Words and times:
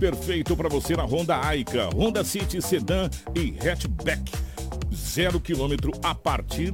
Perfeito 0.00 0.56
para 0.56 0.68
você 0.68 0.96
na 0.96 1.02
Honda 1.02 1.44
Aica, 1.44 1.88
Honda 1.92 2.22
City 2.22 2.62
Sedan 2.62 3.10
e 3.34 3.52
Hatchback. 3.58 4.30
Zero 4.94 5.40
quilômetro 5.40 5.90
a 6.04 6.14
partir 6.14 6.72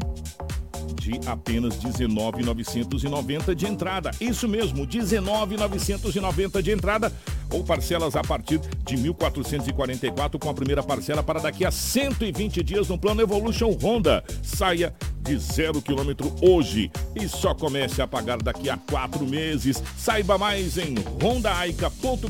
de 1.01 1.19
apenas 1.27 1.75
19,990 1.77 3.55
de 3.55 3.67
entrada. 3.67 4.11
Isso 4.21 4.47
mesmo, 4.47 4.85
19,990 4.87 6.63
de 6.63 6.71
entrada 6.71 7.11
ou 7.55 7.63
parcelas 7.63 8.17
a 8.17 8.23
partir 8.23 8.61
de 8.85 8.97
1.444 8.97 10.39
com 10.39 10.51
a 10.51 10.55
primeira 10.55 10.83
parcela 10.83 11.23
para 11.23 11.41
daqui 11.41 11.65
a 11.65 11.71
120 11.71 12.63
dias 12.63 12.89
no 12.89 12.99
plano 12.99 13.23
Evolution 13.23 13.77
Honda. 13.81 14.25
Saia 14.43 14.93
de 15.25 15.39
zero 15.39 15.81
quilômetro 15.81 16.35
hoje 16.43 16.91
e 17.17 17.27
só 17.27 17.55
comece 17.55 18.03
a 18.03 18.07
pagar 18.07 18.43
daqui 18.43 18.69
a 18.69 18.77
quatro 18.77 19.27
meses. 19.27 19.83
Saiba 19.97 20.37
mais 20.37 20.77
em 20.77 20.95
rondaaica.com.br 21.21 22.29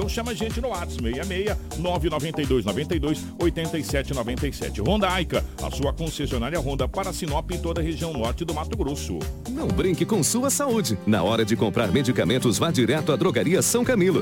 ou 0.00 0.08
chama 0.08 0.32
a 0.32 0.34
gente 0.34 0.60
no 0.60 0.68
WhatsApp 0.68 1.02
66 1.02 1.56
992 1.78 2.64
92 2.64 3.24
87 3.38 4.14
97. 4.14 4.82
Honda 4.82 5.10
Aica, 5.10 5.44
a 5.62 5.70
sua 5.70 5.92
concessionária 5.92 6.58
Honda 6.58 6.88
para 6.88 7.12
Sinop 7.12 7.50
e 7.52 7.58
toda 7.58 7.80
a 7.80 7.84
região 7.84 8.12
norte 8.12 8.44
do 8.44 8.52
Mato 8.52 8.76
Grosso. 8.76 9.20
Não 9.48 9.68
brinque 9.68 10.04
com 10.04 10.22
sua 10.24 10.50
saúde. 10.50 10.98
Na 11.06 11.22
hora 11.22 11.44
de 11.44 11.54
comprar 11.54 11.92
medicamentos, 11.92 12.58
vá 12.58 12.72
direto 12.72 13.12
à 13.12 13.16
Drogaria 13.16 13.62
São 13.62 13.84
Camilo. 13.84 14.21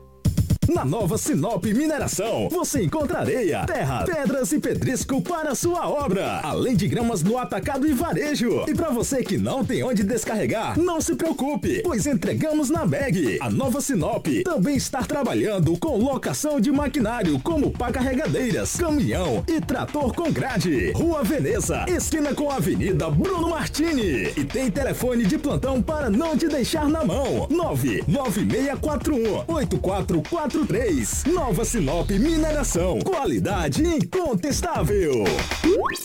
Na 0.73 0.85
nova 0.85 1.17
Sinop 1.17 1.65
Mineração, 1.65 2.47
você 2.49 2.81
encontra 2.81 3.19
areia, 3.19 3.65
terra, 3.65 4.05
pedras 4.05 4.53
e 4.53 4.59
pedrisco 4.59 5.21
para 5.21 5.53
sua 5.53 5.89
obra, 5.89 6.39
além 6.43 6.77
de 6.77 6.87
gramas 6.87 7.21
no 7.21 7.37
atacado 7.37 7.85
e 7.85 7.91
varejo. 7.91 8.63
E 8.65 8.73
para 8.73 8.89
você 8.89 9.21
que 9.21 9.37
não 9.37 9.65
tem 9.65 9.83
onde 9.83 10.01
descarregar, 10.01 10.79
não 10.79 11.01
se 11.01 11.13
preocupe, 11.15 11.81
pois 11.83 12.05
entregamos 12.05 12.69
na 12.69 12.85
bag. 12.85 13.37
A 13.41 13.49
nova 13.49 13.81
Sinop 13.81 14.25
também 14.45 14.77
está 14.77 15.03
trabalhando 15.03 15.77
com 15.77 15.97
locação 15.97 16.57
de 16.57 16.71
maquinário 16.71 17.37
como 17.41 17.71
pá 17.71 17.91
carregadeiras, 17.91 18.77
caminhão 18.77 19.43
e 19.49 19.59
trator 19.59 20.13
com 20.15 20.31
grade. 20.31 20.91
Rua 20.91 21.21
Veneza, 21.21 21.83
esquina 21.89 22.33
com 22.33 22.49
a 22.49 22.55
Avenida 22.55 23.09
Bruno 23.09 23.49
Martini. 23.49 24.31
E 24.37 24.45
tem 24.45 24.71
telefone 24.71 25.25
de 25.25 25.37
plantão 25.37 25.81
para 25.81 26.09
não 26.09 26.37
te 26.37 26.47
deixar 26.47 26.87
na 26.87 27.03
mão. 27.03 27.45
99641 27.49 29.43
8444 29.49 30.60
43. 30.65 31.23
Nova 31.33 31.65
Sinop 31.65 32.09
Mineração. 32.11 32.99
Qualidade 32.99 33.83
incontestável. 33.83 35.23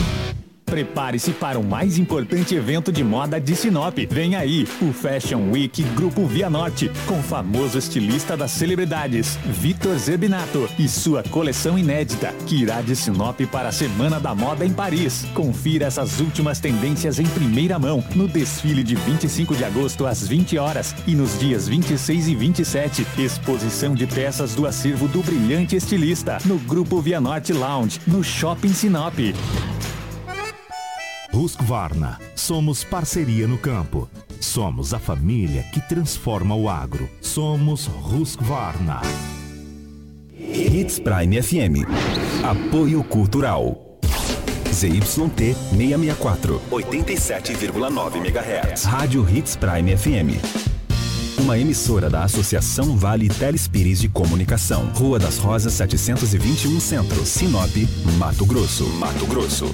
Prepare-se 0.71 1.33
para 1.33 1.59
o 1.59 1.63
mais 1.65 1.97
importante 1.97 2.55
evento 2.55 2.93
de 2.93 3.03
moda 3.03 3.41
de 3.41 3.57
Sinop. 3.57 3.97
Vem 4.09 4.37
aí, 4.37 4.65
o 4.81 4.93
Fashion 4.93 5.51
Week 5.51 5.83
Grupo 5.97 6.25
Via 6.25 6.49
Norte, 6.49 6.89
com 7.05 7.19
o 7.19 7.21
famoso 7.21 7.77
estilista 7.77 8.37
das 8.37 8.51
celebridades, 8.51 9.37
Vitor 9.43 9.97
Zerbinato, 9.97 10.69
e 10.79 10.87
sua 10.87 11.23
coleção 11.23 11.77
inédita, 11.77 12.33
que 12.47 12.55
irá 12.55 12.81
de 12.81 12.95
Sinop 12.95 13.41
para 13.51 13.67
a 13.67 13.71
Semana 13.73 14.17
da 14.17 14.33
Moda 14.33 14.65
em 14.65 14.71
Paris. 14.71 15.25
Confira 15.33 15.87
essas 15.87 16.21
últimas 16.21 16.61
tendências 16.61 17.19
em 17.19 17.25
primeira 17.25 17.77
mão 17.77 18.01
no 18.15 18.25
desfile 18.25 18.81
de 18.81 18.95
25 18.95 19.53
de 19.53 19.65
agosto 19.65 20.05
às 20.05 20.25
20 20.25 20.57
horas 20.57 20.95
e 21.05 21.15
nos 21.15 21.37
dias 21.37 21.67
26 21.67 22.29
e 22.29 22.35
27, 22.35 23.05
exposição 23.17 23.93
de 23.93 24.07
peças 24.07 24.55
do 24.55 24.65
acervo 24.65 25.09
do 25.09 25.21
brilhante 25.21 25.75
estilista 25.75 26.37
no 26.45 26.57
Grupo 26.59 27.01
Via 27.01 27.19
Norte 27.19 27.51
Lounge, 27.51 27.99
no 28.07 28.23
Shopping 28.23 28.73
Sinop. 28.73 29.19
Husqvarna. 31.33 32.19
Somos 32.35 32.83
parceria 32.83 33.47
no 33.47 33.57
campo. 33.57 34.09
Somos 34.39 34.93
a 34.93 34.99
família 34.99 35.63
que 35.71 35.79
transforma 35.81 36.55
o 36.55 36.69
agro. 36.69 37.09
Somos 37.21 37.87
Husqvarna. 37.87 39.01
Hits 40.37 40.99
Prime 40.99 41.41
FM. 41.41 41.85
Apoio 42.43 43.03
Cultural. 43.03 43.99
ZYT 44.73 45.05
664, 45.05 46.61
87,9 46.71 48.15
MHz. 48.17 48.83
Rádio 48.85 49.27
Hits 49.29 49.55
Prime 49.55 49.95
FM. 49.97 50.71
Uma 51.39 51.57
emissora 51.57 52.09
da 52.09 52.23
Associação 52.23 52.95
Vale 52.97 53.27
Telespires 53.27 53.99
de 53.99 54.07
Comunicação. 54.07 54.91
Rua 54.93 55.17
das 55.19 55.37
Rosas 55.37 55.73
721 55.73 56.79
Centro, 56.79 57.25
Sinop, 57.25 57.75
Mato 58.17 58.45
Grosso. 58.45 58.85
Mato 58.89 59.25
Grosso. 59.25 59.73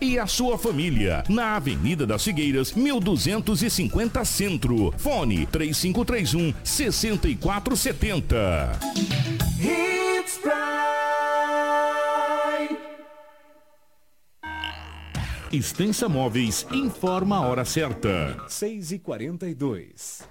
e 0.00 0.18
a 0.18 0.26
sua 0.26 0.56
família. 0.56 1.22
Na 1.28 1.56
Avenida 1.56 2.06
das 2.06 2.24
Figueiras, 2.24 2.72
1250 2.72 4.24
Centro. 4.24 4.94
Fone 4.96 5.44
3531 5.46 6.54
6470. 6.64 8.78
Hits 9.58 10.38
Prime. 10.38 10.50
Extensa 15.52 16.08
Móveis 16.08 16.66
informa 16.72 17.36
a 17.36 17.40
hora 17.42 17.64
certa. 17.64 18.36
6 18.48 18.92
e 18.92 18.98
42 18.98 20.30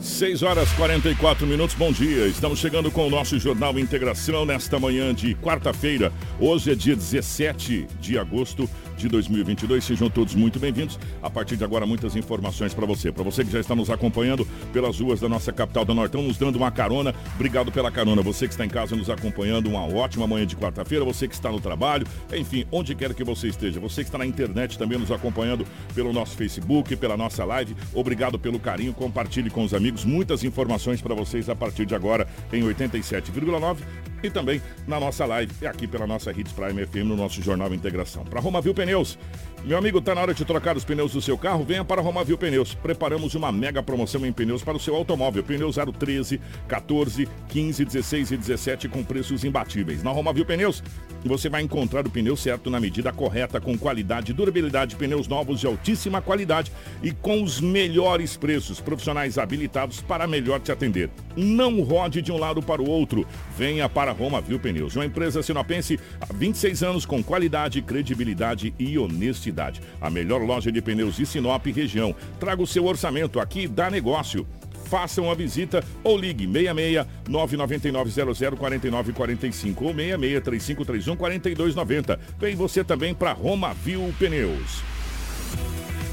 6 0.00 0.42
horas 0.42 0.70
44 0.72 1.46
minutos, 1.46 1.76
bom 1.76 1.92
dia. 1.92 2.26
Estamos 2.26 2.58
chegando 2.58 2.90
com 2.90 3.06
o 3.06 3.10
nosso 3.10 3.38
Jornal 3.38 3.78
Integração 3.78 4.46
nesta 4.46 4.78
manhã 4.78 5.14
de 5.14 5.34
quarta-feira. 5.34 6.12
Hoje 6.38 6.72
é 6.72 6.74
dia 6.74 6.96
17 6.96 7.86
de 8.00 8.18
agosto 8.18 8.68
de 9.00 9.08
2022. 9.08 9.82
Sejam 9.82 10.10
todos 10.10 10.34
muito 10.34 10.58
bem-vindos. 10.60 10.98
A 11.22 11.30
partir 11.30 11.56
de 11.56 11.64
agora, 11.64 11.86
muitas 11.86 12.14
informações 12.14 12.74
para 12.74 12.86
você. 12.86 13.10
Para 13.10 13.24
você 13.24 13.44
que 13.44 13.50
já 13.50 13.60
está 13.60 13.74
nos 13.74 13.90
acompanhando 13.90 14.46
pelas 14.72 15.00
ruas 15.00 15.20
da 15.20 15.28
nossa 15.28 15.52
capital 15.52 15.84
do 15.84 15.94
Nortão, 15.94 16.22
nos 16.22 16.36
dando 16.36 16.56
uma 16.56 16.70
carona, 16.70 17.14
obrigado 17.34 17.72
pela 17.72 17.90
carona. 17.90 18.22
Você 18.22 18.46
que 18.46 18.52
está 18.52 18.64
em 18.64 18.68
casa 18.68 18.94
nos 18.94 19.08
acompanhando, 19.08 19.68
uma 19.68 19.86
ótima 19.86 20.26
manhã 20.26 20.46
de 20.46 20.56
quarta-feira. 20.56 21.04
Você 21.04 21.26
que 21.26 21.34
está 21.34 21.50
no 21.50 21.60
trabalho, 21.60 22.06
enfim, 22.32 22.66
onde 22.70 22.94
quer 22.94 23.14
que 23.14 23.24
você 23.24 23.48
esteja. 23.48 23.80
Você 23.80 24.02
que 24.02 24.08
está 24.08 24.18
na 24.18 24.26
internet 24.26 24.78
também 24.78 24.98
nos 24.98 25.10
acompanhando 25.10 25.66
pelo 25.94 26.12
nosso 26.12 26.36
Facebook, 26.36 26.94
pela 26.96 27.16
nossa 27.16 27.44
live. 27.44 27.74
Obrigado 27.94 28.38
pelo 28.38 28.60
carinho. 28.60 28.92
Compartilhe 28.92 29.48
com 29.50 29.64
os 29.64 29.72
amigos. 29.72 30.04
Muitas 30.04 30.44
informações 30.44 31.00
para 31.00 31.14
vocês 31.14 31.48
a 31.48 31.56
partir 31.56 31.86
de 31.86 31.94
agora 31.94 32.28
em 32.52 32.62
87,9 32.62 33.78
e 34.22 34.30
também 34.30 34.60
na 34.86 35.00
nossa 35.00 35.24
live 35.24 35.52
e 35.60 35.66
aqui 35.66 35.86
pela 35.86 36.06
nossa 36.06 36.30
Hits 36.30 36.52
Prime 36.52 36.86
FM 36.86 37.06
no 37.06 37.16
nosso 37.16 37.40
Jornal 37.42 37.72
Integração. 37.72 38.24
Para 38.24 38.40
Romavil 38.40 38.74
Pneus, 38.90 39.16
meu 39.62 39.76
amigo, 39.76 40.00
tá 40.00 40.14
na 40.14 40.22
hora 40.22 40.32
de 40.32 40.42
trocar 40.42 40.74
os 40.74 40.84
pneus 40.84 41.12
do 41.12 41.20
seu 41.20 41.36
carro? 41.36 41.64
Venha 41.64 41.84
para 41.84 42.00
Romavil 42.00 42.38
Pneus. 42.38 42.72
Preparamos 42.74 43.34
uma 43.34 43.52
mega 43.52 43.82
promoção 43.82 44.24
em 44.24 44.32
pneus 44.32 44.62
para 44.62 44.76
o 44.76 44.80
seu 44.80 44.96
automóvel. 44.96 45.44
Pneus 45.44 45.76
013, 45.98 46.40
14, 46.66 47.28
15, 47.48 47.84
16 47.84 48.30
e 48.30 48.36
17 48.38 48.88
com 48.88 49.04
preços 49.04 49.44
imbatíveis. 49.44 50.02
Na 50.02 50.10
Romavil 50.10 50.46
Pneus, 50.46 50.82
você 51.22 51.50
vai 51.50 51.60
encontrar 51.60 52.06
o 52.06 52.10
pneu 52.10 52.36
certo 52.36 52.70
na 52.70 52.80
medida 52.80 53.12
correta, 53.12 53.60
com 53.60 53.76
qualidade 53.76 54.32
durabilidade, 54.32 54.96
pneus 54.96 55.28
novos 55.28 55.60
de 55.60 55.66
altíssima 55.66 56.22
qualidade 56.22 56.72
e 57.02 57.12
com 57.12 57.42
os 57.42 57.60
melhores 57.60 58.38
preços. 58.38 58.80
Profissionais 58.80 59.36
habilitados 59.36 60.00
para 60.00 60.26
melhor 60.26 60.60
te 60.60 60.72
atender. 60.72 61.10
Não 61.36 61.82
rode 61.82 62.22
de 62.22 62.32
um 62.32 62.38
lado 62.38 62.62
para 62.62 62.80
o 62.80 62.88
outro. 62.88 63.26
Venha 63.58 63.88
para 63.90 64.12
Romavil 64.12 64.58
Pneus, 64.58 64.96
uma 64.96 65.04
empresa 65.04 65.42
sinopense 65.42 66.00
há 66.18 66.32
26 66.32 66.82
anos 66.82 67.04
com 67.04 67.22
qualidade, 67.22 67.82
credibilidade 67.82 68.72
e 68.78 68.98
honestidade. 68.98 69.49
A 70.00 70.10
melhor 70.10 70.42
loja 70.42 70.70
de 70.70 70.80
pneus 70.80 71.16
de 71.16 71.26
Sinop 71.26 71.66
região. 71.66 72.14
Traga 72.38 72.62
o 72.62 72.66
seu 72.66 72.84
orçamento 72.84 73.40
aqui, 73.40 73.66
dá 73.66 73.90
negócio 73.90 74.46
faça 74.90 75.22
uma 75.22 75.36
visita 75.36 75.84
ou 76.02 76.18
ligue 76.18 76.46
66 76.46 77.06
999 77.28 78.34
00 78.34 78.56
49 78.56 79.12
45 79.12 79.84
ou 79.84 79.94
66 79.94 80.42
3531 80.42 81.16
4290. 81.16 82.20
Vem 82.40 82.56
você 82.56 82.82
também 82.82 83.14
para 83.14 83.32
Roma 83.32 83.72
Viu 83.72 84.12
Pneus. 84.18 84.82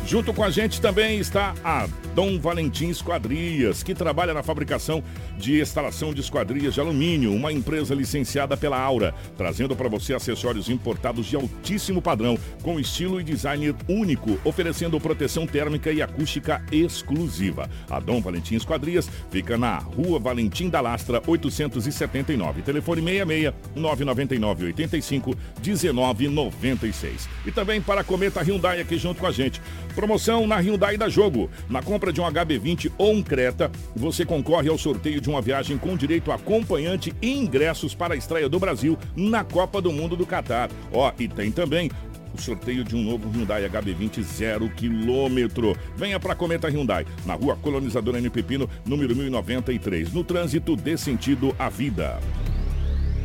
Junto 0.08 0.34
com 0.34 0.42
a 0.42 0.50
gente 0.50 0.80
também 0.80 1.20
está 1.20 1.54
a 1.62 1.86
Dom 2.16 2.40
Valentim 2.40 2.88
Esquadrias, 2.88 3.84
que 3.84 3.94
trabalha 3.94 4.34
na 4.34 4.42
fabricação 4.42 5.04
de 5.38 5.60
instalação 5.60 6.14
de 6.14 6.22
esquadrias 6.22 6.74
de 6.74 6.80
alumínio, 6.80 7.34
uma 7.34 7.52
empresa 7.52 7.94
licenciada 7.94 8.56
pela 8.56 8.80
Aura, 8.80 9.14
trazendo 9.36 9.76
para 9.76 9.90
você 9.90 10.14
acessórios 10.14 10.70
importados 10.70 11.26
de 11.26 11.36
altíssimo 11.36 12.02
padrão, 12.02 12.40
com 12.64 12.80
estilo 12.80 13.20
e 13.20 13.24
design 13.24 13.76
único, 13.86 14.40
oferecendo 14.46 14.98
proteção 14.98 15.46
térmica 15.46 15.92
e 15.92 16.02
acústica 16.02 16.64
exclusiva. 16.72 17.70
A 17.90 18.00
Dom 18.00 18.22
Valentim 18.22 18.56
Esquadrias 18.56 19.10
fica 19.30 19.58
na 19.58 19.78
Rua 19.78 20.20
Valentim 20.20 20.70
da 20.70 20.80
Lastra, 20.80 21.22
879. 21.28 22.62
Telefone 22.62 23.02
66 23.02 23.54
999 23.76 24.66
85 24.68 25.36
1996. 25.62 27.28
E 27.46 27.52
também 27.52 27.82
para 27.82 28.00
a 28.00 28.04
Cometa 28.06 28.42
Hyundai 28.42 28.80
aqui 28.80 28.98
junto 28.98 29.20
com 29.20 29.28
a 29.28 29.32
gente. 29.32 29.62
Promoção 29.98 30.46
na 30.46 30.58
Hyundai 30.58 30.96
da 30.96 31.10
Jogo. 31.10 31.50
Na 31.68 31.82
compra 31.82 32.13
de 32.13 32.22
um 32.22 32.24
HB20 32.24 32.92
ou 33.00 33.13
um 33.13 33.24
Creta, 33.24 33.72
você 33.96 34.24
concorre 34.24 34.70
ao 34.70 34.77
sorteio 34.77 35.20
de 35.20 35.27
uma 35.27 35.42
viagem 35.42 35.75
com 35.75 35.98
direito 35.98 36.32
a 36.32 36.36
acompanhante 36.36 37.16
e 37.20 37.36
ingressos 37.36 37.96
para 37.96 38.13
a 38.13 38.18
estreia 38.18 38.48
do 38.48 38.60
Brasil 38.60 38.96
na 39.16 39.44
Copa 39.44 39.82
do 39.82 39.92
Mundo 39.92 40.16
do 40.16 40.24
Catar. 40.24 40.70
Ó, 40.94 41.12
e 41.18 41.27
tem 41.27 41.51
também 41.51 41.89
o 42.32 42.39
sorteio 42.39 42.84
de 42.84 42.96
um 42.96 43.01
novo 43.01 43.27
Hyundai 43.27 43.68
HB20 43.68 44.22
zero 44.22 44.70
quilômetro. 44.70 45.75
Venha 45.96 46.20
para 46.20 46.36
Cometa 46.36 46.70
Hyundai, 46.70 47.04
na 47.25 47.34
rua 47.34 47.56
Colonizadora 47.56 48.20
N 48.20 48.30
Pepino, 48.30 48.70
número 48.86 49.16
1093. 49.16 50.13
No 50.13 50.24
trânsito, 50.24 50.75
dê 50.75 50.96
sentido 50.96 51.56
à 51.58 51.70
vida. 51.70 52.20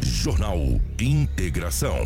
Jornal 0.00 0.80
Integração. 0.98 1.98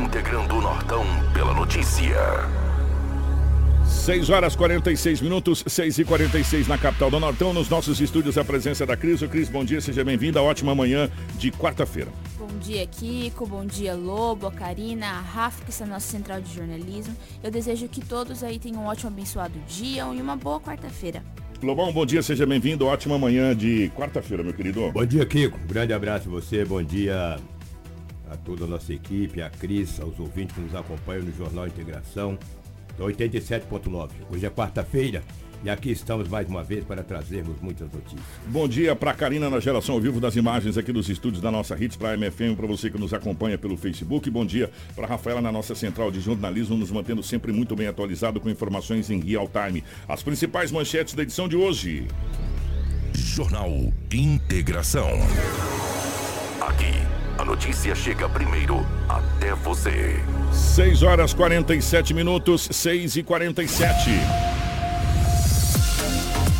Integrando 0.00 0.56
o 0.56 0.62
Nortão 0.62 1.04
pela 1.34 1.52
notícia. 1.52 2.16
6 3.84 4.30
horas 4.30 4.56
46 4.56 5.20
minutos, 5.20 5.62
6 5.66 5.98
e 5.98 6.04
46 6.04 6.66
na 6.66 6.78
capital 6.78 7.10
do 7.10 7.20
Nortão. 7.20 7.52
Nos 7.52 7.68
nossos 7.68 8.00
estúdios, 8.00 8.38
a 8.38 8.44
presença 8.44 8.86
da 8.86 8.96
Cris. 8.96 9.20
O 9.20 9.28
Cris, 9.28 9.50
bom 9.50 9.62
dia, 9.62 9.78
seja 9.78 10.02
bem-vinda. 10.02 10.42
Ótima 10.42 10.74
manhã 10.74 11.10
de 11.36 11.52
quarta-feira. 11.52 12.10
Bom 12.38 12.48
dia, 12.60 12.86
Kiko. 12.86 13.46
Bom 13.46 13.66
dia, 13.66 13.94
Lobo, 13.94 14.46
a 14.46 14.52
Karina, 14.52 15.06
a 15.06 15.20
Rafa, 15.20 15.62
que 15.64 15.70
está 15.70 15.84
na 15.84 15.94
nossa 15.94 16.10
central 16.10 16.40
de 16.40 16.54
jornalismo. 16.54 17.14
Eu 17.42 17.50
desejo 17.50 17.86
que 17.86 18.02
todos 18.02 18.42
aí 18.42 18.58
tenham 18.58 18.82
um 18.82 18.86
ótimo, 18.86 19.08
abençoado 19.08 19.52
dia 19.68 20.04
e 20.04 20.22
uma 20.22 20.34
boa 20.34 20.58
quarta-feira. 20.58 21.22
Lobão, 21.62 21.92
bom 21.92 22.06
dia, 22.06 22.22
seja 22.22 22.46
bem-vindo. 22.46 22.86
Ótima 22.86 23.18
manhã 23.18 23.54
de 23.54 23.92
quarta-feira, 23.94 24.42
meu 24.42 24.54
querido. 24.54 24.90
Bom 24.92 25.04
dia, 25.04 25.26
Kiko. 25.26 25.58
Um 25.62 25.66
grande 25.66 25.92
abraço 25.92 26.26
a 26.26 26.32
você. 26.32 26.64
Bom 26.64 26.82
dia 26.82 27.38
a 28.30 28.36
toda 28.36 28.64
a 28.64 28.68
nossa 28.68 28.92
equipe, 28.92 29.42
a 29.42 29.50
Cris, 29.50 30.00
aos 30.00 30.18
ouvintes 30.18 30.54
que 30.54 30.60
nos 30.60 30.74
acompanham 30.74 31.24
no 31.24 31.36
Jornal 31.36 31.66
Integração. 31.66 32.38
87.9. 32.98 34.10
Hoje 34.30 34.46
é 34.46 34.50
quarta-feira 34.50 35.22
e 35.62 35.68
aqui 35.68 35.90
estamos 35.90 36.28
mais 36.28 36.48
uma 36.48 36.62
vez 36.62 36.84
para 36.84 37.02
trazermos 37.02 37.60
muitas 37.60 37.90
notícias. 37.92 38.22
Bom 38.46 38.66
dia 38.66 38.96
para 38.96 39.12
Karina 39.12 39.50
na 39.50 39.60
geração 39.60 39.94
ao 39.94 40.00
vivo 40.00 40.20
das 40.20 40.36
imagens 40.36 40.78
aqui 40.78 40.92
dos 40.92 41.08
estúdios 41.08 41.42
da 41.42 41.50
nossa 41.50 41.76
Hits 41.82 41.96
para 41.96 42.10
a 42.10 42.16
MFM, 42.16 42.56
para 42.56 42.66
você 42.66 42.90
que 42.90 42.98
nos 42.98 43.12
acompanha 43.12 43.58
pelo 43.58 43.76
Facebook. 43.76 44.30
Bom 44.30 44.44
dia 44.44 44.70
para 44.94 45.06
Rafaela 45.06 45.40
na 45.40 45.52
nossa 45.52 45.74
central 45.74 46.10
de 46.10 46.20
jornalismo, 46.20 46.76
nos 46.76 46.90
mantendo 46.90 47.22
sempre 47.22 47.52
muito 47.52 47.76
bem 47.76 47.86
atualizado 47.86 48.40
com 48.40 48.48
informações 48.48 49.10
em 49.10 49.20
real 49.20 49.48
time. 49.48 49.84
As 50.08 50.22
principais 50.22 50.72
manchetes 50.72 51.14
da 51.14 51.22
edição 51.22 51.48
de 51.48 51.56
hoje. 51.56 52.06
Jornal 53.14 53.70
Integração. 54.12 55.08
Aqui, 56.60 56.92
a 57.40 57.44
notícia 57.44 57.94
chega 57.94 58.28
primeiro 58.28 58.86
até 59.08 59.54
você. 59.54 60.22
6 60.52 61.02
horas 61.02 61.32
47 61.32 62.12
minutos, 62.12 62.68
6 62.70 63.16
e 63.16 63.22
47. 63.22 64.10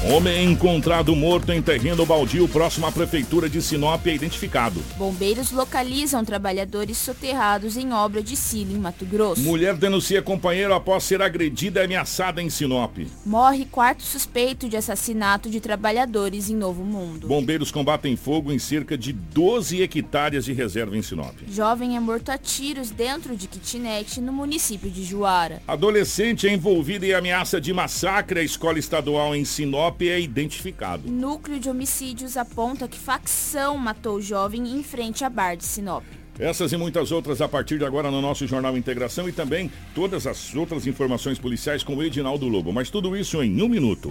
Homem 0.02 0.50
encontrado 0.50 1.14
morto 1.14 1.52
em 1.52 1.60
terreno 1.60 2.06
baldio 2.06 2.48
próximo 2.48 2.86
à 2.86 2.90
prefeitura 2.90 3.50
de 3.50 3.60
Sinop 3.60 4.06
é 4.06 4.14
identificado. 4.14 4.82
Bombeiros 4.96 5.52
localizam 5.52 6.24
trabalhadores 6.24 6.96
soterrados 6.96 7.76
em 7.76 7.92
obra 7.92 8.22
de 8.22 8.34
silo 8.34 8.72
em 8.72 8.78
Mato 8.78 9.04
Grosso. 9.04 9.42
Mulher 9.42 9.74
denuncia 9.76 10.22
companheiro 10.22 10.72
após 10.72 11.04
ser 11.04 11.20
agredida 11.20 11.82
e 11.82 11.84
ameaçada 11.84 12.40
em 12.40 12.48
Sinop. 12.48 12.96
Morre 13.26 13.66
quarto 13.66 14.02
suspeito 14.02 14.70
de 14.70 14.76
assassinato 14.78 15.50
de 15.50 15.60
trabalhadores 15.60 16.48
em 16.48 16.56
Novo 16.56 16.82
Mundo. 16.82 17.28
Bombeiros 17.28 17.70
combatem 17.70 18.16
fogo 18.16 18.50
em 18.50 18.58
cerca 18.58 18.96
de 18.96 19.12
12 19.12 19.82
hectares 19.82 20.46
de 20.46 20.54
reserva 20.54 20.96
em 20.96 21.02
Sinop. 21.02 21.36
Jovem 21.46 21.94
é 21.94 22.00
morto 22.00 22.30
a 22.30 22.38
tiros 22.38 22.90
dentro 22.90 23.36
de 23.36 23.46
kitnet 23.46 24.18
no 24.18 24.32
município 24.32 24.90
de 24.90 25.04
Juara. 25.04 25.60
Adolescente 25.68 26.48
é 26.48 26.54
envolvido 26.54 27.04
em 27.04 27.12
ameaça 27.12 27.60
de 27.60 27.70
massacre 27.70 28.40
à 28.40 28.42
escola 28.42 28.78
estadual 28.78 29.36
em 29.36 29.44
Sinop 29.44 29.89
é 30.00 30.20
identificado. 30.20 31.10
Núcleo 31.10 31.58
de 31.58 31.68
homicídios 31.68 32.36
aponta 32.36 32.86
que 32.86 32.98
facção 32.98 33.76
matou 33.76 34.16
o 34.16 34.22
jovem 34.22 34.68
em 34.72 34.82
frente 34.82 35.24
à 35.24 35.30
bar 35.30 35.56
de 35.56 35.64
Sinop. 35.64 36.04
Essas 36.38 36.72
e 36.72 36.76
muitas 36.76 37.12
outras 37.12 37.42
a 37.42 37.48
partir 37.48 37.78
de 37.78 37.84
agora 37.84 38.10
no 38.10 38.22
nosso 38.22 38.46
Jornal 38.46 38.76
Integração 38.76 39.28
e 39.28 39.32
também 39.32 39.70
todas 39.94 40.26
as 40.26 40.54
outras 40.54 40.86
informações 40.86 41.38
policiais 41.38 41.82
com 41.82 41.96
o 41.96 42.02
Edinaldo 42.02 42.48
Lobo. 42.48 42.72
Mas 42.72 42.88
tudo 42.88 43.14
isso 43.16 43.42
em 43.42 43.60
um 43.62 43.68
minuto. 43.68 44.10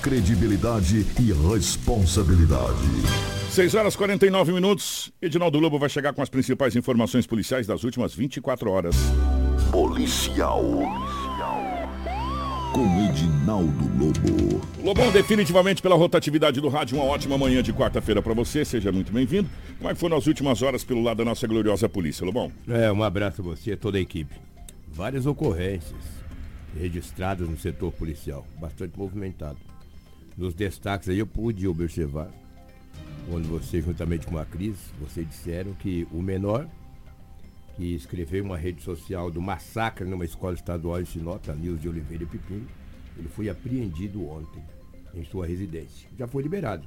credibilidade 0.00 1.06
e 1.20 1.32
responsabilidade. 1.52 2.88
6 3.50 3.74
horas 3.74 3.94
49 3.94 4.52
minutos. 4.52 5.12
Edinaldo 5.20 5.58
Lobo 5.58 5.78
vai 5.78 5.90
chegar 5.90 6.14
com 6.14 6.22
as 6.22 6.30
principais 6.30 6.74
informações 6.74 7.26
policiais 7.26 7.66
das 7.66 7.84
últimas 7.84 8.14
24 8.14 8.70
horas. 8.70 8.96
Policial. 9.70 10.64
Com 12.72 13.10
Edinaldo 13.10 13.90
Lobo. 13.98 14.60
Lobão, 14.82 15.12
definitivamente 15.12 15.82
pela 15.82 15.96
rotatividade 15.96 16.60
do 16.60 16.68
rádio, 16.68 16.96
uma 16.96 17.04
ótima 17.04 17.36
manhã 17.36 17.62
de 17.62 17.72
quarta-feira 17.72 18.22
para 18.22 18.32
você. 18.32 18.64
Seja 18.64 18.90
muito 18.90 19.12
bem-vindo. 19.12 19.50
Como 19.76 19.90
é 19.90 19.92
que 19.92 20.00
foram 20.00 20.16
as 20.16 20.26
últimas 20.26 20.62
horas 20.62 20.82
pelo 20.82 21.02
lado 21.02 21.18
da 21.18 21.24
nossa 21.26 21.46
gloriosa 21.46 21.88
polícia, 21.88 22.24
Lobão? 22.24 22.50
É, 22.68 22.90
um 22.90 23.02
abraço 23.02 23.42
a 23.42 23.44
você 23.44 23.70
e 23.70 23.72
a 23.74 23.76
toda 23.76 23.98
a 23.98 24.00
equipe. 24.00 24.34
Várias 24.88 25.26
ocorrências 25.26 26.20
registradas 26.78 27.48
no 27.48 27.58
setor 27.58 27.92
policial, 27.92 28.46
bastante 28.58 28.96
movimentado 28.96 29.69
nos 30.40 30.54
destaques 30.54 31.06
aí 31.10 31.18
eu 31.18 31.26
pude 31.26 31.68
observar, 31.68 32.30
quando 33.28 33.46
você, 33.46 33.82
juntamente 33.82 34.26
com 34.26 34.38
a 34.38 34.44
Cris, 34.46 34.90
vocês 34.98 35.28
disseram 35.28 35.74
que 35.74 36.08
o 36.10 36.22
menor 36.22 36.66
que 37.76 37.94
escreveu 37.94 38.42
uma 38.42 38.56
rede 38.56 38.82
social 38.82 39.30
do 39.30 39.40
massacre 39.42 40.08
numa 40.08 40.24
escola 40.24 40.54
estadual 40.54 40.98
em 40.98 41.04
Sinop, 41.04 41.46
a 41.46 41.54
Nils 41.54 41.78
de 41.78 41.90
Oliveira 41.90 42.24
Pepino, 42.24 42.66
ele 43.18 43.28
foi 43.28 43.50
apreendido 43.50 44.26
ontem 44.26 44.62
em 45.14 45.22
sua 45.26 45.46
residência. 45.46 46.08
Já 46.18 46.26
foi 46.26 46.42
liberado, 46.42 46.86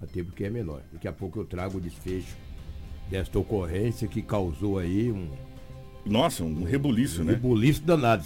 até 0.00 0.22
porque 0.24 0.44
é 0.44 0.50
menor. 0.50 0.80
Daqui 0.90 1.06
a 1.06 1.12
pouco 1.12 1.38
eu 1.38 1.44
trago 1.44 1.76
o 1.76 1.80
desfecho 1.82 2.34
desta 3.10 3.38
ocorrência 3.38 4.08
que 4.08 4.22
causou 4.22 4.78
aí 4.78 5.12
um, 5.12 5.30
nossa, 6.06 6.44
um 6.44 6.64
rebuliço, 6.64 7.22
um 7.22 7.24
né? 7.24 7.32
Rebuliço 7.32 7.82
danado. 7.82 8.24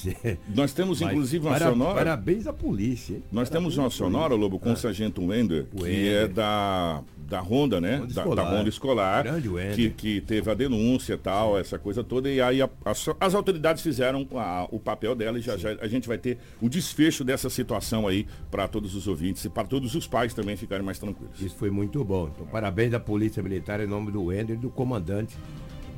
Nós 0.54 0.72
temos 0.72 1.00
Mas, 1.00 1.10
inclusive 1.10 1.46
uma 1.46 1.52
para, 1.54 1.70
sonora. 1.70 1.94
Parabéns 1.94 2.46
à 2.46 2.52
polícia. 2.52 3.14
Hein? 3.14 3.22
Nós 3.30 3.48
parabéns 3.48 3.74
temos 3.74 3.78
uma 3.78 3.90
sonora, 3.90 4.34
Lobo, 4.34 4.58
com 4.58 4.70
ah. 4.70 4.72
o 4.72 4.76
Sargento 4.76 5.24
Wender, 5.24 5.66
que 5.76 6.08
é 6.08 6.26
da, 6.26 7.02
da 7.16 7.40
Ronda, 7.40 7.80
né? 7.80 8.04
da, 8.12 8.24
da 8.24 8.42
Ronda 8.42 8.68
Escolar. 8.68 9.22
Grande 9.22 9.48
que, 9.74 9.90
que 9.90 10.20
teve 10.20 10.50
a 10.50 10.54
denúncia 10.54 11.14
e 11.14 11.18
tal, 11.18 11.58
essa 11.58 11.78
coisa 11.78 12.02
toda. 12.02 12.28
E 12.28 12.40
aí 12.40 12.60
a, 12.60 12.68
as, 12.84 13.08
as, 13.20 13.34
autoridades 13.34 13.82
fizeram 13.82 14.26
a, 14.34 14.66
o 14.70 14.80
papel 14.80 15.14
dela 15.14 15.38
e 15.38 15.40
já, 15.40 15.56
já 15.56 15.70
a 15.80 15.86
gente 15.86 16.08
vai 16.08 16.18
ter 16.18 16.38
o 16.60 16.68
desfecho 16.68 17.22
dessa 17.22 17.48
situação 17.48 18.08
aí 18.08 18.26
para 18.50 18.66
todos 18.66 18.94
os 18.94 19.06
ouvintes 19.06 19.44
e 19.44 19.48
para 19.48 19.66
todos 19.66 19.94
os 19.94 20.06
pais 20.06 20.34
também 20.34 20.56
ficarem 20.56 20.84
mais 20.84 20.98
tranquilos. 20.98 21.40
Isso 21.40 21.54
foi 21.54 21.70
muito 21.70 22.04
bom. 22.04 22.30
Então, 22.34 22.46
parabéns 22.46 22.92
à 22.92 23.00
Polícia 23.00 23.42
Militar 23.42 23.80
em 23.80 23.86
nome 23.86 24.10
do 24.10 24.24
Wender 24.24 24.56
e 24.56 24.58
do 24.58 24.70
comandante 24.70 25.36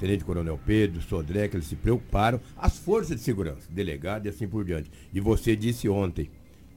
Tenente 0.00 0.25
Coronel 0.25 0.59
Pedro, 0.64 1.02
Sodré, 1.02 1.47
que 1.47 1.57
eles 1.57 1.66
se 1.66 1.76
preocuparam, 1.76 2.40
as 2.57 2.78
forças 2.78 3.16
de 3.16 3.23
segurança, 3.23 3.69
delegado 3.71 4.25
e 4.25 4.30
assim 4.30 4.49
por 4.49 4.64
diante. 4.64 4.90
E 5.12 5.21
você 5.21 5.54
disse 5.54 5.90
ontem, 5.90 6.30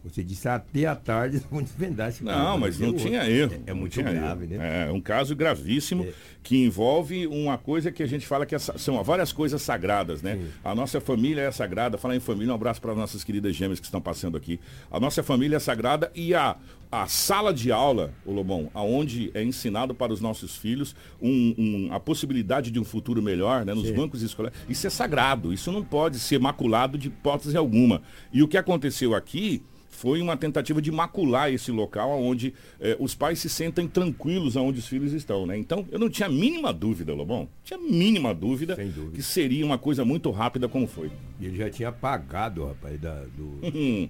você 0.03 0.21
disse 0.21 0.49
até 0.49 0.85
à 0.85 0.95
tarde 0.95 1.41
vão 1.49 1.61
desvendar 1.61 2.09
esse 2.09 2.23
Não, 2.23 2.57
mas 2.57 2.77
não 2.77 2.93
tinha 2.93 3.29
erro. 3.29 3.53
É, 3.65 3.71
é 3.71 3.73
muito 3.73 4.01
grave, 4.01 4.45
erro. 4.45 4.57
né? 4.57 4.87
É 4.89 4.91
um 4.91 4.99
caso 4.99 5.33
gravíssimo 5.35 6.03
é. 6.03 6.13
que 6.43 6.57
envolve 6.57 7.25
uma 7.27 7.57
coisa 7.57 7.91
que 7.91 8.03
a 8.03 8.05
gente 8.05 8.27
fala 8.27 8.45
que 8.45 8.53
é, 8.53 8.59
são 8.59 9.01
várias 9.01 9.31
coisas 9.31 9.61
sagradas, 9.61 10.21
né? 10.21 10.35
Sim. 10.35 10.47
A 10.63 10.75
nossa 10.75 10.99
família 10.99 11.43
é 11.43 11.51
sagrada. 11.51 11.97
Falar 11.97 12.15
em 12.17 12.19
família, 12.19 12.51
um 12.51 12.55
abraço 12.55 12.81
para 12.81 12.93
nossas 12.93 13.23
queridas 13.23 13.55
gêmeas 13.55 13.79
que 13.79 13.85
estão 13.85 14.01
passando 14.01 14.35
aqui. 14.35 14.59
A 14.91 14.99
nossa 14.99 15.23
família 15.23 15.55
é 15.55 15.59
sagrada 15.59 16.11
e 16.13 16.35
a, 16.35 16.57
a 16.91 17.07
sala 17.07 17.53
de 17.53 17.71
aula, 17.71 18.13
o 18.25 18.33
Lobão, 18.33 18.69
aonde 18.73 19.31
é 19.33 19.41
ensinado 19.41 19.95
para 19.95 20.11
os 20.11 20.19
nossos 20.19 20.55
filhos 20.55 20.93
um, 21.21 21.55
um, 21.57 21.93
a 21.93 21.99
possibilidade 21.99 22.71
de 22.71 22.79
um 22.79 22.83
futuro 22.83 23.21
melhor, 23.21 23.63
né? 23.63 23.73
Nos 23.73 23.87
Sim. 23.87 23.93
bancos 23.93 24.21
escolares. 24.21 24.57
Isso 24.67 24.85
é 24.85 24.89
sagrado. 24.89 25.53
Isso 25.53 25.71
não 25.71 25.83
pode 25.83 26.19
ser 26.19 26.39
maculado 26.39 26.97
de 26.97 27.07
hipótese 27.07 27.55
alguma. 27.55 28.01
E 28.33 28.43
o 28.43 28.47
que 28.49 28.57
aconteceu 28.57 29.15
aqui 29.15 29.63
foi 29.93 30.21
uma 30.21 30.35
tentativa 30.35 30.81
de 30.81 30.91
macular 30.91 31.51
esse 31.51 31.71
local 31.71 32.21
onde 32.21 32.53
eh, 32.79 32.97
os 32.99 33.13
pais 33.15 33.39
se 33.39 33.49
sentem 33.49 33.87
tranquilos 33.87 34.57
aonde 34.57 34.79
os 34.79 34.87
filhos 34.87 35.13
estão, 35.13 35.45
né? 35.45 35.57
Então, 35.57 35.87
eu 35.91 35.99
não 35.99 36.09
tinha 36.09 36.27
a 36.27 36.31
mínima 36.31 36.73
dúvida, 36.73 37.13
Lobão, 37.13 37.47
tinha 37.63 37.79
a 37.79 37.81
mínima 37.81 38.33
dúvida, 38.33 38.75
dúvida, 38.75 39.11
que 39.15 39.21
seria 39.21 39.65
uma 39.65 39.77
coisa 39.77 40.03
muito 40.03 40.31
rápida 40.31 40.67
como 40.67 40.87
foi. 40.87 41.11
E 41.39 41.45
ele 41.45 41.57
já 41.57 41.69
tinha 41.69 41.89
apagado, 41.89 42.65
rapaz, 42.65 42.99
da, 42.99 43.23
do, 43.23 43.61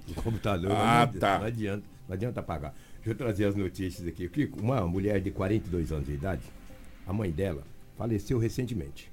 do 0.08 0.14
computador. 0.16 0.72
Ah, 0.72 1.10
não, 1.12 1.20
tá. 1.20 1.40
Não 1.40 1.46
adianta, 1.46 1.84
não 2.08 2.14
adianta 2.14 2.40
apagar. 2.40 2.74
Deixa 2.96 3.12
eu 3.12 3.16
trazer 3.16 3.46
as 3.46 3.56
notícias 3.56 4.08
aqui. 4.08 4.30
Kiko, 4.30 4.62
uma 4.62 4.88
mulher 4.88 5.20
de 5.20 5.32
42 5.32 5.92
anos 5.92 6.06
de 6.06 6.14
idade, 6.14 6.42
a 7.06 7.12
mãe 7.12 7.30
dela, 7.30 7.64
faleceu 7.98 8.40
recentemente. 8.40 9.12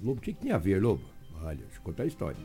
Lobo, 0.00 0.18
o 0.18 0.22
que, 0.22 0.32
que 0.32 0.42
tem 0.42 0.52
a 0.52 0.58
ver, 0.58 0.82
Lobo? 0.82 1.02
Olha, 1.44 1.56
deixa 1.56 1.78
eu 1.78 1.82
contar 1.82 2.04
a 2.04 2.06
história. 2.06 2.36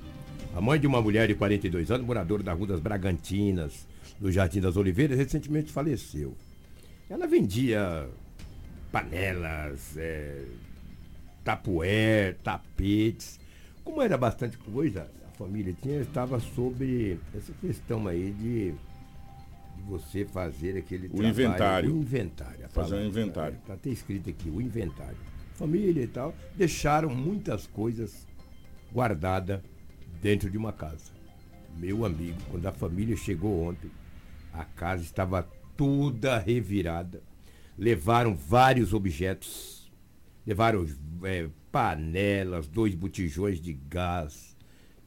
A 0.56 0.62
mãe 0.62 0.80
de 0.80 0.88
uma 0.88 1.02
mulher 1.02 1.28
de 1.28 1.36
42 1.36 1.92
anos, 1.92 2.06
moradora 2.06 2.42
da 2.42 2.54
Rua 2.54 2.68
das 2.68 2.80
Bragantinas, 2.80 3.88
do 4.20 4.32
Jardim 4.32 4.60
das 4.60 4.76
Oliveiras, 4.76 5.18
recentemente 5.18 5.72
faleceu. 5.72 6.36
Ela 7.10 7.28
vendia 7.28 8.10
panelas, 8.92 9.96
é, 9.98 10.44
tapué, 11.44 12.36
tapetes. 12.44 13.40
Como 13.84 14.02
era 14.02 14.18
bastante 14.18 14.58
coisa, 14.58 15.10
a 15.28 15.38
família 15.38 15.76
tinha, 15.82 16.02
estava 16.02 16.40
sobre 16.40 17.20
essa 17.36 17.54
questão 17.62 18.08
aí 18.08 18.32
de, 18.32 18.72
de 18.72 19.84
você 19.88 20.26
fazer 20.26 20.76
aquele 20.76 21.08
O 21.14 21.24
inventário. 21.24 21.94
O 21.94 22.00
inventário. 22.00 22.68
Fazer 22.70 22.96
um 22.96 23.06
inventário. 23.06 23.58
Está 23.58 23.76
até 23.76 23.90
escrito 23.90 24.30
aqui, 24.30 24.50
o 24.50 24.60
inventário. 24.60 25.18
Família 25.54 26.04
e 26.04 26.08
tal, 26.08 26.36
deixaram 26.56 27.10
muitas 27.10 27.66
coisas 27.68 28.28
guardadas 28.92 29.62
dentro 30.22 30.50
de 30.50 30.58
uma 30.58 30.74
casa. 30.74 31.12
Meu 31.78 32.06
amigo, 32.06 32.38
quando 32.50 32.66
a 32.66 32.72
família 32.72 33.16
chegou 33.16 33.64
ontem, 33.64 33.92
a 34.52 34.66
casa 34.66 35.04
estava 35.04 35.48
toda 35.76 36.40
revirada. 36.40 37.22
Levaram 37.78 38.36
vários 38.36 38.94
objetos. 38.94 39.92
Levaram 40.46 40.88
é, 41.24 41.50
panelas, 41.72 42.68
dois 42.68 42.96
botijões 42.96 43.60
de 43.60 43.74
gás, 43.74 44.58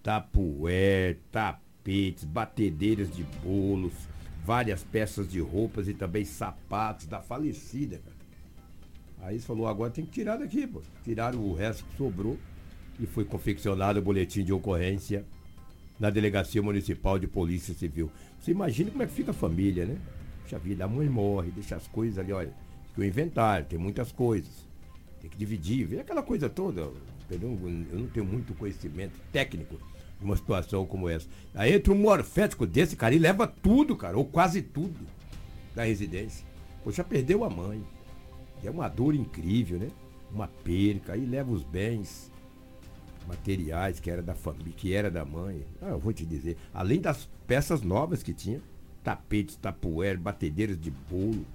tapué, 0.03 1.17
tapetes, 1.33 2.25
batedeiras 2.25 3.11
de 3.11 3.25
bolos, 3.43 3.95
várias 4.45 4.85
peças 4.85 5.27
de 5.27 5.41
roupas 5.41 5.89
e 5.89 5.95
também 5.95 6.25
sapatos 6.25 7.07
da 7.07 7.21
falecida, 7.21 7.99
cara. 7.99 8.21
Aí 9.23 9.35
eles 9.35 9.45
falou, 9.45 9.67
agora 9.67 9.91
tem 9.91 10.05
que 10.05 10.13
tirar 10.13 10.37
daqui, 10.37 10.67
pô. 10.67 10.81
Tiraram 11.03 11.41
o 11.41 11.55
resto 11.55 11.85
que 11.85 11.97
sobrou 11.97 12.39
e 13.01 13.07
foi 13.07 13.25
confeccionado 13.25 13.99
o 13.99 14.03
boletim 14.03 14.45
de 14.45 14.53
ocorrência 14.53 15.25
na 15.99 16.11
Delegacia 16.11 16.63
Municipal 16.63 17.19
de 17.19 17.27
Polícia 17.27 17.75
Civil. 17.75 18.11
Você 18.39 18.51
imagina 18.51 18.91
como 18.91 19.03
é 19.03 19.07
que 19.07 19.13
fica 19.13 19.31
a 19.31 19.35
família, 19.35 19.87
né? 19.87 19.97
Puxa 20.43 20.59
vida, 20.59 20.85
a 20.85 20.89
mãe 20.89 21.09
morre, 21.09 21.51
deixa 21.51 21.77
as 21.77 21.87
coisas 21.89 22.19
ali, 22.19 22.33
olha, 22.33 22.53
que 22.95 23.01
o 23.01 23.05
inventário, 23.05 23.67
tem 23.67 23.79
muitas 23.79 24.13
coisas. 24.13 24.67
Tem 25.21 25.31
que 25.31 25.37
dividir, 25.37 25.87
vê 25.87 26.01
aquela 26.01 26.23
coisa 26.23 26.49
toda. 26.49 26.91
Entendeu? 27.25 27.59
Eu 27.93 27.99
não 27.99 28.07
tenho 28.09 28.27
muito 28.27 28.55
conhecimento 28.55 29.19
técnico 29.33 29.77
de 30.19 30.25
uma 30.25 30.37
situação 30.37 30.85
como 30.87 31.09
essa. 31.09 31.29
Aí 31.55 31.75
entra 31.75 31.93
um 31.93 31.99
morfético 31.99 32.67
desse, 32.67 32.97
cara, 32.97 33.15
e 33.15 33.19
leva 33.19 33.47
tudo, 33.47 33.97
cara, 33.97 34.17
ou 34.17 34.25
quase 34.25 34.61
tudo 34.63 35.07
da 35.75 35.85
residência. 35.85 36.47
Poxa, 36.83 37.05
perdeu 37.05 37.45
a 37.45 37.51
mãe. 37.51 37.83
É 38.65 38.71
uma 38.71 38.89
dor 38.89 39.15
incrível, 39.15 39.79
né? 39.79 39.89
Uma 40.33 40.49
perca, 40.49 41.13
aí 41.13 41.25
leva 41.25 41.51
os 41.51 41.63
bens 41.63 42.31
materiais 43.27 44.01
que 44.01 44.11
era 44.11 44.23
da 44.23 44.35
família, 44.35 44.73
que 44.77 44.95
era 44.95 45.11
da 45.11 45.25
mãe. 45.25 45.67
Ah, 45.81 45.89
eu 45.91 45.99
vou 45.99 46.13
te 46.13 46.25
dizer, 46.25 46.57
além 46.73 47.01
das 47.01 47.29
peças 47.47 47.83
novas 47.83 48.23
que 48.23 48.33
tinha, 48.33 48.61
tapetes, 49.03 49.57
tapuer, 49.57 50.19
batedeiras 50.19 50.79
de 50.79 50.91
bolo, 50.91 51.47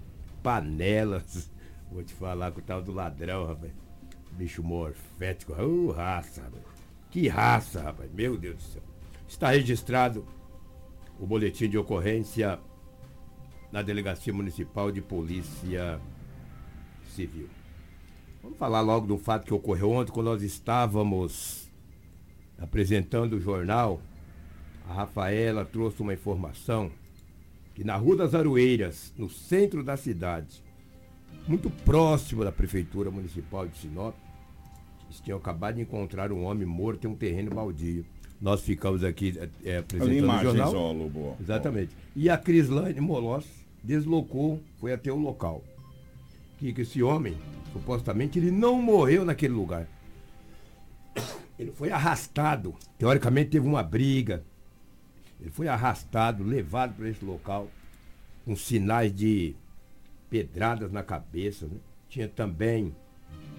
panelas. 0.42 1.52
Vou 1.92 2.04
te 2.04 2.14
falar 2.14 2.52
com 2.52 2.60
o 2.60 2.64
tal 2.64 2.82
do 2.82 2.92
ladrão, 2.92 3.46
rapaz. 3.46 3.72
Bicho 4.32 4.62
morfético, 4.64 5.54
oh, 5.54 5.92
raça, 5.92 6.42
rapaz. 6.42 6.64
Que 7.12 7.28
raça, 7.28 7.82
rapaz, 7.82 8.12
meu 8.12 8.38
Deus 8.38 8.58
do 8.58 8.62
céu. 8.64 8.84
Está 9.28 9.52
registrado 9.52 10.26
o 11.20 11.26
boletim 11.26 11.70
de 11.70 11.78
ocorrência 11.78 12.60
na 13.72 13.82
Delegacia 13.82 14.34
Municipal 14.34 14.92
de 14.92 15.02
Polícia 15.02 16.00
Civil. 17.14 17.48
Vamos 18.46 18.60
falar 18.60 18.82
logo 18.82 19.08
do 19.08 19.18
fato 19.18 19.44
que 19.44 19.54
ocorreu 19.56 19.90
ontem, 19.90 20.12
quando 20.12 20.28
nós 20.28 20.44
estávamos 20.44 21.68
apresentando 22.60 23.34
o 23.34 23.40
jornal. 23.42 24.00
A 24.88 24.94
Rafaela 24.94 25.66
trouxe 25.66 26.00
uma 26.04 26.14
informação 26.14 26.92
que 27.74 27.84
na 27.84 27.96
Rua 27.96 28.18
das 28.18 28.36
Aroeiras, 28.36 29.12
no 29.18 29.28
centro 29.32 29.84
da 29.84 29.98
cidade, 29.98 30.64
muito 31.48 31.72
próximo 31.72 32.44
da 32.44 32.52
Prefeitura 32.52 33.10
Municipal 33.10 33.68
de 33.68 33.80
Sinop, 33.80 34.14
eles 35.06 35.20
tinham 35.22 35.40
acabado 35.40 35.78
de 35.78 35.82
encontrar 35.82 36.32
um 36.32 36.44
homem 36.44 36.68
morto 36.68 37.08
em 37.08 37.10
um 37.10 37.16
terreno 37.16 37.50
baldio. 37.50 38.06
Nós 38.40 38.62
ficamos 38.62 39.04
aqui 39.04 39.34
é, 39.64 39.78
apresentando 39.80 40.12
Ali 40.12 40.22
o 40.22 40.24
imagens, 40.24 40.56
jornal. 40.56 40.76
ó, 40.76 40.92
Lobo. 40.92 41.36
Exatamente. 41.42 41.98
E 42.16 42.30
a 42.30 42.38
Crislane 42.38 43.02
Moloss 43.02 43.48
deslocou, 43.84 44.62
foi 44.80 44.94
até 44.94 45.12
o 45.12 45.18
local. 45.18 45.64
Que, 46.58 46.72
que 46.74 46.82
esse 46.82 47.04
homem, 47.04 47.38
supostamente, 47.74 48.40
ele 48.40 48.52
não 48.52 48.82
morreu 48.82 49.26
naquele 49.26 49.54
lugar. 49.54 49.88
Ele 51.58 51.72
foi 51.72 51.92
arrastado. 51.92 52.74
Teoricamente 52.98 53.52
teve 53.52 53.68
uma 53.68 53.84
briga. 53.84 54.44
Ele 55.40 55.52
foi 55.52 55.68
arrastado, 55.68 56.44
levado 56.44 56.96
para 56.96 57.10
esse 57.10 57.24
local, 57.24 57.70
com 58.46 58.56
sinais 58.56 59.14
de 59.14 59.56
pedradas 60.30 60.92
na 60.92 61.04
cabeça. 61.04 61.66
né? 61.66 61.78
Tinha 62.10 62.28
também 62.28 62.96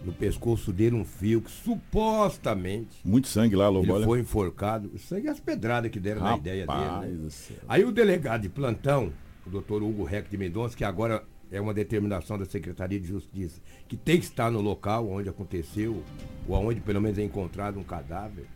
no 0.04 0.12
pescoço 0.12 0.72
dele 0.72 0.94
um 0.94 1.04
fio 1.04 1.40
que 1.40 1.50
supostamente. 1.50 2.98
Muito 3.04 3.28
sangue 3.28 3.56
lá, 3.56 3.68
Lobo. 3.68 3.96
Ele 3.96 4.04
foi 4.04 4.20
enforcado. 4.20 4.90
O 4.94 4.98
sangue 4.98 5.26
e 5.26 5.28
as 5.28 5.40
pedradas 5.40 5.90
que 5.90 5.98
deram 5.98 6.20
na 6.20 6.30
Rapaz 6.30 6.40
ideia 6.40 6.66
dele. 6.66 7.22
Né? 7.22 7.30
Aí 7.68 7.84
o 7.84 7.92
delegado 7.92 8.42
de 8.42 8.48
plantão, 8.48 9.12
o 9.46 9.50
doutor 9.50 9.82
Hugo 9.82 10.04
Reck 10.04 10.30
de 10.30 10.36
Mendonça, 10.38 10.76
que 10.76 10.84
agora 10.84 11.24
é 11.50 11.60
uma 11.60 11.72
determinação 11.72 12.38
da 12.38 12.44
Secretaria 12.44 12.98
de 12.98 13.06
Justiça, 13.06 13.60
que 13.88 13.96
tem 13.96 14.18
que 14.18 14.24
estar 14.24 14.50
no 14.50 14.60
local 14.60 15.08
onde 15.08 15.28
aconteceu, 15.28 16.02
ou 16.48 16.56
onde 16.56 16.80
pelo 16.80 17.00
menos 17.00 17.18
é 17.18 17.22
encontrado 17.22 17.78
um 17.78 17.84
cadáver. 17.84 18.46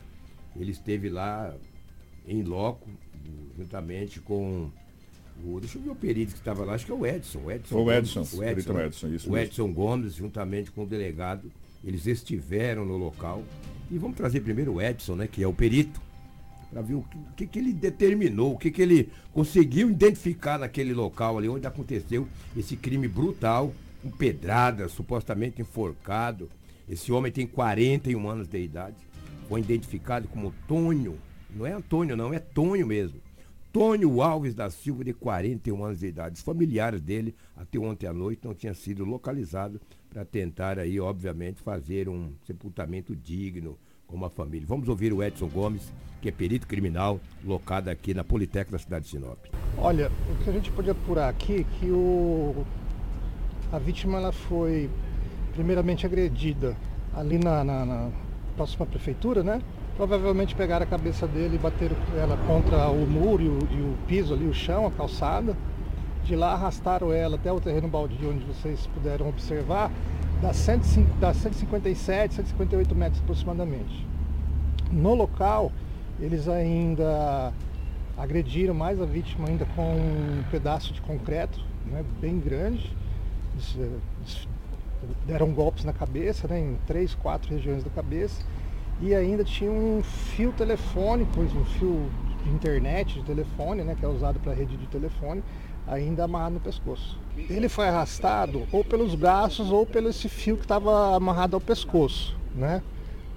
Ele 0.57 0.73
esteve 0.73 1.09
lá 1.09 1.55
em 2.27 2.43
loco, 2.43 2.89
juntamente 3.57 4.21
com 4.21 4.71
o. 5.45 5.61
Deixa 5.61 5.79
eu 5.79 5.83
ver 5.83 5.91
o 5.91 5.95
perito 5.95 6.33
que 6.33 6.39
estava 6.39 6.65
lá, 6.65 6.75
acho 6.75 6.87
que 6.87 6.93
é 6.93 6.95
o 6.95 7.07
Edson. 7.07 7.41
O 7.45 7.51
Edson, 7.51 7.77
O 7.77 7.85
Gomes, 7.85 8.17
Edson, 8.17 8.21
o 8.21 8.41
perito 8.41 8.79
Edson, 8.79 9.09
isso 9.09 9.29
o 9.29 9.33
mesmo. 9.33 9.47
Edson 9.47 9.73
Gomes, 9.73 10.15
juntamente 10.15 10.71
com 10.71 10.83
o 10.83 10.87
delegado, 10.87 11.51
eles 11.85 12.07
estiveram 12.07 12.85
no 12.85 12.97
local. 12.97 13.43
E 13.91 13.99
vamos 13.99 14.17
trazer 14.17 14.41
primeiro 14.41 14.75
o 14.75 14.83
Edson, 14.83 15.17
né, 15.17 15.27
que 15.27 15.43
é 15.43 15.47
o 15.47 15.53
perito, 15.53 16.01
para 16.71 16.81
ver 16.83 16.95
o 16.95 17.05
que, 17.37 17.47
que, 17.47 17.59
ele 17.59 17.73
determinou, 17.73 18.55
o 18.55 18.59
que, 18.59 18.71
que 18.71 18.81
ele 18.81 19.11
conseguiu 19.33 19.91
identificar 19.91 20.59
naquele 20.59 20.95
local 20.95 21.37
ali 21.37 21.49
onde 21.49 21.67
aconteceu 21.67 22.29
esse 22.57 22.77
crime 22.77 23.09
brutal, 23.09 23.75
com 24.03 24.11
pedrada, 24.11 24.89
supostamente 24.89 25.61
enforcado. 25.61 26.49
Esse 26.89 27.13
homem 27.13 27.33
tem 27.33 27.47
41 27.47 28.29
anos 28.29 28.49
de 28.49 28.59
idade. 28.59 28.97
Foi 29.49 29.61
identificado 29.61 30.29
como 30.29 30.55
Tônio. 30.67 31.19
Não 31.55 31.67
é 31.67 31.73
Antônio, 31.73 32.17
não, 32.17 32.33
é 32.33 32.39
Tonho 32.39 32.87
mesmo. 32.87 33.21
Tônio 33.73 34.21
Alves 34.21 34.55
da 34.55 34.69
Silva, 34.71 35.05
de 35.05 35.13
41 35.13 35.85
anos 35.85 36.01
de 36.01 36.07
idade. 36.07 36.37
Os 36.37 36.43
familiares 36.43 37.01
dele, 37.01 37.35
até 37.57 37.79
ontem 37.79 38.07
à 38.07 38.13
noite, 38.13 38.41
não 38.45 38.55
tinham 38.55 38.75
sido 38.75 39.05
localizados 39.05 39.81
para 40.09 40.25
tentar 40.25 40.79
aí, 40.79 40.99
obviamente, 40.99 41.63
fazer 41.63 42.09
um 42.09 42.33
sepultamento 42.45 43.15
digno 43.15 43.79
como 44.11 44.29
família. 44.29 44.67
Vamos 44.67 44.89
ouvir 44.89 45.13
o 45.13 45.23
Edson 45.23 45.49
Gomes, 45.49 45.93
que 46.21 46.29
é 46.29 46.33
perito 46.33 46.67
criminal, 46.67 47.21
locado 47.45 47.89
aqui 47.89 48.13
na 48.13 48.25
Politec 48.25 48.71
da 48.71 48.79
cidade 48.79 49.05
de 49.05 49.11
Sinop. 49.11 49.39
Olha, 49.79 50.11
o 50.31 50.45
que 50.45 50.51
a 50.51 50.53
gente 50.53 50.71
pode 50.71 50.91
apurar 50.91 51.29
aqui 51.29 51.61
é 51.61 51.65
que 51.79 51.91
o 51.91 52.67
a 53.73 53.79
vítima 53.79 54.19
ela 54.19 54.33
foi 54.33 54.91
primeiramente 55.55 56.05
agredida 56.05 56.77
ali 57.15 57.39
na, 57.39 57.63
na, 57.63 57.87
na 57.87 58.11
próxima 58.57 58.85
prefeitura, 58.85 59.45
né? 59.45 59.63
Provavelmente 59.97 60.55
pegaram 60.55 60.85
a 60.85 60.89
cabeça 60.89 61.27
dele 61.27 61.55
e 61.55 61.59
bateram 61.59 61.97
ela 62.17 62.37
contra 62.49 62.89
o 62.89 63.07
muro 63.07 63.43
e 63.43 63.49
o, 63.49 63.59
e 63.71 63.81
o 63.81 63.97
piso 64.09 64.35
ali, 64.35 64.47
o 64.47 64.55
chão, 64.55 64.87
a 64.87 64.91
calçada. 64.91 65.57
De 66.25 66.35
lá 66.35 66.53
arrastaram 66.53 67.13
ela 67.13 67.37
até 67.37 67.53
o 67.53 67.61
terreno 67.61 67.89
baldio, 67.89 68.31
onde 68.31 68.45
vocês 68.45 68.87
puderam 68.89 69.29
observar, 69.29 69.91
dá, 70.41 70.53
105, 70.53 71.11
dá 71.21 71.35
157, 71.35 72.35
158 72.35 72.95
metros 72.95 73.23
aproximadamente. 73.23 74.07
No 74.91 75.15
local, 75.15 75.71
eles 76.19 76.49
ainda 76.49 77.53
agrediram 78.17 78.75
mais 78.75 79.01
a 79.01 79.07
vítima 79.07 79.49
ainda 79.49 79.65
com 79.77 79.83
um 79.83 80.43
pedaço 80.51 80.93
de 80.93 81.01
concreto, 81.01 81.65
né, 81.87 82.05
bem 82.21 82.39
grande. 82.39 82.95
Eles, 83.55 83.77
eh, 83.79 83.99
eles 84.21 84.49
deram 85.27 85.53
golpes 85.53 85.85
na 85.85 85.93
cabeça, 85.93 86.47
né, 86.49 86.61
em 86.61 86.79
três, 86.87 87.15
quatro 87.15 87.51
regiões 87.51 87.83
da 87.83 87.91
cabeça. 87.91 88.43
E 89.01 89.15
ainda 89.15 89.43
tinha 89.43 89.71
um 89.71 90.03
fio 90.03 90.53
telefônico, 90.53 91.41
um 91.41 91.65
fio 91.65 92.11
de 92.45 92.51
internet, 92.51 93.15
de 93.15 93.25
telefone, 93.25 93.83
né, 93.83 93.97
que 93.99 94.05
é 94.05 94.09
usado 94.09 94.39
para 94.41 94.53
rede 94.53 94.77
de 94.77 94.87
telefone, 94.89 95.43
ainda 95.91 96.25
amarrado 96.25 96.55
no 96.55 96.61
pescoço. 96.61 97.19
Ele 97.49 97.69
foi 97.69 97.89
arrastado 97.89 98.67
ou 98.71 98.85
pelos 98.85 99.15
braços 99.15 99.71
ou 99.71 99.85
pelo 99.85 100.09
esse 100.09 100.29
fio 100.29 100.57
que 100.57 100.65
estava 100.65 101.17
amarrado 101.17 101.57
ao 101.57 101.61
pescoço, 101.61 102.37
né? 102.55 102.83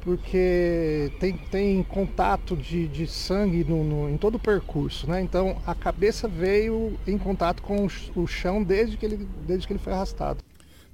Porque 0.01 1.11
tem, 1.19 1.37
tem 1.37 1.81
contato 1.81 2.55
de, 2.57 2.87
de 2.89 3.07
sangue 3.07 3.63
no, 3.63 3.83
no, 3.83 4.09
em 4.09 4.17
todo 4.17 4.35
o 4.35 4.39
percurso, 4.39 5.09
né? 5.09 5.21
Então 5.21 5.57
a 5.65 5.73
cabeça 5.73 6.27
veio 6.27 6.93
em 7.07 7.17
contato 7.17 7.63
com 7.63 7.87
o, 8.15 8.27
chão 8.27 8.61
desde 8.61 8.97
que, 8.97 9.05
ele, 9.05 9.27
desde 9.47 9.65
que 9.65 9.73
ele 9.73 9.79
foi 9.79 9.93
arrastado. 9.93 10.43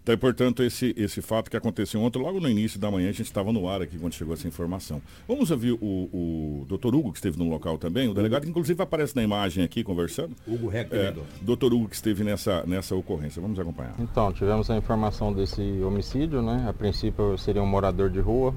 Então, 0.09 0.17
portanto, 0.17 0.63
esse, 0.63 0.91
esse 0.97 1.21
fato 1.21 1.51
que 1.51 1.55
aconteceu 1.55 2.01
ontem, 2.01 2.17
logo 2.17 2.39
no 2.39 2.49
início 2.49 2.79
da 2.79 2.89
manhã, 2.89 3.09
a 3.09 3.11
gente 3.11 3.27
estava 3.27 3.53
no 3.53 3.69
ar 3.69 3.79
aqui 3.83 3.99
quando 3.99 4.13
chegou 4.13 4.33
essa 4.33 4.47
informação. 4.47 4.99
Vamos 5.27 5.51
ouvir 5.51 5.73
o, 5.73 5.77
o 5.81 6.65
doutor 6.67 6.95
Hugo, 6.95 7.11
que 7.11 7.19
esteve 7.19 7.37
no 7.37 7.47
local 7.47 7.77
também, 7.77 8.07
o 8.07 8.13
delegado, 8.13 8.41
que 8.41 8.49
inclusive 8.49 8.81
aparece 8.81 9.15
na 9.15 9.21
imagem 9.21 9.63
aqui 9.63 9.83
conversando. 9.83 10.35
Hugo 10.47 10.67
Reco, 10.67 10.95
é, 10.95 11.13
doutor 11.41 11.71
Hugo, 11.75 11.87
que 11.87 11.95
esteve 11.95 12.23
nessa, 12.23 12.63
nessa 12.65 12.95
ocorrência. 12.95 13.39
Vamos 13.39 13.59
acompanhar. 13.59 13.93
Então, 13.99 14.33
tivemos 14.33 14.71
a 14.71 14.77
informação 14.77 15.31
desse 15.31 15.61
homicídio, 15.83 16.41
né? 16.41 16.65
A 16.67 16.73
princípio 16.73 17.37
seria 17.37 17.61
um 17.61 17.67
morador 17.67 18.09
de 18.09 18.19
rua, 18.19 18.55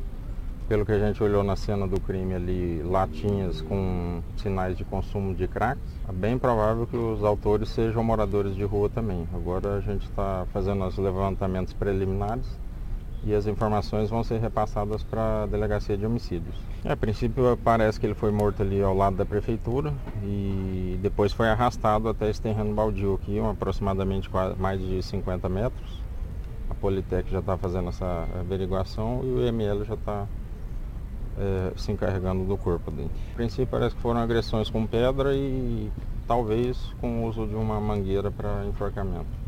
pelo 0.72 0.86
que 0.86 0.92
a 0.92 0.98
gente 0.98 1.22
olhou 1.22 1.44
na 1.44 1.54
cena 1.54 1.86
do 1.86 2.00
crime 2.00 2.32
ali, 2.32 2.82
latinhas 2.82 3.60
com 3.60 4.22
sinais 4.38 4.74
de 4.74 4.86
consumo 4.86 5.34
de 5.34 5.46
crack, 5.46 5.78
é 6.08 6.12
bem 6.12 6.38
provável 6.38 6.86
que 6.86 6.96
os 6.96 7.22
autores 7.22 7.68
sejam 7.68 8.02
moradores 8.02 8.54
de 8.54 8.64
rua 8.64 8.88
também. 8.88 9.28
Agora 9.34 9.74
a 9.76 9.80
gente 9.80 10.06
está 10.06 10.46
fazendo 10.50 10.82
os 10.86 10.96
levantamentos 10.96 11.74
preliminares 11.74 12.46
e 13.22 13.34
as 13.34 13.46
informações 13.46 14.08
vão 14.08 14.24
ser 14.24 14.40
repassadas 14.40 15.02
para 15.02 15.42
a 15.42 15.46
delegacia 15.46 15.94
de 15.94 16.06
homicídios. 16.06 16.56
A 16.86 16.96
princípio 16.96 17.54
parece 17.62 18.00
que 18.00 18.06
ele 18.06 18.14
foi 18.14 18.30
morto 18.30 18.62
ali 18.62 18.80
ao 18.80 18.96
lado 18.96 19.16
da 19.16 19.26
prefeitura 19.26 19.92
e 20.24 20.98
depois 21.02 21.34
foi 21.34 21.50
arrastado 21.50 22.08
até 22.08 22.30
esse 22.30 22.40
terreno 22.40 22.72
baldio 22.72 23.20
aqui, 23.22 23.38
um, 23.38 23.50
aproximadamente 23.50 24.30
mais 24.56 24.80
de 24.80 25.02
50 25.02 25.50
metros. 25.50 26.00
A 26.70 26.74
Politec 26.74 27.30
já 27.30 27.40
está 27.40 27.58
fazendo 27.58 27.90
essa 27.90 28.26
averiguação 28.40 29.20
e 29.22 29.26
o 29.26 29.46
ML 29.46 29.84
já 29.84 29.92
está 29.92 30.26
é, 31.38 31.72
se 31.78 31.92
encarregando 31.92 32.44
do 32.44 32.56
corpo 32.56 32.90
dele. 32.90 33.10
A 33.32 33.34
princípio 33.34 33.66
parece 33.66 33.94
que 33.94 34.02
foram 34.02 34.20
agressões 34.20 34.70
com 34.70 34.86
pedra 34.86 35.34
e 35.34 35.90
talvez 36.26 36.78
com 37.00 37.22
o 37.22 37.28
uso 37.28 37.46
de 37.46 37.54
uma 37.54 37.80
mangueira 37.80 38.30
para 38.30 38.64
enforcamento. 38.66 39.42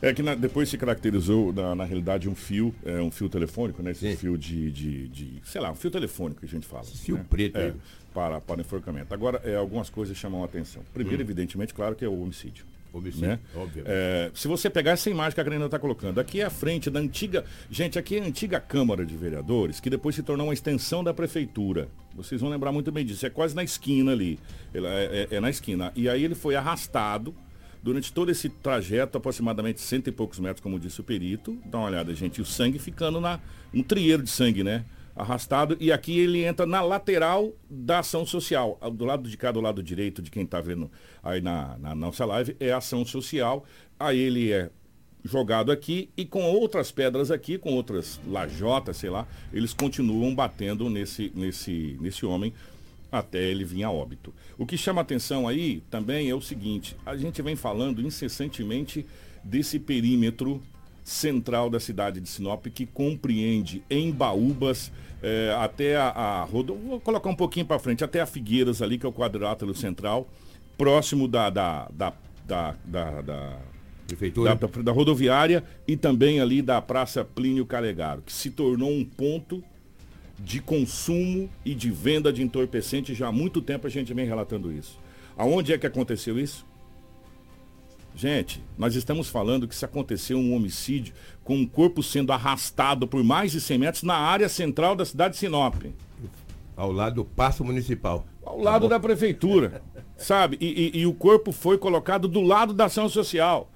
É 0.00 0.14
que 0.14 0.22
na, 0.22 0.36
depois 0.36 0.68
se 0.68 0.78
caracterizou, 0.78 1.52
na, 1.52 1.74
na, 1.74 1.84
realidade, 1.84 2.28
um 2.28 2.34
fio, 2.34 2.72
é, 2.84 3.00
um 3.00 3.10
fio 3.10 3.28
telefônico, 3.28 3.82
né? 3.82 3.90
Esse 3.90 4.12
Sim. 4.12 4.16
fio 4.16 4.38
de, 4.38 4.70
de, 4.70 5.08
de, 5.08 5.40
sei 5.44 5.60
lá, 5.60 5.72
um 5.72 5.74
fio 5.74 5.90
telefônico 5.90 6.38
que 6.40 6.46
a 6.46 6.48
gente 6.48 6.66
fala. 6.68 6.84
Fio 6.84 7.16
né? 7.16 7.24
preto. 7.28 7.58
É, 7.58 7.74
para, 8.14 8.40
para 8.40 8.60
enforcamento. 8.60 9.12
Agora, 9.14 9.40
é, 9.44 9.54
algumas 9.54 9.90
coisas 9.90 10.16
chamam 10.16 10.42
a 10.42 10.46
atenção. 10.46 10.82
Primeiro, 10.92 11.18
hum. 11.18 11.24
evidentemente, 11.24 11.72
claro 11.74 11.94
que 11.94 12.04
é 12.04 12.08
o 12.08 12.20
homicídio. 12.20 12.64
Homicídio, 12.92 13.28
né? 13.28 13.38
É, 13.84 14.30
se 14.34 14.48
você 14.48 14.70
pegar 14.70 14.92
essa 14.92 15.10
imagem 15.10 15.34
que 15.34 15.40
a 15.40 15.44
Karina 15.44 15.66
está 15.66 15.78
colocando, 15.78 16.18
aqui 16.18 16.40
é 16.40 16.44
a 16.44 16.50
frente 16.50 16.88
da 16.88 16.98
antiga. 16.98 17.44
Gente, 17.70 17.98
aqui 17.98 18.16
é 18.16 18.22
a 18.22 18.24
antiga 18.24 18.58
Câmara 18.60 19.04
de 19.04 19.16
Vereadores, 19.16 19.78
que 19.78 19.90
depois 19.90 20.14
se 20.14 20.22
tornou 20.22 20.46
uma 20.46 20.54
extensão 20.54 21.04
da 21.04 21.12
prefeitura. 21.12 21.88
Vocês 22.14 22.40
vão 22.40 22.50
lembrar 22.50 22.72
muito 22.72 22.90
bem 22.90 23.04
disso. 23.04 23.26
É 23.26 23.30
quase 23.30 23.54
na 23.54 23.62
esquina 23.62 24.12
ali. 24.12 24.38
É, 24.74 25.28
é, 25.30 25.36
é 25.36 25.40
na 25.40 25.50
esquina. 25.50 25.92
E 25.94 26.08
aí 26.08 26.24
ele 26.24 26.34
foi 26.34 26.56
arrastado 26.56 27.34
durante 27.82 28.12
todo 28.12 28.30
esse 28.30 28.48
trajeto, 28.48 29.18
aproximadamente 29.18 29.80
cento 29.80 30.08
e 30.08 30.12
poucos 30.12 30.38
metros, 30.38 30.60
como 30.60 30.80
disse 30.80 31.00
o 31.00 31.04
perito. 31.04 31.58
Dá 31.66 31.78
uma 31.78 31.88
olhada, 31.88 32.14
gente. 32.14 32.38
E 32.38 32.42
o 32.42 32.44
sangue 32.44 32.78
ficando 32.78 33.20
na. 33.20 33.38
Um 33.72 33.82
trieiro 33.82 34.22
de 34.22 34.30
sangue, 34.30 34.64
né? 34.64 34.84
Arrastado 35.18 35.76
e 35.80 35.90
aqui 35.90 36.18
ele 36.18 36.44
entra 36.44 36.64
na 36.64 36.80
lateral 36.80 37.52
da 37.68 37.98
ação 37.98 38.24
social. 38.24 38.78
Do 38.94 39.04
lado 39.04 39.28
de 39.28 39.36
cá, 39.36 39.50
do 39.50 39.60
lado 39.60 39.82
direito 39.82 40.22
de 40.22 40.30
quem 40.30 40.44
está 40.44 40.60
vendo 40.60 40.90
aí 41.22 41.40
na, 41.40 41.76
na 41.78 41.94
nossa 41.94 42.24
live, 42.24 42.56
é 42.60 42.72
ação 42.72 43.04
social. 43.04 43.64
Aí 43.98 44.18
ele 44.18 44.52
é 44.52 44.70
jogado 45.24 45.72
aqui 45.72 46.08
e 46.16 46.24
com 46.24 46.44
outras 46.44 46.92
pedras 46.92 47.30
aqui, 47.30 47.58
com 47.58 47.74
outras 47.74 48.20
lajotas, 48.26 48.96
sei 48.96 49.10
lá, 49.10 49.26
eles 49.52 49.74
continuam 49.74 50.32
batendo 50.34 50.88
nesse, 50.88 51.32
nesse, 51.34 51.98
nesse 52.00 52.24
homem 52.24 52.54
até 53.10 53.42
ele 53.42 53.64
vir 53.64 53.82
a 53.82 53.90
óbito. 53.90 54.32
O 54.56 54.64
que 54.64 54.76
chama 54.76 55.00
atenção 55.00 55.48
aí 55.48 55.82
também 55.90 56.30
é 56.30 56.34
o 56.34 56.40
seguinte, 56.40 56.96
a 57.04 57.16
gente 57.16 57.42
vem 57.42 57.56
falando 57.56 58.00
incessantemente 58.00 59.04
desse 59.42 59.78
perímetro 59.78 60.62
central 61.08 61.70
da 61.70 61.80
cidade 61.80 62.20
de 62.20 62.28
Sinop 62.28 62.66
que 62.66 62.84
compreende 62.84 63.82
em 63.88 64.12
Baúbas 64.12 64.92
é, 65.22 65.56
até 65.58 65.96
a, 65.96 66.08
a 66.08 66.44
rodo... 66.44 66.74
vou 66.74 67.00
colocar 67.00 67.30
um 67.30 67.34
pouquinho 67.34 67.64
para 67.64 67.78
frente, 67.78 68.04
até 68.04 68.20
a 68.20 68.26
Figueiras 68.26 68.82
ali, 68.82 68.98
que 68.98 69.06
é 69.06 69.08
o 69.08 69.12
quadrilátero 69.12 69.74
central, 69.74 70.28
próximo 70.76 71.26
da, 71.26 71.48
da, 71.48 71.88
da, 71.90 72.12
da, 72.44 72.76
da, 72.84 73.22
da 73.22 73.56
Prefeitura. 74.06 74.54
Da, 74.54 74.66
da, 74.66 74.82
da, 74.82 74.92
rodoviária 74.92 75.64
e 75.86 75.96
também 75.96 76.40
ali 76.40 76.60
da 76.60 76.80
Praça 76.82 77.24
Plínio 77.24 77.64
Calegaro, 77.64 78.20
que 78.20 78.32
se 78.32 78.50
tornou 78.50 78.90
um 78.90 79.04
ponto 79.04 79.64
de 80.38 80.60
consumo 80.60 81.48
e 81.64 81.74
de 81.74 81.90
venda 81.90 82.30
de 82.30 82.42
entorpecente 82.42 83.14
já 83.14 83.28
há 83.28 83.32
muito 83.32 83.62
tempo 83.62 83.86
a 83.86 83.90
gente 83.90 84.12
vem 84.12 84.26
relatando 84.26 84.70
isso. 84.70 84.98
Aonde 85.38 85.72
é 85.72 85.78
que 85.78 85.86
aconteceu 85.86 86.38
isso? 86.38 86.67
Gente, 88.18 88.60
nós 88.76 88.96
estamos 88.96 89.28
falando 89.28 89.68
que 89.68 89.76
se 89.76 89.84
aconteceu 89.84 90.38
um 90.38 90.52
homicídio 90.52 91.14
com 91.44 91.54
um 91.54 91.64
corpo 91.64 92.02
sendo 92.02 92.32
arrastado 92.32 93.06
por 93.06 93.22
mais 93.22 93.52
de 93.52 93.60
100 93.60 93.78
metros 93.78 94.02
na 94.02 94.16
área 94.16 94.48
central 94.48 94.96
da 94.96 95.04
cidade 95.04 95.34
de 95.34 95.38
Sinop. 95.38 95.76
Ao 96.76 96.90
lado 96.90 97.14
do 97.14 97.24
Passo 97.24 97.64
Municipal. 97.64 98.26
Ao 98.44 98.58
lado 98.58 98.88
da 98.88 98.98
prefeitura, 98.98 99.82
sabe? 100.16 100.58
E, 100.60 100.96
e, 100.96 101.00
e, 101.02 101.06
o 101.06 101.14
corpo 101.14 101.52
foi 101.52 101.78
colocado 101.78 102.26
do 102.26 102.40
lado 102.40 102.74
da 102.74 102.86
ação 102.86 103.08
social. 103.08 103.70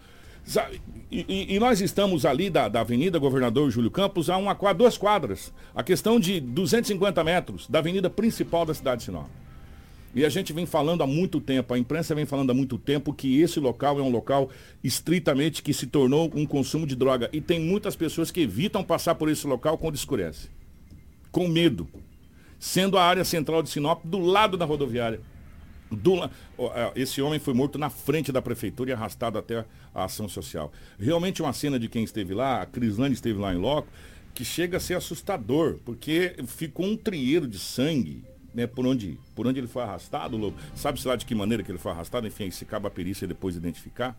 E, 1.09 1.55
e, 1.55 1.61
nós 1.61 1.81
estamos 1.81 2.27
ali 2.27 2.51
da, 2.51 2.67
da 2.67 2.81
Avenida 2.81 3.21
Governador 3.21 3.71
Júlio 3.71 3.93
Campos 3.93 4.29
a, 4.29 4.37
uma, 4.37 4.59
a 4.61 4.73
duas 4.73 4.99
quadras. 4.99 5.53
A 5.73 5.85
questão 5.85 6.19
de 6.19 6.41
250 6.41 7.23
metros 7.23 7.69
da 7.69 7.79
avenida 7.79 8.11
principal 8.11 8.67
da 8.67 8.75
cidade 8.75 8.99
de 8.99 9.05
Sinop. 9.05 9.29
E 10.15 10.27
a 10.27 10.29
gente 10.29 10.53
vem 10.53 10.67
falando 10.67 11.03
há 11.03 11.07
muito 11.07 11.41
tempo, 11.41 11.73
a 11.73 11.79
imprensa 11.79 12.15
vem 12.15 12.27
falando 12.27 12.51
há 12.51 12.55
muito 12.55 12.77
tempo 12.77 13.15
que 13.15 13.41
esse 13.41 13.59
local 13.59 13.99
é 13.99 14.03
um 14.03 14.11
local 14.11 14.51
estritamente 14.85 15.63
que 15.63 15.73
se 15.73 15.87
tornou 15.87 16.31
um 16.35 16.45
consumo 16.45 16.87
de 16.87 16.95
droga. 16.95 17.31
E 17.33 17.41
tem 17.41 17.59
muitas 17.59 17.97
pessoas 17.97 18.31
que 18.31 18.41
evitam 18.41 18.85
passar 18.85 19.15
por 19.15 19.31
esse 19.31 19.47
local 19.47 19.79
quando 19.79 19.95
escurece. 19.95 20.51
Com 21.31 21.49
medo. 21.49 21.89
Sendo 22.59 22.99
a 22.99 23.05
área 23.05 23.25
central 23.25 23.63
de 23.63 23.71
Sinop 23.71 24.05
do 24.05 24.19
lado 24.19 24.57
da 24.57 24.67
rodoviária. 24.67 25.21
Do, 25.91 26.25
é, 26.25 26.31
esse 26.95 27.21
homem 27.23 27.39
foi 27.39 27.55
morto 27.55 27.79
na 27.79 27.89
frente 27.89 28.31
da 28.31 28.43
prefeitura 28.43 28.91
e 28.91 28.93
arrastado 28.93 29.39
até 29.39 29.65
a 29.95 30.05
ação 30.05 30.29
social. 30.29 30.71
Realmente 30.99 31.41
uma 31.41 31.53
cena 31.55 31.79
de 31.79 31.89
quem 31.89 32.05
esteve 32.05 32.35
lá, 32.35 32.63
a 32.63 32.67
Crislane 32.67 33.15
esteve 33.15 33.39
lá 33.39 33.55
em 33.55 33.59
loco, 33.59 33.89
que 34.35 34.45
chega 34.45 34.77
a 34.77 34.81
ser 34.81 34.95
assustador, 34.95 35.79
porque 35.85 36.35
ficou 36.47 36.87
um 36.87 36.97
trieiro 36.97 37.47
de 37.47 37.59
sangue 37.59 38.25
né, 38.55 38.67
por, 38.67 38.87
onde, 38.87 39.19
por 39.35 39.47
onde 39.47 39.61
ele 39.61 39.67
foi 39.67 39.83
arrastado, 39.83 40.37
Lobo. 40.37 40.57
Sabe-se 40.75 41.07
lá 41.07 41.17
de 41.17 41.25
que 41.25 41.35
maneira 41.35 41.63
que 41.63 41.71
ele 41.71 41.79
foi 41.79 41.93
arrastado? 41.93 42.27
Enfim, 42.27 42.51
se 42.51 42.65
cabe 42.65 42.87
a 42.87 42.91
perícia 42.91 43.27
depois 43.27 43.57
identificar. 43.57 44.19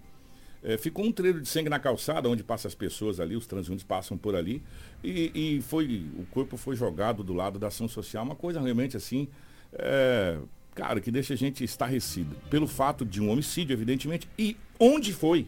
É, 0.64 0.78
ficou 0.78 1.04
um 1.06 1.12
treino 1.12 1.42
de 1.42 1.48
sangue 1.48 1.70
na 1.70 1.78
calçada, 1.78 2.30
onde 2.30 2.42
passam 2.42 2.70
as 2.70 2.76
pessoas 2.76 3.20
ali, 3.20 3.36
os 3.36 3.46
transeuntes 3.46 3.84
passam 3.84 4.18
por 4.18 4.34
ali. 4.34 4.64
E, 5.04 5.58
e, 5.58 5.62
foi, 5.62 6.10
o 6.18 6.26
corpo 6.32 6.56
foi 6.56 6.76
jogado 6.76 7.22
do 7.22 7.34
lado 7.34 7.60
da 7.60 7.68
ação 7.68 7.88
social. 7.88 8.24
Uma 8.24 8.36
coisa 8.36 8.62
realmente 8.62 8.96
assim, 8.96 9.28
é, 9.74 10.38
cara, 10.74 11.02
que 11.02 11.12
deixa 11.12 11.34
a 11.34 11.38
gente 11.38 11.66
estarrecido. 11.66 12.34
Pelo 12.50 12.66
fato 12.66 13.06
de 13.06 13.22
um 13.22 13.30
homicídio, 13.30 13.74
evidentemente. 13.74 14.28
E 14.40 14.56
onde 14.80 15.12
foi? 15.12 15.48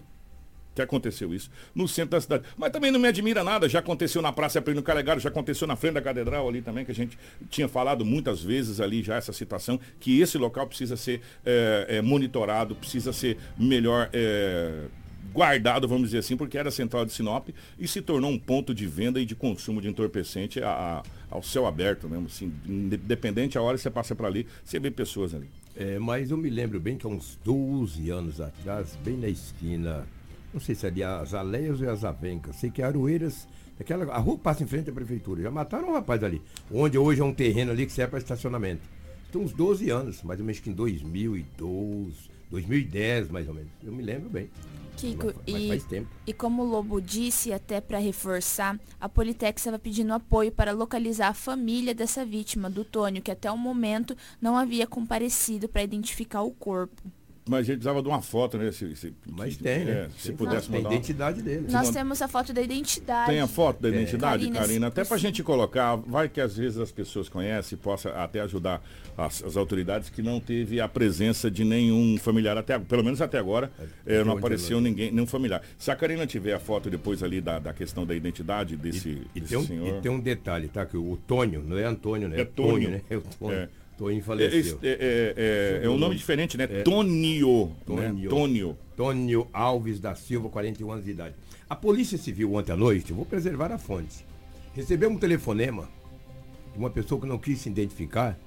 Que 0.76 0.82
aconteceu 0.82 1.34
isso, 1.34 1.50
no 1.74 1.88
centro 1.88 2.12
da 2.12 2.22
cidade. 2.22 2.44
Mas 2.58 2.72
também 2.72 2.92
não 2.92 3.00
me 3.00 3.08
admira 3.08 3.44
nada, 3.44 3.70
já 3.70 3.80
aconteceu 3.80 4.22
na 4.22 4.32
Praça 4.32 4.62
Plínio 4.62 4.84
Calegaro, 4.84 5.20
já 5.20 5.30
aconteceu 5.30 5.66
na 5.66 5.76
frente 5.76 5.94
da 5.94 6.02
Catedral 6.02 6.48
ali 6.48 6.62
também, 6.62 6.84
que 6.84 6.92
a 6.92 6.96
gente 6.96 7.18
tinha 7.50 7.68
falado 7.68 8.04
muitas 8.04 8.44
vezes 8.44 8.82
ali 8.82 9.02
já 9.02 9.16
essa 9.16 9.32
situação, 9.32 9.80
que 10.00 10.20
esse 10.20 10.38
local 10.38 10.68
precisa 10.68 10.98
ser 10.98 11.22
é, 11.46 11.86
é, 11.90 12.02
monitorado, 12.02 12.76
precisa 12.76 13.14
ser 13.14 13.38
melhor 13.58 14.10
é, 14.12 14.86
guardado, 15.34 15.88
vamos 15.88 16.10
dizer 16.10 16.20
assim, 16.20 16.36
porque 16.36 16.58
era 16.58 16.70
central 16.70 17.06
de 17.06 17.14
Sinop 17.14 17.50
e 17.80 17.88
se 17.88 18.02
tornou 18.02 18.30
um 18.30 18.38
ponto 18.38 18.74
de 18.74 18.86
venda 18.86 19.20
e 19.20 19.26
de 19.26 19.36
consumo 19.36 19.82
de 19.82 19.88
entorpecente 19.88 20.62
a, 20.62 20.70
a, 20.70 21.04
ao 21.30 21.42
céu 21.42 21.66
aberto 21.66 22.10
mesmo, 22.10 22.28
assim, 22.28 22.54
independente 22.68 23.58
a 23.58 23.62
hora 23.62 23.78
que 23.78 23.84
você 23.84 23.90
passa 23.90 24.14
para 24.14 24.28
ali, 24.28 24.46
você 24.64 24.80
vê 24.80 24.92
pessoas 24.92 25.34
ali. 25.34 25.50
É, 25.76 26.00
mas 26.00 26.32
eu 26.32 26.38
me 26.38 26.50
lembro 26.50 26.80
bem 26.80 26.98
que 26.98 27.06
há 27.06 27.10
uns 27.10 27.38
12 27.44 28.10
anos 28.10 28.40
atrás, 28.40 28.98
bem 29.04 29.18
na 29.18 29.28
esquina 29.28 30.08
não 30.56 30.62
sei 30.62 30.74
se 30.74 30.86
é 30.86 30.90
ali 30.90 31.04
as 31.04 31.34
Aleias 31.34 31.82
ou 31.82 31.90
as 31.90 32.06
Avencas, 32.06 32.56
sei 32.56 32.72
que 32.72 32.82
é 32.82 32.86
Aroeiras, 32.86 33.46
aquela, 33.78 34.06
a 34.14 34.18
rua 34.18 34.38
passa 34.38 34.64
em 34.64 34.68
frente 34.68 34.90
à 34.90 34.94
prefeitura, 34.94 35.42
já 35.42 35.52
mataram 35.52 35.90
um 35.90 35.94
rapaz 35.94 36.24
ali, 36.24 36.42
onde 36.72 36.98
hoje 36.98 37.20
é 37.20 37.26
um 37.26 37.34
terreno 37.34 37.72
ali 37.72 37.86
que 37.86 37.92
serve 37.92 38.12
para 38.12 38.20
estacionamento. 38.20 38.82
Tem 39.34 39.42
uns 39.42 39.52
12 39.52 39.90
anos, 39.90 40.24
mais 40.24 40.40
ou 40.40 40.46
menos 40.46 40.62
que 40.62 40.70
em 40.70 40.74
2012, 40.74 42.30
2010 42.50 43.30
mais 43.30 43.50
ou 43.50 43.54
menos, 43.54 43.70
eu 43.84 43.92
me 43.92 44.02
lembro 44.02 44.30
bem. 44.30 44.50
Kiko, 44.96 45.34
e, 45.46 45.70
e 46.26 46.32
como 46.32 46.64
o 46.64 46.66
Lobo 46.66 47.02
disse, 47.02 47.52
até 47.52 47.82
para 47.82 47.98
reforçar, 47.98 48.80
a 48.98 49.10
Politec 49.10 49.60
estava 49.60 49.78
pedindo 49.78 50.14
apoio 50.14 50.54
para 50.54 50.72
localizar 50.72 51.28
a 51.28 51.34
família 51.34 51.94
dessa 51.94 52.24
vítima, 52.24 52.70
do 52.70 52.86
Tônio, 52.86 53.22
que 53.22 53.30
até 53.30 53.52
o 53.52 53.58
momento 53.58 54.16
não 54.42 54.56
havia 54.56 54.88
comparecido 54.88 55.68
para 55.68 55.84
identificar 55.84 56.44
o 56.44 56.52
corpo. 56.52 57.04
Mas 57.48 57.60
a 57.60 57.64
gente 57.64 57.76
precisava 57.76 58.02
de 58.02 58.08
uma 58.08 58.24
foto, 58.24 58.58
né? 58.58 58.72
Se, 58.72 58.96
se, 58.96 59.14
Mas 59.30 59.56
que- 59.56 59.62
tem, 59.64 59.86
né? 59.86 59.92
é, 59.92 60.10
se 60.18 60.34
pudesse 60.34 60.62
foto, 60.62 60.72
tem 60.72 60.78
mandar. 60.78 60.90
uma- 60.90 60.96
identidade 60.96 61.42
dele. 61.44 61.62
Nós 61.70 61.74
manda- 61.88 61.92
temos 61.94 62.22
a 62.24 62.28
foto 62.28 62.52
da 62.52 62.60
identidade. 62.62 63.30
Tem 63.32 63.40
a 63.40 63.48
foto 63.48 63.82
da 63.84 63.88
É. 63.88 63.92
identidade, 63.92 64.44
Karina, 64.46 64.60
Karina, 64.60 64.88
até 64.88 65.06
pra 65.06 65.16
gente 65.18 65.44
colocar, 65.44 65.96
vai 65.96 66.28
que 66.28 66.42
às 66.42 66.58
vezes 66.58 66.80
as 66.80 66.92
pessoas 66.92 67.30
conhecem, 67.30 67.78
possa 67.78 68.10
até 68.10 68.40
ajudar 68.42 68.82
as, 69.16 69.44
as 69.44 69.56
autoridades 69.56 70.10
que 70.10 70.24
não 70.24 70.40
teve 70.40 70.82
a 70.82 70.88
presença 70.88 71.52
de 71.52 71.64
nenhum 71.64 72.18
familiar 72.18 72.58
até 72.58 72.80
pelo 72.80 73.04
menos 73.04 73.22
até 73.22 73.38
agora, 73.38 73.72
eh, 74.08 74.24
não 74.24 74.32
onde 74.34 74.40
apareceu 74.40 74.82
ninguém, 74.82 75.12
nenhum 75.12 75.28
familiar. 75.28 75.62
Se 75.78 75.92
a 75.92 75.96
Karina 75.96 76.26
tiver 76.26 76.54
a 76.54 76.60
foto 76.60 76.90
depois 76.90 77.22
ali 77.22 77.42
da, 77.42 77.60
da 77.60 77.74
questão 77.74 78.08
da 78.08 78.16
identidade 78.16 78.76
desse, 78.76 79.22
E 79.36 79.40
desse 79.40 79.50
tem, 79.54 79.58
um, 79.60 79.66
senhor. 79.68 79.88
e 80.00 80.02
tem 80.02 80.12
um 80.12 80.20
detalhe, 80.20 80.68
tá? 80.68 80.84
Que 80.84 80.98
o 80.98 81.16
Tônio, 81.28 81.62
não 81.64 81.78
é 81.78 81.84
Antônio, 81.86 82.28
né? 82.28 82.42
É 82.42 82.44
Tônio. 82.46 82.90
né? 82.90 83.02
É 83.08 83.18
o 83.18 83.22
Tônio. 83.22 83.70
Tônio 83.98 84.20
É, 84.20 84.22
faleceu. 84.22 84.80
é, 84.84 84.88
é, 84.90 85.80
é, 85.82 85.86
é 85.86 85.90
um 85.90 85.98
nome 85.98 86.16
diferente, 86.16 86.58
né? 86.58 86.66
É. 86.70 86.82
Tônio. 86.84 87.72
Tônio. 87.86 88.14
Né? 88.14 88.28
Tônio. 88.30 88.78
Tônio 88.96 89.48
Alves 89.54 90.00
da 90.00 90.16
Silva, 90.16 90.50
41 90.50 90.92
anos 90.92 91.06
de 91.06 91.12
idade. 91.12 91.36
A 91.70 91.76
Polícia 91.76 92.18
Civil 92.18 92.54
ontem 92.54 92.72
à 92.72 92.76
noite, 92.78 93.12
vou 93.14 93.26
preservar 93.26 93.72
a 93.72 93.78
fonte, 93.78 94.26
recebeu 94.74 95.10
um 95.10 95.18
telefonema 95.18 95.90
de 96.74 96.78
uma 96.80 96.90
pessoa 96.90 97.20
que 97.20 97.28
não 97.28 97.38
quis 97.38 97.60
se 97.60 97.70
identificar 97.70 98.38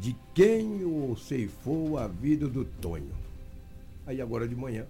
de 0.00 0.14
quem 0.34 0.84
o 0.84 1.16
ceifou 1.16 1.98
a 1.98 2.06
vida 2.06 2.46
do 2.48 2.64
Tônio. 2.64 3.12
Aí 4.06 4.20
agora 4.20 4.48
de 4.48 4.54
manhã, 4.56 4.86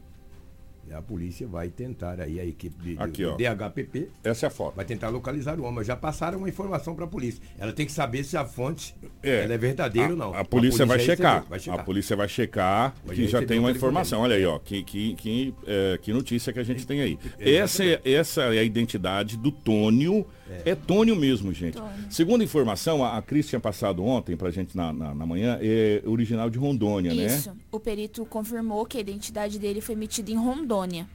a 0.93 1.03
polícia 1.03 1.47
vai 1.47 1.69
tentar 1.69 2.21
aí 2.21 2.39
a 2.41 2.45
equipe 2.45 2.77
de, 2.83 2.97
de- 2.97 3.03
Aqui, 3.03 3.25
ó. 3.25 3.37
DHPP 3.37 4.09
Essa 4.25 4.47
é 4.47 4.49
a 4.49 4.51
foto. 4.51 4.75
vai 4.77 4.85
tentar 4.85 5.09
localizar 5.09 5.59
o 5.59 5.65
homem. 5.65 5.85
Já 5.85 5.97
passaram 5.97 6.39
uma 6.39 6.49
informação 6.49 6.95
para 6.95 7.05
a 7.05 7.09
polícia. 7.09 7.43
Ela 7.59 7.73
tem 7.73 7.87
que 7.87 7.93
saber 7.93 8.25
se 8.25 8.37
a 8.37 8.45
fonte 8.45 8.95
É. 9.23 9.45
é 9.45 9.59
verdadeira 9.59 10.09
a, 10.09 10.11
ou 10.13 10.17
não. 10.17 10.35
A 10.35 10.45
polícia, 10.45 10.85
vai, 10.85 10.99
recebeu, 10.99 11.17
checar. 11.17 11.45
vai 11.49 11.59
checar. 11.59 11.81
A 11.81 11.83
polícia 11.85 12.17
vai 12.17 12.29
checar 12.29 12.95
Mas 13.07 13.17
que 13.17 13.27
já 13.29 13.45
tem 13.45 13.59
um 13.59 13.63
uma 13.63 13.71
informação. 13.71 14.21
Olha 14.23 14.37
aí, 14.37 14.45
ó. 14.45 14.59
Que, 14.59 14.83
que, 14.83 15.15
que, 15.15 15.55
é, 15.67 15.99
que 16.01 16.13
notícia 16.13 16.53
que 16.53 16.59
a 16.59 16.65
gente 16.65 16.87
tem 16.87 17.01
aí. 17.01 17.19
Essa 17.39 17.85
é, 17.85 18.01
essa 18.05 18.43
é 18.55 18.59
a 18.59 18.63
identidade 18.63 19.37
do 19.37 19.51
Tônio. 19.53 20.27
É, 20.65 20.75
Tônio 20.75 21.15
mesmo, 21.17 21.53
gente. 21.53 21.79
Segundo 22.11 22.43
informação, 22.45 23.05
a, 23.05 23.17
a 23.19 23.23
Cris 23.23 23.47
tinha 23.49 23.61
passado 23.61 24.05
ontem 24.05 24.37
pra 24.37 24.51
gente 24.51 24.77
na, 24.77 24.93
na, 24.93 25.15
na 25.15 25.27
manhã, 25.27 25.59
é 25.61 26.03
original 26.07 26.49
de 26.51 26.59
Rondônia, 26.59 27.13
Isso. 27.13 27.51
né? 27.51 27.57
O 27.71 27.79
perito 27.79 28.25
confirmou 28.27 28.85
que 28.87 28.97
a 28.99 29.01
identidade 29.01 29.59
dele 29.59 29.81
foi 29.81 29.95
emitida 29.95 30.31
em 30.31 30.37
Rondônia. 30.37 31.07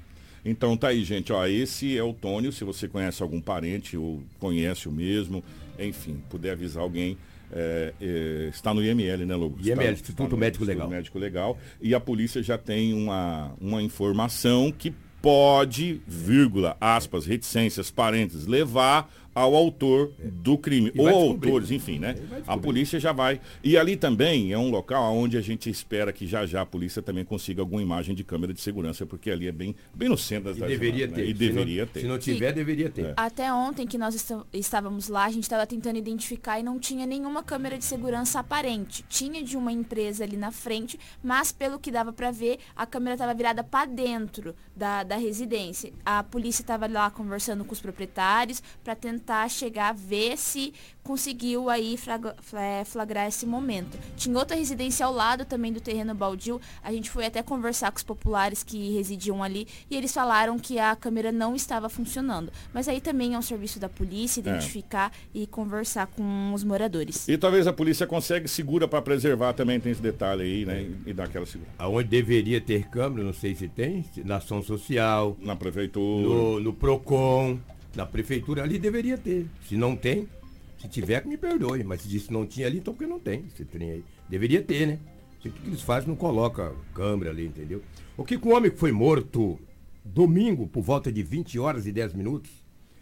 Então 0.46 0.76
tá 0.76 0.90
aí, 0.90 1.04
gente. 1.04 1.32
Ó, 1.32 1.46
esse 1.48 1.98
é 1.98 2.04
o 2.04 2.14
Tônio. 2.14 2.52
Se 2.52 2.64
você 2.64 2.88
conhece 2.88 3.24
algum 3.24 3.40
parente 3.40 3.96
ou 3.98 4.22
conhece 4.40 4.90
o 4.90 4.92
mesmo, 4.92 5.42
enfim, 5.80 6.22
puder 6.30 6.52
avisar 6.52 6.84
alguém. 6.84 7.18
é, 7.56 7.94
é, 8.02 8.50
está 8.50 8.74
no 8.74 8.84
IML, 8.84 9.26
né, 9.26 9.36
Lobo? 9.36 9.58
IML, 9.62 9.72
Está- 9.82 9.92
Instituto 9.94 10.24
está 10.24 10.36
no 10.36 10.38
Médico 10.38 10.64
Instituto 10.64 10.68
Legal. 10.68 10.90
Médico 10.90 11.20
Legal. 11.20 11.58
E 11.82 11.96
a 11.96 12.00
polícia 12.00 12.44
já 12.44 12.58
tem 12.58 12.94
uma, 12.94 13.54
uma 13.62 13.82
informação 13.82 14.72
que 14.72 14.94
pode, 15.22 16.02
vírgula, 16.06 16.76
aspas, 16.82 17.26
reticências, 17.26 17.90
parênteses, 17.90 18.46
levar 18.46 19.10
ao 19.36 19.56
autor 19.56 20.12
do 20.20 20.58
crime. 20.58 20.92
E 20.94 21.00
Ou 21.00 21.08
autores, 21.10 21.72
enfim, 21.72 22.00
né? 22.00 22.16
A 22.48 22.58
polícia 22.58 23.00
já 23.00 23.12
vai. 23.12 23.40
E 23.64 23.78
ali 23.78 23.96
também 23.96 24.52
é 24.52 24.58
um 24.58 24.70
local 24.70 25.16
onde 25.16 25.38
a 25.38 25.42
gente 25.42 25.70
espera 25.70 26.12
que 26.14 26.28
já 26.28 26.46
já 26.46 26.62
a 26.62 26.66
polícia 26.66 27.02
também 27.02 27.24
consiga 27.26 27.62
alguma 27.62 27.82
imagem 27.82 28.14
de 28.14 28.24
câmera 28.24 28.54
de 28.54 28.62
segurança, 28.62 29.06
porque 29.06 29.32
ali 29.32 29.48
é 29.48 29.52
bem, 29.52 29.76
bem 29.94 30.10
no 30.10 30.18
centro 30.18 30.46
das 30.50 30.58
E 30.58 30.60
das 30.60 30.70
deveria 30.70 31.08
cidades, 31.08 31.16
ter. 31.16 31.22
né? 31.24 31.28
E 31.32 31.36
Se 31.38 31.44
não- 31.44 31.56
deveria 31.56 31.86
ter. 31.88 32.00
Se 32.02 32.08
não 32.08 32.18
tiver, 32.20 32.52
deveria 32.54 32.90
ter. 32.90 33.06
É. 33.06 33.14
Até 33.18 33.52
ontem 33.54 33.88
que 33.88 33.98
nós 33.98 34.14
estávamos 34.54 35.08
lá, 35.10 35.26
a 35.26 35.32
gente 35.32 35.44
estava 35.44 35.66
tentando 35.66 35.98
identificar 35.98 36.60
e 36.60 36.64
não 36.64 36.78
tinha 36.80 37.06
nenhuma 37.06 37.42
câmera 37.44 37.78
de 37.78 37.86
segurança 37.86 38.40
aparente. 38.40 39.04
Tinha 39.10 39.44
de 39.44 39.58
uma 39.58 39.72
empresa 39.72 40.24
ali 40.24 40.38
na 40.38 40.52
frente, 40.52 41.00
mas 41.24 41.52
pelo 41.52 41.80
que 41.80 41.90
dava 41.92 42.12
para 42.14 42.30
ver, 42.32 42.60
a 42.76 42.86
câmera 42.86 43.16
estava 43.16 43.34
virada 43.34 43.64
para 43.64 43.86
dentro 43.86 44.54
da, 44.76 45.04
da 45.04 45.16
residência. 45.18 45.92
A 46.06 46.24
polícia 46.24 46.62
estava 46.62 46.88
lá 46.88 47.10
conversando 47.10 47.64
com 47.66 47.74
os 47.74 47.80
proprietários 47.82 48.62
para 48.84 48.94
tentar 48.96 49.23
chegar 49.50 49.90
a 49.90 49.94
ver 49.94 50.38
se 50.38 50.74
conseguiu 51.04 51.70
aí 51.70 51.98
fla- 51.98 52.36
flagrar 52.86 53.28
esse 53.28 53.46
momento. 53.46 53.98
Tinha 54.16 54.38
outra 54.38 54.56
residência 54.56 55.06
ao 55.06 55.14
lado 55.14 55.44
também 55.44 55.72
do 55.74 55.82
terreno 55.82 56.14
baldio. 56.16 56.62
A 56.82 56.92
gente 56.94 57.10
foi 57.10 57.26
até 57.26 57.44
conversar 57.44 57.92
com 57.92 57.98
os 57.98 58.04
populares 58.04 58.64
que 58.64 58.94
residiam 58.94 59.44
ali 59.44 59.68
e 59.92 59.98
eles 59.98 60.14
falaram 60.14 60.58
que 60.58 60.80
a 60.80 60.96
câmera 60.96 61.32
não 61.32 61.56
estava 61.56 61.90
funcionando. 61.90 62.52
Mas 62.74 62.88
aí 62.88 63.02
também 63.02 63.34
é 63.34 63.38
um 63.38 63.42
serviço 63.42 63.80
da 63.80 63.90
polícia 63.90 64.40
É. 64.40 64.42
identificar 64.42 65.12
e 65.34 65.46
conversar 65.46 66.08
com 66.08 66.54
os 66.54 66.64
moradores. 66.64 67.28
E 67.28 67.38
talvez 67.38 67.68
a 67.68 67.74
polícia 67.74 68.08
consegue 68.08 68.48
segura 68.48 68.88
para 68.88 69.02
preservar 69.02 69.52
também, 69.54 69.80
tem 69.80 69.92
esse 69.92 70.02
detalhe 70.02 70.42
aí, 70.44 70.66
né? 70.66 70.84
E, 71.06 71.10
e 71.10 71.14
dar 71.14 71.26
aquela 71.26 71.46
segura. 71.46 71.70
Aonde 71.78 72.08
deveria 72.08 72.62
ter 72.62 72.88
câmera, 72.88 73.24
não 73.26 73.34
sei 73.34 73.56
se 73.56 73.68
tem, 73.68 74.06
na 74.24 74.38
ação 74.38 74.64
social, 74.64 75.36
Na 75.42 75.56
prefeitura. 75.56 76.28
no, 76.28 76.60
no 76.62 76.74
PROCON, 76.74 77.60
na 77.96 78.06
prefeitura 78.06 78.64
ali 78.64 78.78
deveria 78.78 79.18
ter. 79.18 79.46
Se 79.68 79.76
não 79.76 79.96
tem, 79.96 80.28
se 80.80 80.88
tiver, 80.88 81.26
me 81.26 81.38
perdoe. 81.38 81.84
Mas 81.84 82.02
se 82.02 82.08
disse 82.08 82.32
não 82.32 82.46
tinha 82.46 82.68
ali, 82.68 82.78
então 82.78 82.94
porque 82.94 83.08
não 83.08 83.20
tem 83.20 83.46
esse 83.54 83.66
trem 83.66 83.92
aí. 83.92 84.04
Deveria 84.30 84.62
ter, 84.62 84.88
né? 84.88 85.00
O 85.38 85.50
que 85.50 85.68
eles 85.68 85.82
fazem, 85.82 86.10
não 86.10 86.16
coloca 86.16 86.74
câmera 86.94 87.32
ali, 87.32 87.46
entendeu? 87.46 87.82
O 88.16 88.24
que 88.24 88.38
com 88.38 88.50
o 88.50 88.56
homem 88.56 88.72
que 88.72 88.78
foi 88.78 88.92
morto 88.92 89.60
domingo, 90.04 90.68
por 90.68 90.82
volta 90.82 91.12
de 91.12 91.22
20 91.22 91.60
horas 91.60 91.86
e 91.86 91.92
10 91.92 92.14
minutos, 92.14 92.52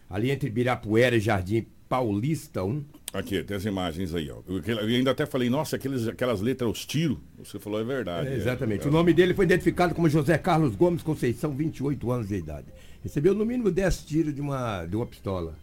ali 0.10 0.32
entre 0.32 0.50
Ibirapuera 0.50 1.16
e 1.16 1.20
Jardim 1.20 1.66
Paulista 1.88 2.64
1, 2.64 2.84
Aqui, 3.14 3.44
tem 3.44 3.58
as 3.58 3.66
imagens 3.66 4.16
aí, 4.16 4.32
ó. 4.32 4.38
Eu, 4.48 4.80
ainda 4.88 5.12
até 5.12 5.26
falei, 5.26 5.50
nossa, 5.50 5.76
aqueles, 5.76 6.08
aquelas 6.08 6.40
letras, 6.40 6.72
os 6.72 6.86
tiros. 6.86 7.18
Você 7.38 7.60
falou, 7.60 7.82
é 7.82 7.84
verdade. 7.84 8.30
É, 8.30 8.32
é. 8.32 8.38
exatamente. 8.38 8.86
É. 8.86 8.90
O 8.90 8.92
nome 8.92 9.14
dele 9.14 9.34
foi 9.34 9.44
identificado 9.44 9.94
como 9.94 10.08
José 10.08 10.38
Carlos 10.38 10.76
Gomes 10.76 11.04
Conceição, 11.04 11.52
28 11.52 12.10
anos 12.10 12.30
de 12.30 12.36
idade. 12.36 12.68
Recebeu 13.04 13.34
no 13.34 13.46
mínimo 13.46 13.72
10 13.72 14.06
tiros 14.06 14.36
de 14.36 14.42
uma, 14.42 14.86
de 14.86 14.96
uma 14.96 15.06
pistola. 15.06 15.56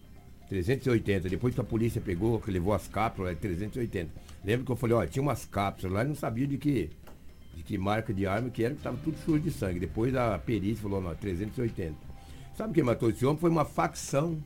380. 0.49 1.29
Depois 1.29 1.55
que 1.55 1.61
a 1.61 1.65
polícia 1.65 2.01
pegou, 2.01 2.41
que 2.41 2.51
levou 2.51 2.73
as 2.73 2.89
cápsulas, 2.89 3.33
é 3.33 3.35
380. 3.35 4.11
Lembra 4.45 4.67
que 4.67 4.73
eu 4.73 4.77
falei, 4.77 4.97
ó, 4.97 5.07
tinha 5.07 5.23
umas 5.23 5.45
cápsulas 5.45 5.93
lá 5.93 6.05
e 6.05 6.09
não 6.09 6.15
sabia 6.15 6.47
de 6.47 6.59
que, 6.59 6.91
de 7.55 7.63
que 7.63 7.79
marca 7.79 8.13
de 8.13 8.27
arma 8.27 8.51
que 8.51 8.65
era, 8.65 8.75
que 8.75 8.81
estava 8.81 8.97
tudo 9.05 9.17
sujo 9.19 9.41
de 9.41 9.51
sangue. 9.51 9.79
Depois 9.79 10.15
a 10.17 10.39
perícia 10.39 10.83
falou, 10.83 11.01
não, 11.01 11.15
380. 11.15 11.95
Sabe 12.57 12.75
quem 12.75 12.83
matou 12.83 13.11
esse 13.11 13.25
homem? 13.25 13.39
Foi 13.39 13.51
uma 13.51 13.65
facção 13.65 14.43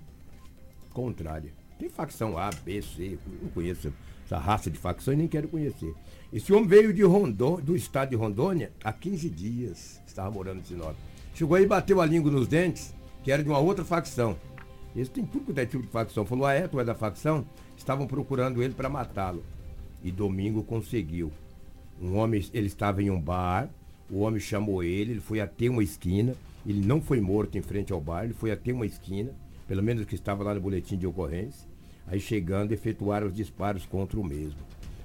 contrária. 0.91 1.53
Tem 1.79 1.89
facção 1.89 2.37
A, 2.37 2.51
B, 2.65 2.83
C, 2.83 3.19
não 3.41 3.49
conheço 3.51 3.93
essa 4.25 4.39
raça 4.39 4.71
de 4.71 4.79
facção 4.79 5.15
e 5.15 5.17
nem 5.17 5.29
quero 5.29 5.49
conhecer. 5.49 5.95
Esse 6.33 6.53
homem 6.53 6.69
veio 6.69 6.93
de 6.93 7.03
Rondô, 7.03 7.61
do 7.61 7.75
estado 7.75 8.11
de 8.11 8.17
Rondônia 8.17 8.71
há 8.85 8.93
15 8.93 9.31
dias, 9.31 10.01
estava 10.07 10.31
morando 10.31 10.61
em 10.61 10.65
Sinop. 10.65 10.95
Chegou 11.35 11.57
aí, 11.57 11.67
bateu 11.67 12.01
a 12.01 12.07
língua 12.07 12.31
nos 12.31 12.47
dentes, 12.47 12.95
que 13.25 13.33
era 13.33 13.43
de 13.43 13.49
uma 13.49 13.59
outra 13.59 13.85
facção. 13.85 14.37
Esse 14.95 15.11
tem 15.11 15.25
tudo 15.25 15.47
quanto 15.47 15.59
é 15.59 15.67
tipo 15.67 15.83
de 15.83 15.89
facção. 15.89 16.27
Falou, 16.27 16.45
ah 16.45 16.53
é, 16.53 16.69
tu 16.69 16.79
é 16.79 16.85
da 16.85 16.95
facção? 16.95 17.47
Estavam 17.77 18.07
procurando 18.07 18.63
ele 18.63 18.75
para 18.75 18.89
matá-lo. 18.89 19.43
E 20.05 20.13
domingo 20.13 20.63
conseguiu. 20.63 21.33
Um 22.01 22.17
homem, 22.17 22.45
ele 22.53 22.67
estava 22.67 23.03
em 23.03 23.11
um 23.11 23.21
bar, 23.21 23.71
o 24.11 24.21
homem 24.21 24.41
chamou 24.41 24.83
ele, 24.83 25.13
ele 25.13 25.21
foi 25.21 25.41
até 25.41 25.71
uma 25.71 25.83
esquina, 25.83 26.35
ele 26.67 26.87
não 26.87 27.01
foi 27.01 27.21
morto 27.21 27.57
em 27.57 27.63
frente 27.63 27.93
ao 27.93 28.01
bar, 28.01 28.25
ele 28.25 28.35
foi 28.35 28.51
até 28.51 28.73
uma 28.73 28.85
esquina, 28.85 29.33
pelo 29.67 29.83
menos 29.83 30.05
que 30.05 30.15
estava 30.15 30.45
lá 30.45 30.55
no 30.55 30.61
boletim 30.61 30.99
de 30.99 31.07
ocorrência. 31.07 31.67
Aí 32.07 32.21
chegando, 32.21 32.73
efetuaram 32.73 33.29
os 33.29 33.35
disparos 33.35 33.87
contra 33.87 34.21
o 34.21 34.25
mesmo. 34.25 34.61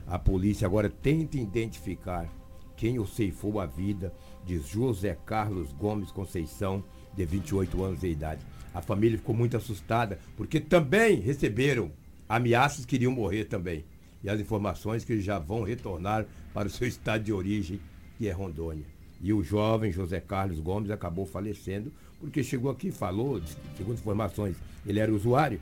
A 0.05 0.19
polícia 0.19 0.65
agora 0.65 0.89
tenta 0.89 1.37
identificar 1.37 2.27
quem 2.75 2.99
o 2.99 3.07
ceifou 3.07 3.59
a 3.59 3.65
vida 3.65 4.13
de 4.47 4.59
José 4.59 5.17
Carlos 5.25 5.73
Gomes 5.73 6.09
Conceição, 6.09 6.81
de 7.13 7.25
28 7.25 7.83
anos 7.83 7.99
de 7.99 8.07
idade. 8.07 8.41
A 8.73 8.81
família 8.81 9.17
ficou 9.17 9.35
muito 9.35 9.57
assustada, 9.57 10.17
porque 10.37 10.59
também 10.59 11.19
receberam 11.19 11.91
ameaças 12.29 12.85
que 12.85 12.95
iriam 12.95 13.11
morrer 13.11 13.45
também. 13.45 13.83
E 14.23 14.29
as 14.29 14.39
informações 14.39 15.03
que 15.03 15.19
já 15.19 15.37
vão 15.37 15.63
retornar 15.63 16.25
para 16.53 16.67
o 16.67 16.71
seu 16.71 16.87
estado 16.87 17.23
de 17.23 17.33
origem, 17.33 17.79
que 18.17 18.27
é 18.27 18.31
Rondônia. 18.31 18.85
E 19.21 19.33
o 19.33 19.43
jovem 19.43 19.91
José 19.91 20.21
Carlos 20.21 20.59
Gomes 20.59 20.91
acabou 20.91 21.25
falecendo, 21.25 21.91
porque 22.19 22.43
chegou 22.43 22.71
aqui 22.71 22.87
e 22.87 22.91
falou, 22.91 23.41
segundo 23.75 23.97
informações, 23.97 24.55
ele 24.85 24.99
era 24.99 25.13
usuário, 25.13 25.59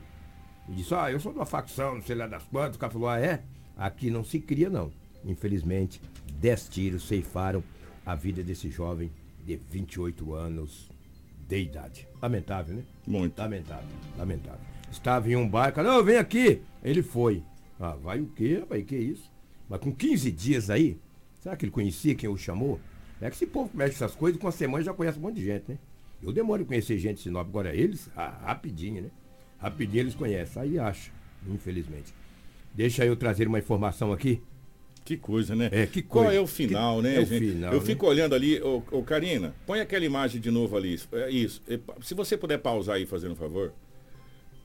e 0.68 0.72
disse, 0.72 0.94
ah, 0.94 1.10
eu 1.10 1.18
sou 1.18 1.32
de 1.32 1.38
uma 1.38 1.46
facção, 1.46 1.96
não 1.96 2.02
sei 2.02 2.16
lá 2.16 2.26
das 2.26 2.42
quantas. 2.44 2.76
O 2.76 2.78
cara 2.78 2.92
falou, 2.92 3.08
ah, 3.08 3.18
é? 3.18 3.42
Aqui 3.76 4.10
não 4.10 4.24
se 4.24 4.38
cria, 4.40 4.70
não. 4.70 4.92
Infelizmente, 5.24 6.00
dez 6.40 6.68
tiros 6.68 7.06
ceifaram 7.06 7.62
a 8.06 8.14
vida 8.14 8.42
desse 8.42 8.70
jovem 8.70 9.10
de 9.44 9.56
28 9.56 10.32
anos 10.32 10.88
de 11.48 11.60
idade. 11.60 12.08
Lamentável, 12.22 12.76
né? 12.76 12.84
Muito. 13.06 13.38
Lamentável, 13.38 13.88
lamentável. 14.16 14.60
Estava 14.90 15.28
em 15.28 15.36
um 15.36 15.48
barco, 15.48 15.82
não, 15.82 16.02
vem 16.02 16.16
aqui. 16.16 16.62
Ele 16.82 17.02
foi. 17.02 17.42
Ah, 17.78 17.96
vai 17.96 18.20
o 18.20 18.26
quê, 18.26 18.58
rapaz? 18.60 18.84
Que 18.84 18.96
isso? 18.96 19.30
Mas 19.68 19.80
com 19.80 19.92
15 19.92 20.30
dias 20.30 20.70
aí, 20.70 20.96
será 21.40 21.56
que 21.56 21.64
ele 21.64 21.72
conhecia 21.72 22.14
quem 22.14 22.28
o 22.28 22.36
chamou? 22.36 22.80
É 23.20 23.28
que 23.28 23.36
esse 23.36 23.46
povo 23.46 23.70
mexe 23.74 23.94
essas 23.94 24.14
coisas, 24.14 24.40
com 24.40 24.46
uma 24.46 24.52
semana 24.52 24.84
já 24.84 24.94
conhece 24.94 25.18
um 25.18 25.22
monte 25.22 25.36
de 25.36 25.44
gente, 25.44 25.64
né? 25.68 25.78
Eu 26.22 26.32
demoro 26.32 26.62
em 26.62 26.64
conhecer 26.64 26.98
gente 26.98 27.16
de 27.16 27.22
Sinop, 27.22 27.46
agora 27.46 27.74
eles, 27.74 28.10
ah, 28.16 28.38
rapidinho, 28.44 29.02
né? 29.02 29.10
Rapidinho 29.58 30.02
eles 30.02 30.14
conhecem, 30.14 30.62
aí 30.62 30.78
acha, 30.78 31.10
infelizmente. 31.46 32.14
Deixa 32.74 33.04
eu 33.04 33.16
trazer 33.16 33.48
uma 33.48 33.58
informação 33.58 34.12
aqui. 34.12 34.42
Que 35.06 35.16
coisa, 35.16 35.54
né? 35.54 35.68
É, 35.72 35.86
que 35.86 36.02
Qual 36.02 36.24
coisa. 36.24 36.38
é 36.38 36.42
o 36.42 36.46
final, 36.48 36.96
Que- 36.96 37.02
né, 37.04 37.16
é 37.16 37.20
o 37.20 37.24
gente? 37.26 37.52
final, 37.52 37.72
eu 37.72 37.78
né? 37.80 37.86
fico 37.86 38.06
olhando 38.06 38.34
ali, 38.34 38.60
ô, 38.60 38.82
ô 38.90 39.02
Karina, 39.02 39.54
põe 39.64 39.80
aquela 39.80 40.04
imagem 40.04 40.40
de 40.40 40.50
novo 40.50 40.76
ali. 40.76 41.00
É 41.12 41.30
isso. 41.30 41.62
É, 41.68 41.78
Se 42.02 42.12
você 42.12 42.36
puder 42.36 42.58
pausar 42.58 42.96
aí, 42.96 43.06
fazendo 43.06 43.32
um 43.32 43.36
favor. 43.36 43.72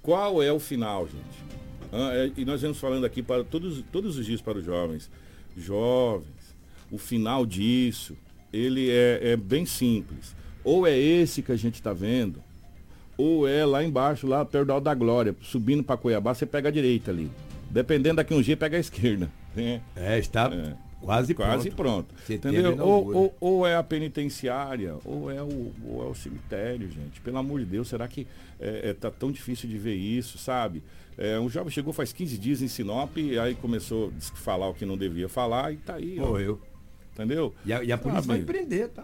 Qual 0.01 0.41
é 0.41 0.51
o 0.51 0.59
final, 0.59 1.05
gente? 1.07 1.61
Ah, 1.93 2.11
é, 2.15 2.31
e 2.35 2.43
nós 2.43 2.59
vamos 2.61 2.79
falando 2.79 3.05
aqui 3.05 3.21
para 3.21 3.43
todos, 3.43 3.83
todos 3.91 4.17
os 4.17 4.25
dias 4.25 4.41
para 4.41 4.57
os 4.57 4.65
jovens. 4.65 5.11
Jovens, 5.55 6.55
o 6.91 6.97
final 6.97 7.45
disso, 7.45 8.17
ele 8.51 8.89
é, 8.89 9.19
é 9.33 9.37
bem 9.37 9.65
simples. 9.65 10.35
Ou 10.63 10.87
é 10.87 10.97
esse 10.97 11.41
que 11.43 11.51
a 11.51 11.55
gente 11.55 11.75
está 11.75 11.93
vendo, 11.93 12.41
ou 13.15 13.47
é 13.47 13.63
lá 13.63 13.83
embaixo, 13.83 14.25
lá 14.25 14.43
perto 14.43 14.79
da 14.79 14.93
Glória, 14.95 15.35
subindo 15.41 15.83
para 15.83 15.97
Cuiabá, 15.97 16.33
você 16.33 16.47
pega 16.47 16.69
a 16.69 16.71
direita 16.71 17.11
ali. 17.11 17.29
Dependendo 17.69 18.15
daqui 18.15 18.33
um 18.33 18.41
dia, 18.41 18.57
pega 18.57 18.77
a 18.77 18.79
esquerda. 18.79 19.31
Né? 19.55 19.81
É, 19.95 20.17
está 20.17 20.49
quase 21.01 21.33
Quase 21.33 21.71
pronto. 21.71 22.13
pronto. 22.13 22.31
Entendeu? 22.31 22.77
Ou, 22.79 23.15
ou, 23.15 23.35
ou 23.39 23.67
é 23.67 23.75
a 23.75 23.83
penitenciária, 23.83 24.95
ou 25.03 25.31
é 25.31 25.41
o, 25.41 25.73
ou 25.85 26.03
é 26.03 26.09
o 26.09 26.15
cemitério, 26.15 26.89
gente. 26.89 27.19
Pelo 27.21 27.37
amor 27.37 27.59
de 27.59 27.65
Deus, 27.65 27.87
será 27.87 28.07
que 28.07 28.27
é, 28.59 28.89
é, 28.89 28.93
tá 28.93 29.09
tão 29.09 29.31
difícil 29.31 29.67
de 29.67 29.77
ver 29.77 29.95
isso, 29.95 30.37
sabe? 30.37 30.83
É, 31.17 31.39
um 31.39 31.49
jovem 31.49 31.71
chegou 31.71 31.91
faz 31.91 32.13
15 32.13 32.37
dias 32.37 32.61
em 32.61 32.67
Sinop, 32.67 33.17
e 33.17 33.37
aí 33.37 33.55
começou 33.55 34.13
a 34.17 34.35
falar 34.37 34.69
o 34.69 34.73
que 34.73 34.85
não 34.85 34.97
devia 34.97 35.27
falar, 35.27 35.73
e 35.73 35.77
tá 35.77 35.95
aí. 35.95 36.15
Morreu. 36.15 36.59
Entendeu? 37.13 37.53
E 37.65 37.73
a, 37.73 37.83
e 37.83 37.91
a 37.91 37.97
polícia 37.97 38.23
Sabe? 38.23 38.43
vai 38.43 38.45
prender, 38.45 38.87
tá? 38.89 39.03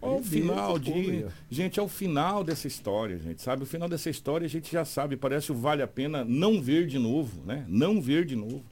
Ao 0.00 0.20
prender 0.20 0.30
final 0.30 0.78
de. 0.78 1.26
Gente, 1.50 1.80
é 1.80 1.82
o 1.82 1.88
final 1.88 2.44
dessa 2.44 2.66
história, 2.66 3.18
gente. 3.18 3.40
Sabe? 3.40 3.62
O 3.62 3.66
final 3.66 3.88
dessa 3.88 4.10
história 4.10 4.44
a 4.44 4.48
gente 4.48 4.70
já 4.70 4.84
sabe. 4.84 5.16
Parece 5.16 5.50
o 5.50 5.54
vale 5.54 5.82
a 5.82 5.86
pena 5.86 6.24
não 6.24 6.60
ver 6.60 6.86
de 6.86 6.98
novo, 6.98 7.42
né? 7.46 7.64
Não 7.66 8.00
ver 8.00 8.26
de 8.26 8.36
novo. 8.36 8.62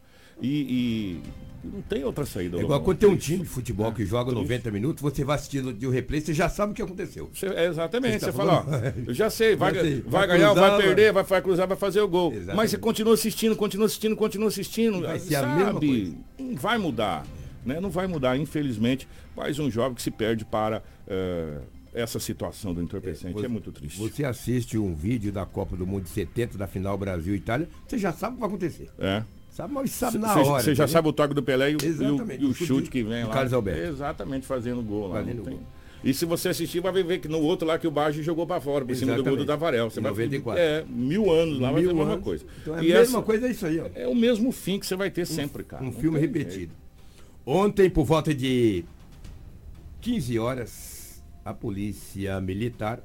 E, 0.42 1.20
e 1.22 1.22
não 1.64 1.80
tem 1.82 2.04
outra 2.04 2.26
saída. 2.26 2.58
É 2.58 2.60
igual 2.60 2.80
quando 2.82 2.98
tem 2.98 3.08
um 3.08 3.16
time 3.16 3.42
de 3.42 3.48
futebol 3.48 3.92
que 3.92 4.04
joga 4.04 4.32
90 4.32 4.70
minutos, 4.70 5.02
você 5.02 5.24
vai 5.24 5.36
assistindo 5.36 5.72
de 5.72 5.86
um 5.86 5.90
replay, 5.90 6.20
você 6.20 6.34
já 6.34 6.48
sabe 6.48 6.72
o 6.72 6.74
que 6.74 6.82
aconteceu. 6.82 7.30
Você- 7.32 7.46
é, 7.46 7.66
exatamente, 7.66 8.20
Você 8.20 8.26
você, 8.26 8.26
tá 8.26 8.32
fala, 8.32 8.66
ó, 8.66 8.90
eu 9.08 9.14
já 9.14 9.30
sei, 9.30 9.56
vai, 9.56 9.74
sei, 9.74 10.00
vai, 10.02 10.26
vai 10.26 10.38
ganhar, 10.38 10.52
cruzar, 10.52 10.70
vai 10.70 10.82
perder, 10.82 11.12
vai, 11.12 11.22
vai 11.24 11.42
cruzar, 11.42 11.68
vai 11.68 11.76
fazer 11.76 12.00
o 12.00 12.08
gol. 12.08 12.32
Exatamente. 12.32 12.56
Mas 12.56 12.70
você 12.70 12.78
continua 12.78 13.14
assistindo, 13.14 13.56
continua 13.56 13.86
assistindo, 13.86 14.16
continua 14.16 14.48
assistindo. 14.48 15.00
Vai 15.00 15.18
ser 15.18 15.36
a 15.36 15.40
sabe? 15.40 15.64
mesma 15.64 15.80
coisa. 15.80 16.14
Não 16.38 16.56
vai 16.56 16.78
mudar. 16.78 17.26
Né? 17.64 17.80
Não 17.80 17.90
vai 17.90 18.06
mudar, 18.06 18.36
infelizmente. 18.36 19.08
Mais 19.34 19.58
um 19.58 19.70
jovem 19.70 19.94
que 19.94 20.02
se 20.02 20.10
perde 20.10 20.44
para 20.44 20.82
eh, 21.08 21.60
essa 21.94 22.20
situação 22.20 22.74
do 22.74 22.82
entorpecente. 22.82 23.42
É, 23.42 23.48
muito 23.48 23.72
triste. 23.72 23.98
Você 23.98 24.24
assiste 24.24 24.76
um 24.76 24.94
vídeo 24.94 25.32
da 25.32 25.46
Copa 25.46 25.76
do 25.76 25.86
Mundo 25.86 26.02
de 26.02 26.10
70, 26.10 26.58
da 26.58 26.66
final 26.66 26.98
Brasil 26.98 27.34
e 27.34 27.38
Itália, 27.38 27.68
você 27.86 27.96
já 27.96 28.12
sabe 28.12 28.32
o 28.32 28.34
que 28.34 28.40
vai 28.40 28.48
acontecer. 28.50 28.90
É. 28.98 29.22
Sabe, 29.54 29.72
mas 29.72 29.90
sabe 29.92 30.18
na 30.18 30.34
hora. 30.34 30.62
Você 30.64 30.74
já 30.74 30.88
sabe 30.88 31.06
o 31.08 31.12
toque 31.12 31.32
do 31.32 31.40
Pelé 31.42 31.70
e 31.70 31.76
o, 31.76 31.78
e 31.80 31.86
o- 31.86 31.88
Exatamente, 31.88 32.42
e 32.42 32.46
o 32.46 32.52
chute 32.52 32.90
que 32.90 33.04
vem 33.04 33.22
lá. 33.22 33.30
Carlos 33.30 33.52
Alberto. 33.52 33.82
Exatamente, 33.82 34.44
fazendo 34.46 34.82
gol 34.82 35.06
lá. 35.06 35.20
Fazendo 35.20 35.44
gol. 35.48 35.60
E 36.02 36.12
se 36.12 36.24
você 36.24 36.48
assistir, 36.48 36.80
vai 36.80 36.92
ver 37.04 37.20
que 37.20 37.28
no 37.28 37.40
outro 37.40 37.66
lá 37.66 37.78
que 37.78 37.86
o 37.86 37.90
Baggio 37.90 38.20
jogou 38.22 38.46
pra 38.48 38.60
fora, 38.60 38.84
por 38.84 38.94
cima 38.96 39.12
do 39.14 39.22
gol 39.22 39.36
do 39.36 39.42
Exatamente. 39.42 39.46
Davarel. 39.46 39.90
Você 39.90 40.00
Em 40.00 40.02
vai 40.02 40.10
94. 40.12 40.60
É, 40.60 40.84
mil 40.88 41.30
anos 41.30 41.60
lá 41.60 41.70
vai 41.70 41.82
Mil 41.82 41.90
ser 41.90 41.94
a 41.94 41.98
mesma 41.98 42.12
anos. 42.14 42.24
coisa. 42.24 42.44
Então 42.60 42.74
é 42.74 42.78
a 42.80 42.82
E 42.82 42.88
mesma 42.88 43.00
essa- 43.18 43.22
coisa, 43.22 43.46
é 43.46 43.50
isso 43.52 43.64
aí, 43.66 43.78
ó. 43.80 43.86
É 43.94 44.08
o 44.08 44.14
mesmo 44.14 44.50
fim 44.50 44.78
que 44.80 44.86
você 44.86 44.96
vai 44.96 45.08
ter 45.10 45.24
sempre, 45.24 45.62
cara. 45.62 45.82
Um 45.82 45.86
Não 45.86 45.92
filme 45.92 46.18
repetido. 46.18 46.52
jeito. 46.56 46.72
Ontem, 47.46 47.88
por 47.88 48.04
volta 48.04 48.34
de 48.34 48.84
15 50.00 50.38
horas, 50.38 51.22
a 51.44 51.54
polícia 51.54 52.40
militar 52.40 53.00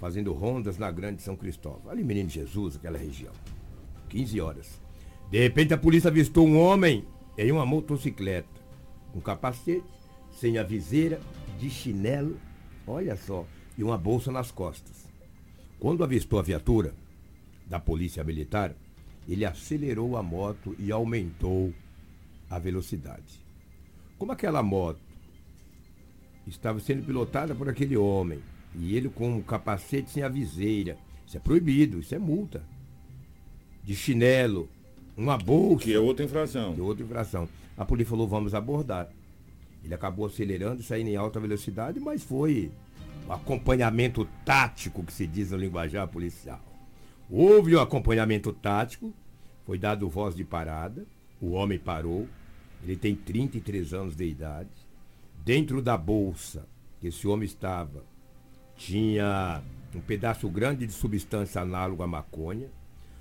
fazendo 0.00 0.32
rondas 0.32 0.78
na 0.78 0.90
Grande 0.90 1.20
São 1.22 1.36
Cristóvão. 1.36 1.90
Ali, 1.90 2.02
Menino 2.02 2.28
Jesus, 2.30 2.76
aquela 2.76 2.98
região. 2.98 3.32
15 4.08 4.40
horas. 4.40 4.80
De 5.30 5.38
repente, 5.40 5.74
a 5.74 5.78
polícia 5.78 6.08
avistou 6.08 6.46
um 6.46 6.58
homem 6.58 7.04
em 7.36 7.50
uma 7.50 7.66
motocicleta, 7.66 8.48
com 9.12 9.20
capacete, 9.20 9.84
sem 10.30 10.58
a 10.58 10.62
viseira, 10.62 11.20
de 11.58 11.68
chinelo, 11.70 12.36
olha 12.86 13.16
só, 13.16 13.46
e 13.76 13.82
uma 13.82 13.98
bolsa 13.98 14.30
nas 14.30 14.50
costas. 14.50 15.08
Quando 15.80 16.04
avistou 16.04 16.38
a 16.38 16.42
viatura 16.42 16.94
da 17.66 17.80
polícia 17.80 18.22
militar, 18.22 18.74
ele 19.28 19.44
acelerou 19.44 20.16
a 20.16 20.22
moto 20.22 20.76
e 20.78 20.92
aumentou 20.92 21.74
a 22.48 22.58
velocidade. 22.58 23.44
Como 24.18 24.32
aquela 24.32 24.62
moto 24.62 25.00
estava 26.46 26.78
sendo 26.78 27.04
pilotada 27.04 27.54
por 27.54 27.68
aquele 27.68 27.96
homem 27.96 28.40
e 28.74 28.96
ele 28.96 29.08
com 29.08 29.28
um 29.28 29.42
capacete 29.42 30.10
sem 30.10 30.22
a 30.22 30.28
viseira, 30.28 30.96
isso 31.26 31.36
é 31.36 31.40
proibido, 31.40 31.98
isso 31.98 32.14
é 32.14 32.18
multa. 32.18 32.64
De 33.82 33.94
chinelo, 33.94 34.68
uma 35.16 35.38
bolsa. 35.38 35.84
Que 35.84 35.94
é 35.94 35.98
outra 35.98 36.24
infração. 36.24 36.74
Que 36.74 36.80
é 36.80 36.84
outra 36.84 37.04
infração. 37.04 37.48
A 37.76 37.84
polícia 37.84 38.10
falou, 38.10 38.28
vamos 38.28 38.54
abordar. 38.54 39.08
Ele 39.84 39.94
acabou 39.94 40.26
acelerando, 40.26 40.82
saindo 40.82 41.10
em 41.10 41.16
alta 41.16 41.38
velocidade, 41.38 42.00
mas 42.00 42.22
foi 42.22 42.70
o 43.28 43.32
acompanhamento 43.32 44.26
tático 44.44 45.02
que 45.02 45.12
se 45.12 45.26
diz 45.26 45.50
no 45.50 45.56
linguajar 45.56 46.08
policial. 46.08 46.60
Houve 47.30 47.74
o 47.74 47.80
acompanhamento 47.80 48.52
tático, 48.52 49.12
foi 49.64 49.78
dado 49.78 50.08
voz 50.08 50.34
de 50.34 50.44
parada, 50.44 51.04
o 51.40 51.52
homem 51.52 51.78
parou, 51.78 52.28
ele 52.82 52.96
tem 52.96 53.14
33 53.14 53.92
anos 53.94 54.16
de 54.16 54.24
idade. 54.24 54.70
Dentro 55.44 55.80
da 55.80 55.96
bolsa 55.96 56.66
que 57.00 57.08
esse 57.08 57.26
homem 57.26 57.46
estava, 57.46 58.04
tinha 58.76 59.62
um 59.94 60.00
pedaço 60.00 60.48
grande 60.48 60.86
de 60.86 60.92
substância 60.92 61.60
análoga 61.60 62.04
à 62.04 62.06
maconha, 62.06 62.68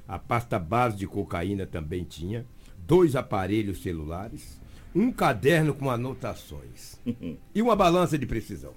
a 0.07 0.19
pasta 0.19 0.59
base 0.59 0.97
de 0.97 1.07
cocaína 1.07 1.65
também 1.65 2.03
tinha, 2.03 2.45
dois 2.77 3.15
aparelhos 3.15 3.81
celulares, 3.81 4.59
um 4.93 5.11
caderno 5.11 5.73
com 5.73 5.89
anotações 5.89 6.99
e 7.53 7.61
uma 7.61 7.75
balança 7.75 8.17
de 8.17 8.25
precisão. 8.25 8.73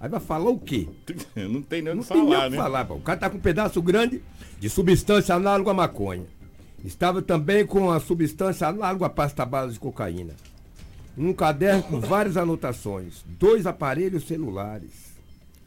Aí 0.00 0.08
vai 0.08 0.20
falar 0.20 0.50
o 0.50 0.58
quê? 0.58 0.88
Não 1.34 1.60
tem 1.62 1.82
nem 1.82 1.94
o 1.94 2.02
que 2.02 2.08
tem 2.08 2.16
nem 2.18 2.30
falar, 2.30 2.44
que 2.44 2.50
né? 2.50 2.56
falar, 2.56 2.84
pô. 2.84 2.94
O 2.94 3.00
cara 3.00 3.18
tá 3.18 3.30
com 3.30 3.38
um 3.38 3.40
pedaço 3.40 3.82
grande 3.82 4.22
de 4.60 4.68
substância 4.68 5.34
análoga 5.34 5.72
à 5.72 5.74
maconha. 5.74 6.26
Estava 6.84 7.20
também 7.20 7.66
com 7.66 7.90
a 7.90 7.98
substância 7.98 8.68
análoga 8.68 9.06
à 9.06 9.10
pasta 9.10 9.44
base 9.44 9.74
de 9.74 9.80
cocaína. 9.80 10.34
Um 11.16 11.32
caderno 11.32 11.82
com 11.82 11.98
várias 11.98 12.36
anotações, 12.36 13.24
dois 13.26 13.66
aparelhos 13.66 14.24
celulares. 14.24 15.07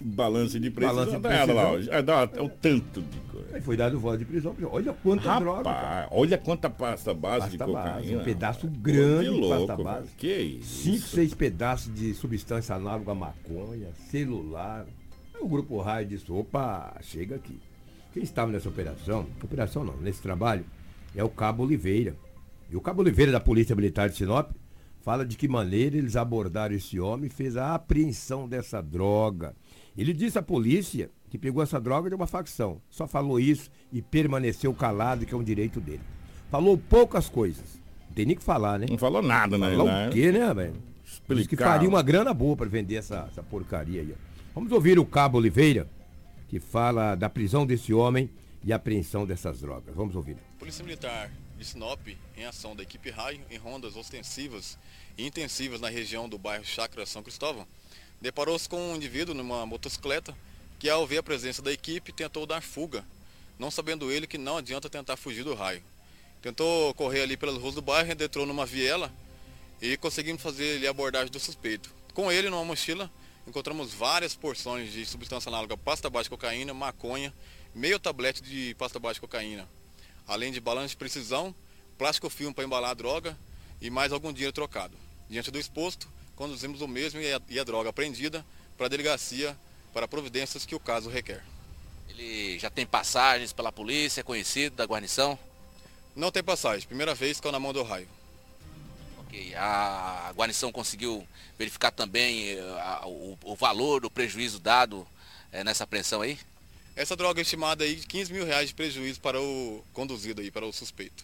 Balança 0.02 0.60
de 0.60 0.70
precisão. 0.70 0.96
Balança 0.98 1.18
de 1.18 1.24
dá 1.24 1.34
ela 1.34 1.54
lá. 1.54 1.82
Já 1.82 2.02
dá 2.02 2.30
é 2.36 2.42
o 2.42 2.50
tanto 2.50 3.02
de 3.02 3.20
coisa. 3.32 3.48
Aí 3.56 3.62
foi 3.62 3.76
dado 3.78 4.00
voz 4.00 4.18
de 4.20 4.26
prisão. 4.26 4.56
Olha 4.72 4.94
quanta 4.94 5.24
Rapaz, 5.24 5.42
droga. 5.44 5.64
cara. 5.64 6.08
olha 6.12 6.38
quanta 6.38 6.70
pasta 6.70 7.14
base 7.14 7.50
de 7.52 7.58
Pasta 7.58 7.74
base, 7.74 7.98
cocaína. 8.00 8.22
um 8.22 8.24
pedaço 8.24 8.68
grande 8.68 9.26
Que 9.30 9.34
de 9.36 9.40
louco, 9.42 9.68
pasta 9.68 9.84
base. 9.84 10.08
Que 10.18 10.34
isso? 10.38 10.84
Cinco, 10.84 11.08
seis 11.08 11.34
pedaços 11.34 11.94
de 11.94 12.14
substância 12.14 12.76
análoga 12.76 13.12
à 13.12 13.16
maconha, 13.16 13.90
celular. 14.10 14.86
Aí 15.36 15.42
o 15.42 15.48
grupo 15.48 15.80
raio 15.82 16.08
disse, 16.08 16.32
opa, 16.32 16.96
chega 17.02 17.36
aqui. 17.36 17.60
Quem 18.14 18.24
estava 18.24 18.52
nessa 18.52 18.70
operação, 18.70 19.26
operação 19.44 19.84
não, 19.84 19.96
nesse 19.98 20.22
trabalho, 20.22 20.66
é 21.16 21.24
o 21.24 21.30
Cabo 21.30 21.64
Oliveira. 21.64 22.16
E 22.70 22.76
o 22.76 22.82
Cabo 22.82 23.02
Oliveira 23.02 23.32
da 23.32 23.40
Polícia 23.40 23.76
Militar 23.76 24.10
de 24.10 24.16
Sinop 24.16 24.52
fala 25.02 25.26
de 25.26 25.36
que 25.36 25.48
maneira 25.48 25.98
eles 25.98 26.16
abordaram 26.16 26.76
esse 26.76 27.00
homem 27.00 27.26
e 27.28 27.30
fez 27.30 27.58
a 27.58 27.74
apreensão 27.76 28.48
dessa 28.48 28.82
droga. 28.82 29.54
Ele 29.98 30.14
disse 30.14 30.38
à 30.38 30.42
polícia 30.42 31.10
que 31.30 31.38
pegou 31.38 31.62
essa 31.62 31.80
droga 31.80 32.10
de 32.10 32.16
uma 32.16 32.28
facção. 32.28 32.82
Só 32.90 33.08
falou 33.08 33.40
isso 33.40 33.70
e 33.92 34.02
permaneceu 34.02 34.74
calado, 34.74 35.26
que 35.26 35.34
é 35.34 35.38
um 35.38 35.44
direito 35.44 35.80
dele. 35.80 36.02
Falou 36.50 36.78
poucas 36.78 37.30
coisas. 37.30 37.80
Não 38.08 38.16
tem 38.16 38.26
nem 38.26 38.36
o 38.36 38.40
que 38.40 38.44
falar, 38.44 38.78
né? 38.78 38.86
Não 38.90 38.98
falou 38.98 39.22
nada, 39.22 39.58
né? 39.58 39.72
Falou 39.72 39.88
né? 39.88 40.10
o 40.10 40.12
quê, 40.12 40.32
né, 40.32 40.54
velho? 40.54 40.92
Diz 41.30 41.48
que 41.48 41.56
faria 41.56 41.88
uma 41.88 42.02
grana 42.02 42.34
boa 42.34 42.56
para 42.56 42.68
vender 42.68 42.96
essa, 42.96 43.28
essa 43.32 43.44
porcaria 43.44 44.02
aí. 44.02 44.14
ó. 44.14 44.32
Vamos 44.54 44.72
ouvir 44.72 45.00
o 45.00 45.06
Cabo 45.06 45.38
Oliveira, 45.38 45.88
que 46.50 46.60
fala 46.60 47.16
da 47.16 47.30
prisão 47.30 47.66
desse 47.66 47.94
homem 47.94 48.30
e 48.64 48.74
apreensão 48.74 49.26
dessas 49.26 49.62
drogas. 49.62 49.96
Vamos 49.96 50.16
ouvir. 50.16 50.38
Polícia 50.60 50.84
Militar 50.84 51.32
de 51.58 51.66
Sinop, 51.66 52.06
em 52.36 52.46
ação 52.46 52.76
da 52.76 52.84
equipe 52.84 53.10
Raio, 53.10 53.40
em 53.50 53.58
rondas 53.58 53.96
ostensivas 53.96 54.78
e 55.18 55.26
intensivas 55.26 55.80
na 55.80 55.90
região 55.90 56.28
do 56.28 56.38
bairro 56.38 56.66
Chácara 56.66 57.06
São 57.06 57.24
Cristóvão, 57.24 57.66
deparou-se 58.22 58.70
com 58.70 58.92
um 58.92 58.96
indivíduo 58.96 59.34
numa 59.34 59.66
motocicleta 59.66 60.38
que, 60.80 60.90
ao 60.90 61.06
ver 61.08 61.18
a 61.18 61.24
presença 61.24 61.62
da 61.62 61.72
equipe, 61.72 62.14
tentou 62.14 62.46
dar 62.46 62.62
fuga, 62.62 63.04
não 63.58 63.72
sabendo 63.72 64.12
ele 64.12 64.28
que 64.28 64.38
não 64.38 64.58
adianta 64.58 64.90
tentar 64.90 65.18
fugir 65.18 65.44
do 65.44 65.56
raio. 65.56 65.84
Tentou 66.42 66.94
correr 66.94 67.22
ali 67.22 67.36
pelas 67.36 67.58
ruas 67.58 67.76
do 67.76 67.82
bairro, 67.82 68.12
entrou 68.12 68.46
numa 68.46 68.66
viela 68.66 69.12
e 69.82 69.98
conseguimos 69.98 70.42
fazer 70.42 70.86
a 70.86 70.90
abordagem 70.92 71.32
do 71.32 71.40
suspeito. 71.40 71.94
Com 72.14 72.32
ele, 72.32 72.50
numa 72.50 72.64
mochila, 72.64 73.12
encontramos 73.48 73.94
várias 73.94 74.36
porções 74.36 74.92
de 74.92 75.06
substância 75.06 75.50
análoga 75.50 75.76
pasta 75.78 76.10
base 76.10 76.26
de 76.26 76.30
cocaína, 76.32 76.74
maconha, 76.74 77.34
meio 77.74 78.00
tablete 78.00 78.42
de 78.42 78.76
pasta 78.76 79.00
base 79.00 79.16
de 79.16 79.22
cocaína, 79.22 79.68
além 80.28 80.52
de 80.52 80.60
balanço 80.60 80.90
de 80.90 80.98
precisão, 80.98 81.54
plástico 81.98 82.30
filme 82.30 82.54
para 82.54 82.66
embalar 82.66 82.92
a 82.92 82.96
droga 82.96 83.38
e 83.80 83.90
mais 83.90 84.12
algum 84.12 84.34
dinheiro 84.34 84.54
trocado. 84.54 84.96
Diante 85.30 85.52
do 85.52 85.60
exposto, 85.60 86.08
conduzimos 86.42 86.82
o 86.82 86.88
mesmo 86.88 87.22
e 87.22 87.32
a, 87.32 87.40
e 87.50 87.60
a 87.60 87.64
droga 87.64 87.92
apreendida 87.92 88.44
para 88.76 88.88
a 88.88 88.90
delegacia 88.90 89.56
para 89.94 90.08
providências 90.08 90.66
que 90.66 90.74
o 90.74 90.80
caso 90.80 91.08
requer. 91.08 91.44
Ele 92.10 92.58
já 92.58 92.68
tem 92.68 92.84
passagens 92.84 93.54
pela 93.54 93.72
polícia, 93.72 94.22
é 94.22 94.24
conhecido 94.24 94.76
da 94.76 94.84
guarnição? 94.84 95.38
Não 96.16 96.32
tem 96.32 96.42
passagem, 96.42 96.88
primeira 96.88 97.14
vez 97.14 97.38
que 97.38 97.44
caiu 97.44 97.52
na 97.52 97.60
mão 97.60 97.72
do 97.72 97.84
raio. 97.84 98.08
Ok, 99.20 99.54
a 99.54 100.34
guarnição 100.36 100.72
conseguiu 100.72 101.28
verificar 101.60 101.92
também 101.92 102.54
eh, 102.54 102.60
a, 102.80 103.06
o, 103.06 103.38
o, 103.44 103.56
valor 103.56 104.02
do 104.02 104.10
prejuízo 104.10 104.60
dado 104.60 105.08
é, 105.52 105.64
nessa 105.64 105.84
apreensão 105.84 106.22
aí? 106.22 106.40
Essa 106.96 107.16
droga 107.16 107.40
é 107.40 107.44
estimada 107.44 107.84
aí 107.84 107.98
de 107.98 108.08
15 108.08 108.34
mil 108.34 108.46
reais 108.48 108.70
de 108.70 108.74
prejuízo 108.74 109.22
para 109.22 109.40
o 109.40 109.84
conduzido 109.94 110.42
aí, 110.42 110.50
para 110.50 110.66
o 110.66 110.74
suspeito. 110.74 111.24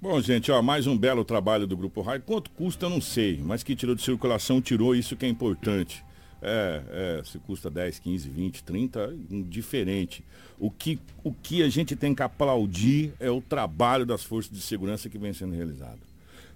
Bom, 0.00 0.20
gente, 0.20 0.52
ó, 0.52 0.62
mais 0.62 0.86
um 0.86 0.96
belo 0.96 1.24
trabalho 1.24 1.66
do 1.66 1.76
Grupo 1.76 2.02
Raio. 2.02 2.22
Quanto 2.22 2.52
custa, 2.52 2.86
eu 2.86 2.90
não 2.90 3.00
sei, 3.00 3.40
mas 3.42 3.64
que 3.64 3.74
tirou 3.74 3.96
de 3.96 4.02
circulação, 4.02 4.62
tirou, 4.62 4.94
isso 4.94 5.16
que 5.16 5.26
é 5.26 5.28
importante. 5.28 6.04
É, 6.40 7.18
é, 7.18 7.24
se 7.24 7.36
custa 7.40 7.68
10, 7.68 7.98
15, 7.98 8.28
20, 8.30 8.62
30, 8.62 9.16
indiferente. 9.28 10.24
O 10.56 10.70
que, 10.70 11.00
o 11.24 11.32
que 11.32 11.64
a 11.64 11.68
gente 11.68 11.96
tem 11.96 12.14
que 12.14 12.22
aplaudir 12.22 13.12
é 13.18 13.28
o 13.28 13.40
trabalho 13.40 14.06
das 14.06 14.22
forças 14.22 14.52
de 14.52 14.60
segurança 14.60 15.08
que 15.08 15.18
vem 15.18 15.32
sendo 15.32 15.56
realizado. 15.56 15.98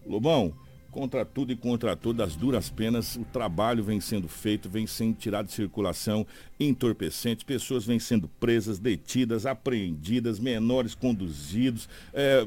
Lobão, 0.07 0.55
contra 0.93 1.25
tudo 1.25 1.51
e 1.51 1.57
contra 1.57 1.97
todas 1.97 2.29
as 2.29 2.37
duras 2.37 2.71
penas, 2.71 3.17
o 3.17 3.25
trabalho 3.25 3.83
vem 3.83 4.01
sendo 4.01 4.29
feito, 4.29 4.69
vem 4.69 4.87
sendo 4.87 5.17
tirado 5.17 5.47
de 5.47 5.53
circulação 5.53 6.25
entorpecentes, 6.61 7.43
pessoas 7.43 7.85
vêm 7.85 7.99
sendo 7.99 8.29
presas, 8.39 8.79
detidas, 8.79 9.47
apreendidas, 9.47 10.39
menores 10.39 10.95
conduzidos, 10.95 11.89
é, 12.13 12.47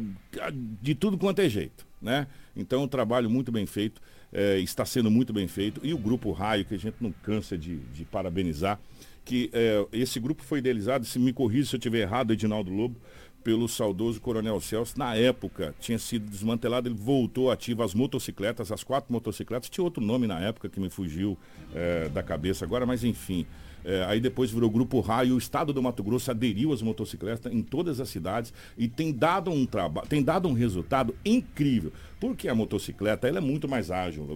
de 0.81 0.95
tudo 0.95 1.17
quanto 1.17 1.39
é 1.39 1.49
jeito, 1.49 1.85
né? 2.01 2.27
Então, 2.55 2.83
um 2.83 2.87
trabalho 2.87 3.29
muito 3.29 3.51
bem 3.51 3.65
feito 3.65 3.99
é, 4.31 4.59
está 4.59 4.85
sendo 4.85 5.09
muito 5.09 5.33
bem 5.33 5.47
feito. 5.47 5.81
E 5.83 5.93
o 5.93 5.97
Grupo 5.97 6.31
Raio, 6.31 6.65
que 6.65 6.75
a 6.75 6.79
gente 6.79 6.97
não 7.01 7.11
cansa 7.11 7.57
de, 7.57 7.77
de 7.77 8.05
parabenizar, 8.05 8.79
que 9.25 9.49
é, 9.51 9.85
esse 9.91 10.19
grupo 10.19 10.43
foi 10.43 10.59
idealizado, 10.59 11.03
se 11.03 11.17
me 11.17 11.33
corrija 11.33 11.69
se 11.69 11.75
eu 11.75 11.79
estiver 11.79 12.01
errado, 12.01 12.31
Edinaldo 12.31 12.71
Lobo, 12.71 12.95
pelo 13.45 13.69
saudoso 13.69 14.19
Coronel 14.19 14.59
Celso. 14.59 14.97
Na 14.97 15.15
época, 15.15 15.75
tinha 15.79 15.99
sido 15.99 16.27
desmantelado, 16.27 16.89
ele 16.89 16.95
voltou 16.95 17.51
ativo 17.51 17.83
as 17.83 17.93
motocicletas, 17.93 18.71
as 18.71 18.83
quatro 18.83 19.13
motocicletas. 19.13 19.69
Tinha 19.69 19.83
outro 19.83 20.03
nome 20.03 20.25
na 20.25 20.39
época 20.39 20.67
que 20.67 20.79
me 20.79 20.89
fugiu 20.89 21.37
é, 21.73 22.09
da 22.09 22.23
cabeça 22.23 22.65
agora, 22.65 22.87
mas 22.87 23.03
enfim. 23.03 23.45
É, 23.85 24.03
aí 24.05 24.19
depois 24.19 24.49
virou 24.49 24.67
Grupo 24.67 24.99
Raio, 24.99 25.35
o 25.35 25.37
estado 25.37 25.71
do 25.71 25.81
Mato 25.81 26.03
Grosso 26.03 26.31
aderiu 26.31 26.73
às 26.73 26.81
motocicletas 26.81 27.53
em 27.53 27.61
todas 27.61 27.99
as 27.99 28.09
cidades 28.09 28.51
e 28.75 28.87
tem 28.87 29.13
dado 29.13 29.51
um 29.51 29.63
trabalho, 29.63 30.07
tem 30.07 30.23
dado 30.23 30.49
um 30.49 30.53
resultado 30.53 31.15
incrível. 31.23 31.93
Porque 32.19 32.49
a 32.49 32.55
motocicleta 32.55 33.27
ela 33.27 33.37
é 33.37 33.41
muito 33.41 33.67
mais 33.67 33.91
ágil. 33.91 34.27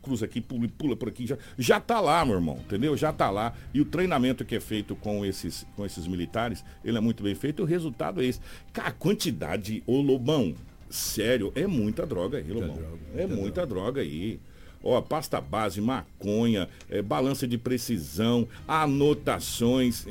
Cruza 0.00 0.26
aqui, 0.26 0.40
pula, 0.40 0.68
pula 0.78 0.94
por 0.94 1.08
aqui, 1.08 1.26
já, 1.26 1.36
já 1.58 1.80
tá 1.80 2.00
lá, 2.00 2.24
meu 2.24 2.36
irmão, 2.36 2.60
entendeu? 2.64 2.96
Já 2.96 3.12
tá 3.12 3.28
lá. 3.28 3.52
E 3.74 3.80
o 3.80 3.84
treinamento 3.84 4.44
que 4.44 4.54
é 4.54 4.60
feito 4.60 4.94
com 4.94 5.24
esses, 5.24 5.66
com 5.74 5.84
esses 5.84 6.06
militares, 6.06 6.64
ele 6.84 6.96
é 6.96 7.00
muito 7.00 7.24
bem 7.24 7.34
feito. 7.34 7.64
O 7.64 7.66
resultado 7.66 8.22
é 8.22 8.26
esse. 8.26 8.40
Cara, 8.72 8.90
a 8.90 8.92
quantidade, 8.92 9.82
ô 9.84 10.00
Lobão, 10.00 10.54
sério, 10.88 11.50
é 11.56 11.66
muita 11.66 12.06
droga 12.06 12.38
aí, 12.38 12.52
Lobão. 12.52 12.76
Droga, 12.76 12.98
é 13.16 13.26
muita 13.26 13.66
droga. 13.66 13.66
droga 13.66 14.00
aí 14.02 14.38
ó, 14.86 15.00
pasta 15.00 15.40
base, 15.40 15.80
maconha, 15.80 16.68
é, 16.88 17.02
balança 17.02 17.46
de 17.46 17.58
precisão, 17.58 18.48
anotações. 18.66 20.06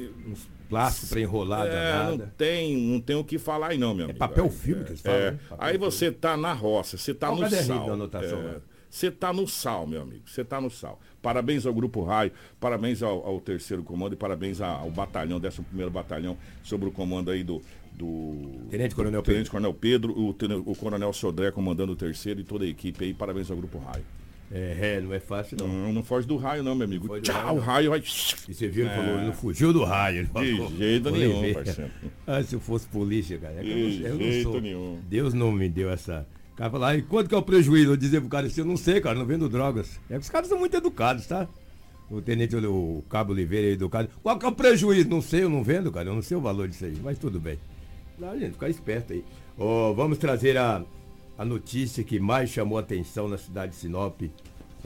Plástico 0.69 1.07
para 1.07 1.21
enrolar, 1.21 1.67
é, 1.67 2.17
não 2.17 2.17
tem, 2.36 2.76
não 2.76 2.99
tem 2.99 3.15
o 3.15 3.23
que 3.23 3.38
falar 3.38 3.67
aí 3.67 3.78
não, 3.78 3.93
meu 3.93 4.07
é 4.07 4.09
amigo. 4.09 4.17
É 4.17 4.28
papel 4.28 4.49
filme 4.49 4.84
que 4.84 4.91
eles 4.91 5.01
falam, 5.01 5.19
é. 5.19 5.32
né? 5.32 5.39
Aí 5.59 5.78
você 5.78 6.11
tá 6.11 6.36
na 6.36 6.53
roça, 6.53 6.97
você 6.97 7.13
tá 7.13 7.30
no 7.30 7.47
sal. 7.47 7.91
Anotação, 7.91 8.39
é, 8.39 8.57
você 8.89 9.11
tá 9.11 9.32
no 9.32 9.47
sal, 9.47 9.86
meu 9.86 10.01
amigo. 10.01 10.23
Você 10.26 10.43
tá 10.43 10.59
no 10.59 10.71
sal. 10.71 10.99
Parabéns 11.21 11.65
ao 11.65 11.73
Grupo 11.73 12.01
Raio, 12.03 12.32
parabéns 12.59 13.03
ao, 13.03 13.26
ao 13.26 13.41
terceiro 13.41 13.84
comando 13.84 14.13
e 14.13 14.15
parabéns 14.15 14.61
ao 14.61 14.89
batalhão, 14.89 15.38
11 15.38 15.61
primeiro 15.63 15.91
batalhão, 15.91 16.38
sobre 16.63 16.88
o 16.88 16.91
comando 16.91 17.30
aí 17.30 17.43
do, 17.43 17.61
do 17.91 18.67
Tenente 18.69 18.95
Coronel 18.95 19.21
Pedro, 19.21 19.34
Tenente 19.34 19.51
Coronel 19.51 19.73
Pedro 19.73 20.13
o, 20.13 20.30
o 20.71 20.76
Coronel 20.76 21.11
Sodré 21.13 21.51
comandando 21.51 21.93
o 21.93 21.95
terceiro 21.95 22.39
e 22.39 22.43
toda 22.43 22.63
a 22.63 22.67
equipe 22.67 23.03
aí. 23.03 23.13
Parabéns 23.13 23.51
ao 23.51 23.57
Grupo 23.57 23.78
Raio. 23.80 24.05
É, 24.51 24.97
é, 24.97 25.01
não 25.01 25.13
é 25.13 25.19
fácil 25.19 25.57
não. 25.59 25.67
Não, 25.67 25.93
não 25.93 26.03
foge 26.03 26.27
do 26.27 26.37
raio 26.37 26.63
não, 26.63 26.75
meu 26.75 26.85
amigo. 26.85 27.19
Tchau, 27.19 27.55
o 27.55 27.59
raio 27.59 27.89
vai... 27.89 27.99
E 27.99 28.53
você 28.53 28.67
viu, 28.67 28.85
ele 28.85 28.93
é. 28.93 28.95
falou, 28.95 29.15
ele 29.15 29.25
não 29.25 29.33
fugiu 29.33 29.73
do 29.73 29.83
raio. 29.83 30.19
Ele 30.19 30.27
falou, 30.27 30.71
de 30.71 30.77
jeito 30.77 31.11
nenhum, 31.11 31.53
parceiro. 31.53 31.91
Ah, 32.27 32.43
se 32.43 32.55
eu 32.55 32.59
fosse 32.59 32.87
polícia, 32.87 33.37
cara. 33.37 33.55
É 33.55 33.63
de 33.63 33.69
eu 33.69 33.75
não, 33.77 33.83
eu 33.85 33.91
jeito 33.91 34.43
não 34.45 34.51
sou. 34.51 34.61
nenhum. 34.61 34.99
Deus 35.09 35.33
não 35.33 35.51
me 35.51 35.69
deu 35.69 35.89
essa... 35.89 36.25
O 36.53 36.57
cara 36.57 36.69
fala, 36.71 36.95
e 36.95 37.01
quanto 37.01 37.27
que 37.27 37.35
é 37.35 37.37
o 37.37 37.41
prejuízo? 37.41 37.91
Eu 37.91 37.97
dizer 37.97 38.21
pro 38.21 38.29
cara 38.29 38.47
assim, 38.47 38.61
eu 38.61 38.65
não 38.65 38.77
sei, 38.77 39.01
cara, 39.01 39.19
não 39.19 39.25
vendo 39.25 39.49
drogas. 39.49 39.99
É 40.09 40.13
que 40.13 40.21
os 40.21 40.29
caras 40.29 40.47
são 40.47 40.57
muito 40.57 40.77
educados, 40.77 41.27
tá? 41.27 41.49
O 42.09 42.21
tenente, 42.21 42.55
o 42.55 43.03
Cabo 43.09 43.33
Oliveira 43.33 43.67
é 43.67 43.71
educado. 43.71 44.07
Qual 44.23 44.37
que 44.37 44.45
é 44.45 44.49
o 44.49 44.51
prejuízo? 44.53 45.09
Não 45.09 45.21
sei, 45.21 45.43
eu 45.43 45.49
não 45.49 45.63
vendo, 45.63 45.91
cara. 45.91 46.09
Eu 46.09 46.15
não 46.15 46.21
sei 46.21 46.37
o 46.37 46.41
valor 46.41 46.67
disso 46.67 46.85
aí, 46.85 46.95
mas 47.03 47.17
tudo 47.17 47.39
bem. 47.39 47.59
Lá, 48.17 48.37
gente, 48.37 48.53
ficar 48.53 48.69
esperto 48.69 49.11
aí. 49.11 49.25
Oh, 49.57 49.93
vamos 49.93 50.17
trazer 50.17 50.57
a, 50.57 50.83
a 51.38 51.45
notícia 51.45 52.03
que 52.03 52.19
mais 52.19 52.49
chamou 52.49 52.77
atenção 52.77 53.27
na 53.27 53.38
cidade 53.38 53.73
de 53.73 53.77
Sinop 53.77 54.21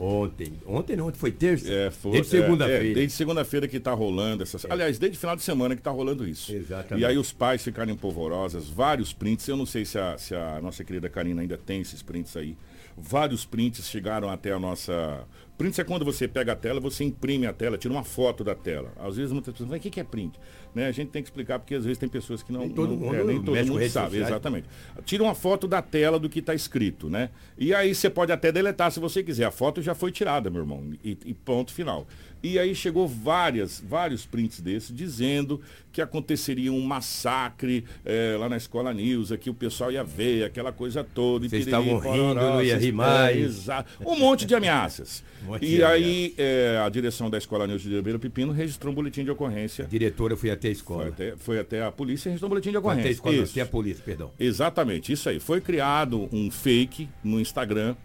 Ontem. 0.00 0.54
Ontem 0.66 0.96
não, 0.96 1.08
ontem 1.08 1.18
foi 1.18 1.30
terça? 1.30 1.70
É, 1.70 1.90
foi. 1.90 2.12
Desde 2.12 2.30
segunda-feira. 2.30 2.86
É, 2.86 2.90
é, 2.90 2.94
desde 2.94 3.12
segunda-feira 3.12 3.68
que 3.68 3.76
está 3.76 3.92
rolando 3.92 4.42
essas. 4.42 4.64
É. 4.64 4.72
Aliás, 4.72 4.98
desde 4.98 5.18
final 5.18 5.36
de 5.36 5.42
semana 5.42 5.74
que 5.74 5.80
está 5.82 5.90
rolando 5.90 6.26
isso. 6.26 6.50
Exatamente. 6.54 7.02
E 7.02 7.04
aí 7.04 7.18
os 7.18 7.32
pais 7.32 7.62
ficarem 7.62 7.94
polvorosas, 7.94 8.66
vários 8.66 9.12
prints. 9.12 9.46
Eu 9.46 9.58
não 9.58 9.66
sei 9.66 9.84
se 9.84 9.98
a, 9.98 10.16
se 10.16 10.34
a 10.34 10.58
nossa 10.62 10.82
querida 10.82 11.10
Karina 11.10 11.42
ainda 11.42 11.58
tem 11.58 11.82
esses 11.82 12.00
prints 12.02 12.34
aí. 12.34 12.56
Vários 12.96 13.44
prints 13.44 13.86
chegaram 13.88 14.30
até 14.30 14.52
a 14.52 14.58
nossa 14.58 15.22
Print 15.60 15.78
é 15.78 15.84
quando 15.84 16.06
você 16.06 16.26
pega 16.26 16.52
a 16.52 16.56
tela, 16.56 16.80
você 16.80 17.04
imprime 17.04 17.46
a 17.46 17.52
tela, 17.52 17.76
tira 17.76 17.92
uma 17.92 18.02
foto 18.02 18.42
da 18.42 18.54
tela. 18.54 18.94
Às 18.98 19.18
vezes 19.18 19.30
muitas 19.30 19.52
pessoas 19.52 19.68
falam, 19.68 19.78
o 19.78 19.90
que 19.90 20.00
é 20.00 20.02
print? 20.02 20.40
Né? 20.74 20.86
A 20.86 20.90
gente 20.90 21.10
tem 21.10 21.22
que 21.22 21.28
explicar 21.28 21.58
porque 21.58 21.74
às 21.74 21.84
vezes 21.84 21.98
tem 21.98 22.08
pessoas 22.08 22.42
que 22.42 22.50
não. 22.50 22.60
Nem 22.60 22.70
todo 22.70 22.92
não, 22.92 22.96
mundo, 22.96 23.14
é, 23.14 23.24
nem 23.24 23.42
todo 23.42 23.66
mundo 23.66 23.88
sabe, 23.90 24.16
exatamente. 24.16 24.66
Tira 25.04 25.22
uma 25.22 25.34
foto 25.34 25.68
da 25.68 25.82
tela 25.82 26.18
do 26.18 26.30
que 26.30 26.38
está 26.38 26.54
escrito, 26.54 27.10
né? 27.10 27.28
E 27.58 27.74
aí 27.74 27.94
você 27.94 28.08
pode 28.08 28.32
até 28.32 28.50
deletar 28.50 28.90
se 28.90 28.98
você 28.98 29.22
quiser. 29.22 29.44
A 29.44 29.50
foto 29.50 29.82
já 29.82 29.94
foi 29.94 30.10
tirada, 30.10 30.48
meu 30.48 30.62
irmão. 30.62 30.82
E, 31.04 31.18
e 31.26 31.34
ponto 31.34 31.74
final. 31.74 32.06
E 32.42 32.58
aí 32.58 32.74
chegou 32.74 33.06
várias, 33.06 33.80
vários 33.86 34.24
prints 34.24 34.62
desses 34.62 34.96
dizendo 34.96 35.60
que 35.92 36.00
aconteceria 36.00 36.72
um 36.72 36.80
massacre 36.80 37.84
é, 38.04 38.36
lá 38.38 38.48
na 38.48 38.56
Escola 38.56 38.92
News, 38.92 39.32
que 39.40 39.50
o 39.50 39.54
pessoal 39.54 39.90
ia 39.90 40.04
ver, 40.04 40.44
aquela 40.44 40.72
coisa 40.72 41.02
toda. 41.02 41.48
Vocês 41.48 41.66
estavam 41.66 41.98
rindo, 41.98 42.34
não 42.34 42.62
ia 42.62 42.76
rir 42.76 42.92
mais. 42.92 43.68
É. 43.68 43.84
Um 44.04 44.16
monte 44.16 44.46
de 44.46 44.54
ameaças. 44.54 45.24
um 45.42 45.46
monte 45.46 45.64
e 45.64 45.76
de 45.76 45.84
aí 45.84 46.34
é, 46.38 46.80
a 46.84 46.88
direção 46.88 47.28
da 47.28 47.38
Escola 47.38 47.66
News 47.66 47.82
de 47.82 47.94
Ribeiro 47.94 48.18
Pepino 48.18 48.52
registrou 48.52 48.92
um 48.92 48.94
boletim 48.94 49.24
de 49.24 49.30
ocorrência. 49.30 49.84
A 49.84 49.88
diretora 49.88 50.36
foi 50.36 50.50
até 50.50 50.68
a 50.68 50.72
escola. 50.72 51.02
Foi 51.02 51.10
até, 51.10 51.36
foi 51.36 51.58
até 51.58 51.82
a 51.82 51.90
polícia 51.90 52.28
e 52.28 52.30
registrou 52.30 52.48
um 52.48 52.50
boletim 52.50 52.70
de 52.70 52.76
ocorrência. 52.76 53.02
Foi 53.02 53.10
até 53.10 53.10
a 53.10 53.12
escola, 53.12 53.34
isso. 53.34 53.52
até 53.52 53.60
a 53.60 53.66
polícia, 53.66 54.02
perdão. 54.04 54.30
Exatamente, 54.38 55.12
isso 55.12 55.28
aí. 55.28 55.40
Foi 55.40 55.60
criado 55.60 56.28
um 56.32 56.50
fake 56.50 57.08
no 57.24 57.40
Instagram, 57.40 57.96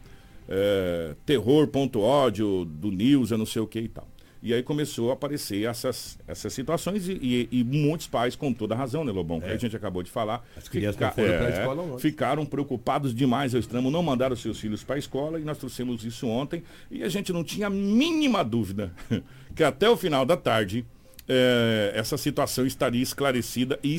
é, 0.48 1.16
terror.ódio 1.26 2.66
do 2.66 2.92
News, 2.92 3.32
eu 3.32 3.38
não 3.38 3.46
sei 3.46 3.62
o 3.62 3.68
que 3.68 3.80
e 3.80 3.88
tal. 3.88 4.08
E 4.46 4.54
aí 4.54 4.62
começou 4.62 5.10
a 5.10 5.14
aparecer 5.14 5.68
essas, 5.68 6.20
essas 6.28 6.54
situações 6.54 7.10
e, 7.10 7.14
e, 7.14 7.50
e 7.52 7.64
muitos 7.64 8.06
pais, 8.06 8.36
com 8.36 8.54
toda 8.54 8.76
razão, 8.76 9.04
né, 9.04 9.12
Lobão? 9.12 9.38
É. 9.38 9.48
Que 9.48 9.52
a 9.54 9.58
gente 9.58 9.76
acabou 9.76 10.04
de 10.04 10.12
falar. 10.12 10.48
As 10.56 10.70
crianças 10.70 10.98
fica, 10.98 11.12
foram 11.12 11.34
é, 11.34 11.50
escola 11.50 11.82
ontem. 11.82 12.00
Ficaram 12.00 12.46
preocupados 12.46 13.16
demais 13.16 13.56
ao 13.56 13.60
extremo, 13.60 13.90
não 13.90 14.04
mandaram 14.04 14.36
seus 14.36 14.60
filhos 14.60 14.84
para 14.84 14.98
a 14.98 15.00
escola 15.00 15.40
e 15.40 15.44
nós 15.44 15.58
trouxemos 15.58 16.06
isso 16.06 16.28
ontem 16.28 16.62
e 16.92 17.02
a 17.02 17.10
gente 17.10 17.34
não 17.34 17.44
tinha 17.44 17.66
a 17.66 17.70
mínima 17.72 18.44
dúvida 18.44 18.94
que 19.56 19.64
até 19.64 19.90
o 19.90 19.98
final 19.98 20.24
da 20.28 20.38
tarde 20.38 20.86
é, 21.28 21.94
essa 21.96 22.16
situação 22.16 22.68
estaria 22.68 23.02
esclarecida 23.02 23.80
e, 23.84 23.98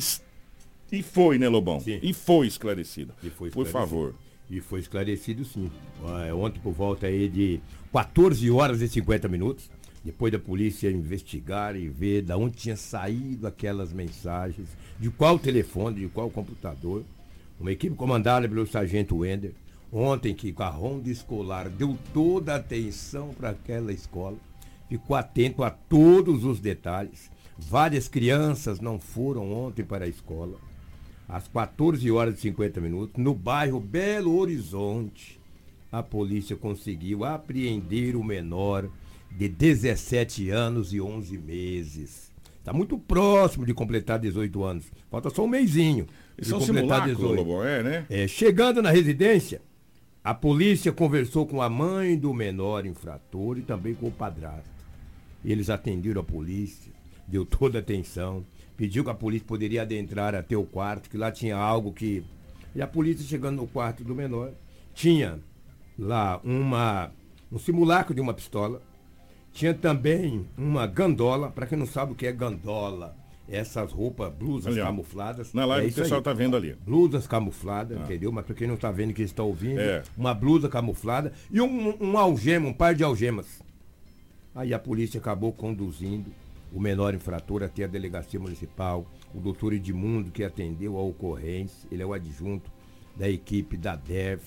e 0.93 1.03
foi, 1.03 1.37
né, 1.37 1.49
Lobão? 1.49 1.81
Sim. 1.81 1.99
E 2.01 2.13
foi 2.13 2.47
esclarecida. 2.47 3.13
E 3.21 3.29
foi 3.29 3.49
Por 3.49 3.65
favor. 3.65 4.15
E 4.49 4.61
foi 4.61 4.79
esclarecido 4.79 5.43
sim. 5.43 5.69
Ontem 6.41 6.61
por 6.61 6.71
volta 6.71 7.07
aí 7.07 7.27
de 7.27 7.59
14 7.91 8.49
horas 8.49 8.81
e 8.81 8.87
50 8.87 9.27
minutos, 9.27 9.69
depois 10.07 10.31
da 10.31 10.39
polícia 10.39 10.89
investigar 10.89 11.75
e 11.75 11.89
ver 11.89 12.21
de 12.21 12.31
onde 12.31 12.55
tinha 12.55 12.77
saído 12.77 13.45
aquelas 13.45 13.91
mensagens, 13.91 14.69
de 14.97 15.09
qual 15.09 15.37
telefone, 15.37 15.99
de 15.99 16.07
qual 16.07 16.29
computador. 16.29 17.03
Uma 17.59 17.73
equipe 17.73 17.93
comandada 17.93 18.47
pelo 18.47 18.65
sargento 18.65 19.17
Wender, 19.17 19.51
ontem 19.91 20.33
que 20.33 20.53
com 20.53 20.63
a 20.63 20.69
ronda 20.69 21.09
escolar 21.09 21.67
deu 21.67 21.97
toda 22.13 22.53
a 22.53 22.55
atenção 22.55 23.33
para 23.33 23.49
aquela 23.49 23.91
escola, 23.91 24.37
ficou 24.87 25.13
atento 25.13 25.61
a 25.61 25.69
todos 25.69 26.45
os 26.45 26.61
detalhes. 26.61 27.29
Várias 27.57 28.07
crianças 28.07 28.79
não 28.79 28.97
foram 28.97 29.51
ontem 29.51 29.83
para 29.83 30.05
a 30.05 30.07
escola. 30.09 30.57
Às 31.27 31.49
14 31.49 32.09
horas 32.09 32.37
e 32.37 32.41
50 32.43 32.79
minutos, 32.79 33.21
no 33.21 33.33
bairro 33.33 33.81
Belo 33.81 34.39
Horizonte, 34.39 35.37
a 35.91 36.01
polícia 36.01 36.55
conseguiu 36.55 37.25
apreender 37.25 38.15
o 38.15 38.23
menor 38.23 38.89
de 39.31 39.47
17 39.47 40.49
anos 40.49 40.93
e 40.93 41.01
11 41.01 41.37
meses. 41.37 42.31
Está 42.59 42.73
muito 42.73 42.97
próximo 42.97 43.65
de 43.65 43.73
completar 43.73 44.19
18 44.19 44.63
anos. 44.63 44.91
Falta 45.09 45.29
só 45.29 45.45
um 45.45 45.47
mêsinho. 45.47 46.05
Isso 46.37 46.53
é 46.53 46.57
um 46.57 46.59
completar 46.59 47.07
18. 47.07 47.33
Lobo, 47.33 47.63
é, 47.63 47.81
né? 47.81 48.05
É, 48.09 48.27
chegando 48.27 48.81
na 48.81 48.91
residência, 48.91 49.61
a 50.23 50.33
polícia 50.33 50.91
conversou 50.91 51.47
com 51.47 51.61
a 51.61 51.69
mãe 51.69 52.17
do 52.17 52.33
menor 52.33 52.85
infrator 52.85 53.57
e 53.57 53.61
também 53.61 53.93
com 53.93 54.07
o 54.07 54.11
padrasto. 54.11 54.69
Eles 55.45 55.69
atenderam 55.69 56.19
a 56.19 56.23
polícia, 56.25 56.91
deu 57.25 57.45
toda 57.45 57.77
a 57.77 57.81
atenção, 57.81 58.45
pediu 58.75 59.03
que 59.03 59.09
a 59.09 59.13
polícia 59.13 59.47
poderia 59.47 59.83
adentrar 59.83 60.35
até 60.35 60.57
o 60.57 60.65
quarto, 60.65 61.09
que 61.09 61.17
lá 61.17 61.31
tinha 61.31 61.55
algo 61.55 61.93
que. 61.93 62.25
E 62.75 62.81
a 62.81 62.87
polícia 62.87 63.25
chegando 63.25 63.61
no 63.61 63.67
quarto 63.67 64.03
do 64.03 64.13
menor, 64.13 64.51
tinha 64.93 65.39
lá 65.97 66.41
uma, 66.43 67.11
um 67.49 67.57
simulacro 67.57 68.13
de 68.13 68.19
uma 68.19 68.33
pistola, 68.33 68.81
tinha 69.57 69.73
também 69.73 70.45
uma 70.55 70.85
gandola, 70.85 71.49
para 71.49 71.65
quem 71.65 71.77
não 71.77 71.87
sabe 71.87 72.11
o 72.11 72.15
que 72.15 72.27
é 72.27 72.31
gandola, 72.31 73.15
essas 73.49 73.91
roupas, 73.91 74.31
blusas 74.31 74.67
Ali, 74.73 74.81
camufladas. 74.83 75.51
Na 75.51 75.65
live 75.65 75.85
é 75.85 75.87
o 75.87 75.89
isso 75.89 76.01
pessoal 76.01 76.19
aí. 76.19 76.23
tá 76.23 76.31
vendo 76.33 76.55
ali. 76.55 76.75
Blusas 76.85 77.25
camufladas, 77.25 77.97
Ah. 77.97 78.03
entendeu? 78.03 78.31
Mas 78.31 78.45
para 78.45 78.53
quem 78.53 78.67
não 78.67 78.75
está 78.75 78.91
vendo, 78.91 79.13
que 79.13 79.23
está 79.23 79.41
ouvindo, 79.41 79.79
É. 79.79 80.03
uma 80.15 80.31
blusa 80.33 80.69
camuflada 80.69 81.33
e 81.49 81.59
um, 81.59 81.95
um 81.99 82.17
algema, 82.19 82.67
um 82.69 82.73
par 82.73 82.93
de 82.93 83.03
algemas. 83.03 83.63
Aí 84.53 84.73
a 84.75 84.79
polícia 84.79 85.19
acabou 85.19 85.51
conduzindo 85.51 86.31
o 86.71 86.79
menor 86.79 87.15
infrator 87.15 87.63
até 87.63 87.83
a 87.85 87.87
delegacia 87.87 88.39
municipal, 88.39 89.07
o 89.33 89.39
doutor 89.39 89.73
Edmundo 89.73 90.29
que 90.29 90.43
atendeu 90.43 90.97
a 90.97 91.01
ocorrência, 91.01 91.87
ele 91.91 92.03
é 92.03 92.05
o 92.05 92.13
adjunto 92.13 92.69
da 93.15 93.27
equipe 93.27 93.75
da 93.75 93.95
DEF. 93.95 94.43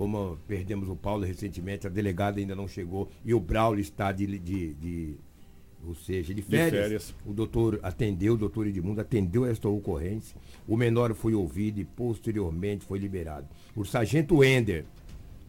Como 0.00 0.38
perdemos 0.48 0.88
o 0.88 0.96
Paulo 0.96 1.26
recentemente, 1.26 1.86
a 1.86 1.90
delegada 1.90 2.40
ainda 2.40 2.54
não 2.56 2.66
chegou 2.66 3.10
e 3.22 3.34
o 3.34 3.38
Braulio 3.38 3.82
está 3.82 4.10
de, 4.12 4.38
de, 4.38 4.72
de- 4.72 5.14
ou 5.86 5.94
seja, 5.94 6.32
de 6.32 6.40
férias. 6.40 6.82
férias. 6.84 7.14
O 7.26 7.34
doutor 7.34 7.78
atendeu, 7.82 8.32
o 8.32 8.36
doutor 8.38 8.66
Edmundo 8.66 9.02
atendeu 9.02 9.44
esta 9.44 9.68
ocorrência. 9.68 10.40
O 10.66 10.74
menor 10.74 11.12
foi 11.12 11.34
ouvido 11.34 11.80
e 11.80 11.84
posteriormente 11.84 12.82
foi 12.86 12.98
liberado. 12.98 13.46
O 13.76 13.84
sargento 13.84 14.42
Ender, 14.42 14.86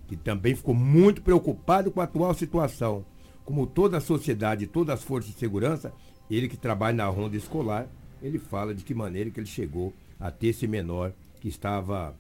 que 0.10 0.18
também 0.18 0.54
ficou 0.54 0.76
muito 0.76 1.22
preocupado 1.22 1.90
com 1.90 2.02
a 2.02 2.04
atual 2.04 2.34
situação. 2.34 3.06
Como 3.46 3.66
toda 3.66 4.00
a 4.00 4.02
sociedade, 4.02 4.68
todas 4.68 5.00
as 5.00 5.02
forças 5.06 5.32
de 5.32 5.40
segurança, 5.40 5.94
ele 6.30 6.50
que 6.50 6.58
trabalha 6.58 6.98
na 6.98 7.06
ronda 7.08 7.38
escolar, 7.38 7.88
ele 8.22 8.38
fala 8.38 8.76
de 8.76 8.84
que 8.84 8.94
maneira 8.94 9.30
que 9.30 9.40
ele 9.40 9.48
chegou 9.48 9.94
a 10.20 10.30
ter 10.30 10.48
esse 10.48 10.68
menor 10.68 11.14
que 11.40 11.48
estava 11.48 12.14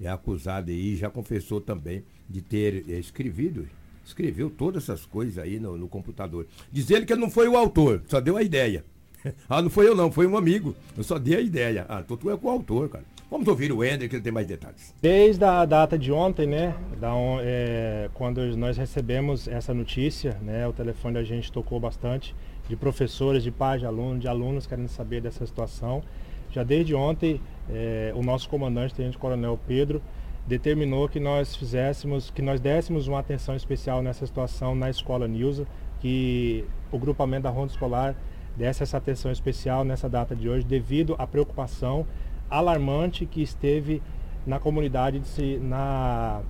é, 0.00 0.08
acusado 0.08 0.70
aí, 0.70 0.96
já 0.96 1.10
confessou 1.10 1.60
também 1.60 2.02
de 2.28 2.40
ter 2.40 2.84
é, 2.88 2.98
escrevido, 2.98 3.66
escreveu 4.04 4.50
todas 4.50 4.84
essas 4.84 5.06
coisas 5.06 5.38
aí 5.38 5.58
no, 5.58 5.76
no 5.76 5.88
computador. 5.88 6.46
Diz 6.70 6.90
ele 6.90 7.06
que 7.06 7.14
não 7.14 7.30
foi 7.30 7.48
o 7.48 7.56
autor, 7.56 8.02
só 8.08 8.20
deu 8.20 8.36
a 8.36 8.42
ideia. 8.42 8.84
ah, 9.48 9.62
não 9.62 9.70
foi 9.70 9.88
eu 9.88 9.96
não, 9.96 10.10
foi 10.10 10.26
um 10.26 10.36
amigo. 10.36 10.74
Eu 10.96 11.02
só 11.02 11.18
dei 11.18 11.36
a 11.36 11.40
ideia. 11.40 11.86
Ah, 11.88 12.02
então 12.04 12.16
tu 12.16 12.30
é 12.30 12.36
com 12.36 12.46
o 12.46 12.50
autor, 12.50 12.88
cara. 12.88 13.04
Vamos 13.28 13.48
ouvir 13.48 13.72
o 13.72 13.84
Ender 13.84 14.08
que 14.08 14.14
ele 14.14 14.22
tem 14.22 14.32
mais 14.32 14.46
detalhes. 14.46 14.94
Desde 15.02 15.44
a 15.44 15.64
data 15.64 15.98
de 15.98 16.12
ontem, 16.12 16.46
né, 16.46 16.76
da 17.00 17.12
é, 17.40 18.08
quando 18.14 18.56
nós 18.56 18.76
recebemos 18.76 19.48
essa 19.48 19.74
notícia, 19.74 20.38
né, 20.42 20.66
o 20.68 20.72
telefone 20.72 21.14
da 21.14 21.24
gente 21.24 21.50
tocou 21.50 21.80
bastante, 21.80 22.36
de 22.68 22.76
professores, 22.76 23.42
de 23.42 23.50
pais 23.50 23.80
de 23.80 23.86
alunos, 23.86 24.20
de 24.20 24.28
alunos 24.28 24.64
querendo 24.64 24.88
saber 24.88 25.20
dessa 25.20 25.44
situação. 25.44 26.04
Já 26.52 26.62
desde 26.62 26.94
ontem, 26.94 27.40
é, 27.70 28.12
o 28.14 28.22
nosso 28.22 28.48
comandante, 28.48 28.94
Tenente 28.94 29.18
Coronel 29.18 29.58
Pedro, 29.66 30.00
determinou 30.46 31.08
que 31.08 31.18
nós 31.18 31.56
fizéssemos, 31.56 32.30
que 32.30 32.40
nós 32.40 32.60
dessemos 32.60 33.08
uma 33.08 33.18
atenção 33.18 33.56
especial 33.56 34.02
nessa 34.02 34.24
situação 34.26 34.74
na 34.74 34.88
escola 34.88 35.26
Nilza, 35.26 35.66
que 36.00 36.64
o 36.92 36.98
grupamento 36.98 37.42
da 37.42 37.50
Ronda 37.50 37.72
Escolar 37.72 38.14
desse 38.56 38.82
essa 38.82 38.96
atenção 38.96 39.30
especial 39.30 39.84
nessa 39.84 40.08
data 40.08 40.34
de 40.34 40.48
hoje, 40.48 40.64
devido 40.64 41.14
à 41.18 41.26
preocupação 41.26 42.06
alarmante 42.48 43.26
que 43.26 43.42
esteve 43.42 44.00
na 44.46 44.58
comunidade 44.58 45.18
de 45.18 45.58
na 45.58 46.40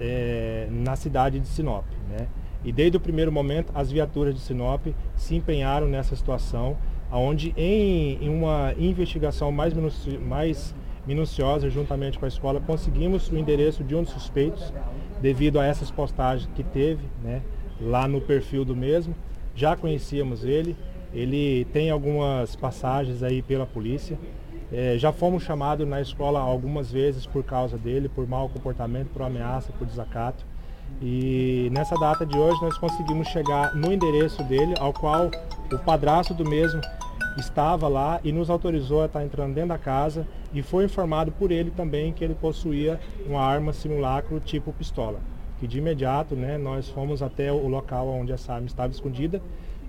é, 0.00 0.68
na 0.70 0.96
cidade 0.96 1.38
de 1.38 1.46
Sinop, 1.46 1.84
né? 2.08 2.28
E 2.64 2.72
desde 2.72 2.96
o 2.96 3.00
primeiro 3.00 3.30
momento 3.30 3.70
as 3.74 3.90
viaturas 3.90 4.34
de 4.34 4.40
Sinop 4.40 4.86
se 5.16 5.36
empenharam 5.36 5.86
nessa 5.86 6.16
situação, 6.16 6.76
aonde 7.10 7.54
em, 7.56 8.18
em 8.22 8.28
uma 8.28 8.74
investigação 8.78 9.50
mais, 9.50 9.72
minuci- 9.72 10.18
mais 10.18 10.74
minuciosa 11.06 11.70
juntamente 11.70 12.18
com 12.18 12.24
a 12.24 12.28
escola 12.28 12.60
conseguimos 12.60 13.30
o 13.30 13.36
endereço 13.36 13.82
de 13.82 13.94
um 13.94 14.02
dos 14.02 14.12
suspeitos 14.12 14.72
devido 15.20 15.58
a 15.58 15.64
essas 15.64 15.90
postagens 15.90 16.48
que 16.54 16.62
teve, 16.62 17.02
né? 17.22 17.42
Lá 17.80 18.06
no 18.06 18.20
perfil 18.20 18.64
do 18.64 18.76
mesmo, 18.76 19.14
já 19.54 19.76
conhecíamos 19.76 20.44
ele, 20.44 20.76
ele 21.14 21.64
tem 21.72 21.90
algumas 21.90 22.54
passagens 22.56 23.22
aí 23.22 23.40
pela 23.40 23.66
polícia. 23.66 24.18
É, 24.70 24.98
já 24.98 25.12
fomos 25.12 25.42
chamados 25.42 25.88
na 25.88 26.00
escola 26.00 26.38
algumas 26.40 26.92
vezes 26.92 27.24
por 27.24 27.42
causa 27.42 27.78
dele, 27.78 28.08
por 28.08 28.28
mau 28.28 28.48
comportamento, 28.48 29.08
por 29.08 29.22
ameaça, 29.22 29.72
por 29.72 29.86
desacato. 29.86 30.44
E 31.00 31.68
nessa 31.72 31.94
data 31.96 32.26
de 32.26 32.36
hoje 32.36 32.60
nós 32.60 32.76
conseguimos 32.76 33.28
chegar 33.28 33.74
no 33.74 33.92
endereço 33.92 34.42
dele, 34.42 34.74
ao 34.78 34.92
qual 34.92 35.30
o 35.72 35.78
padrasto 35.78 36.34
do 36.34 36.44
mesmo 36.44 36.80
estava 37.36 37.86
lá 37.86 38.20
e 38.24 38.32
nos 38.32 38.50
autorizou 38.50 39.02
a 39.02 39.06
estar 39.06 39.24
entrando 39.24 39.54
dentro 39.54 39.68
da 39.68 39.78
casa 39.78 40.26
e 40.52 40.62
foi 40.62 40.84
informado 40.84 41.30
por 41.30 41.50
ele 41.50 41.70
também 41.70 42.12
que 42.12 42.24
ele 42.24 42.34
possuía 42.34 42.98
uma 43.26 43.40
arma 43.40 43.72
simulacro 43.72 44.40
tipo 44.40 44.72
pistola. 44.72 45.20
Que 45.60 45.66
de 45.66 45.78
imediato 45.78 46.34
né, 46.34 46.58
nós 46.58 46.88
fomos 46.88 47.22
até 47.22 47.52
o 47.52 47.68
local 47.68 48.08
onde 48.08 48.32
essa 48.32 48.52
arma 48.52 48.66
estava 48.66 48.92
escondida 48.92 49.40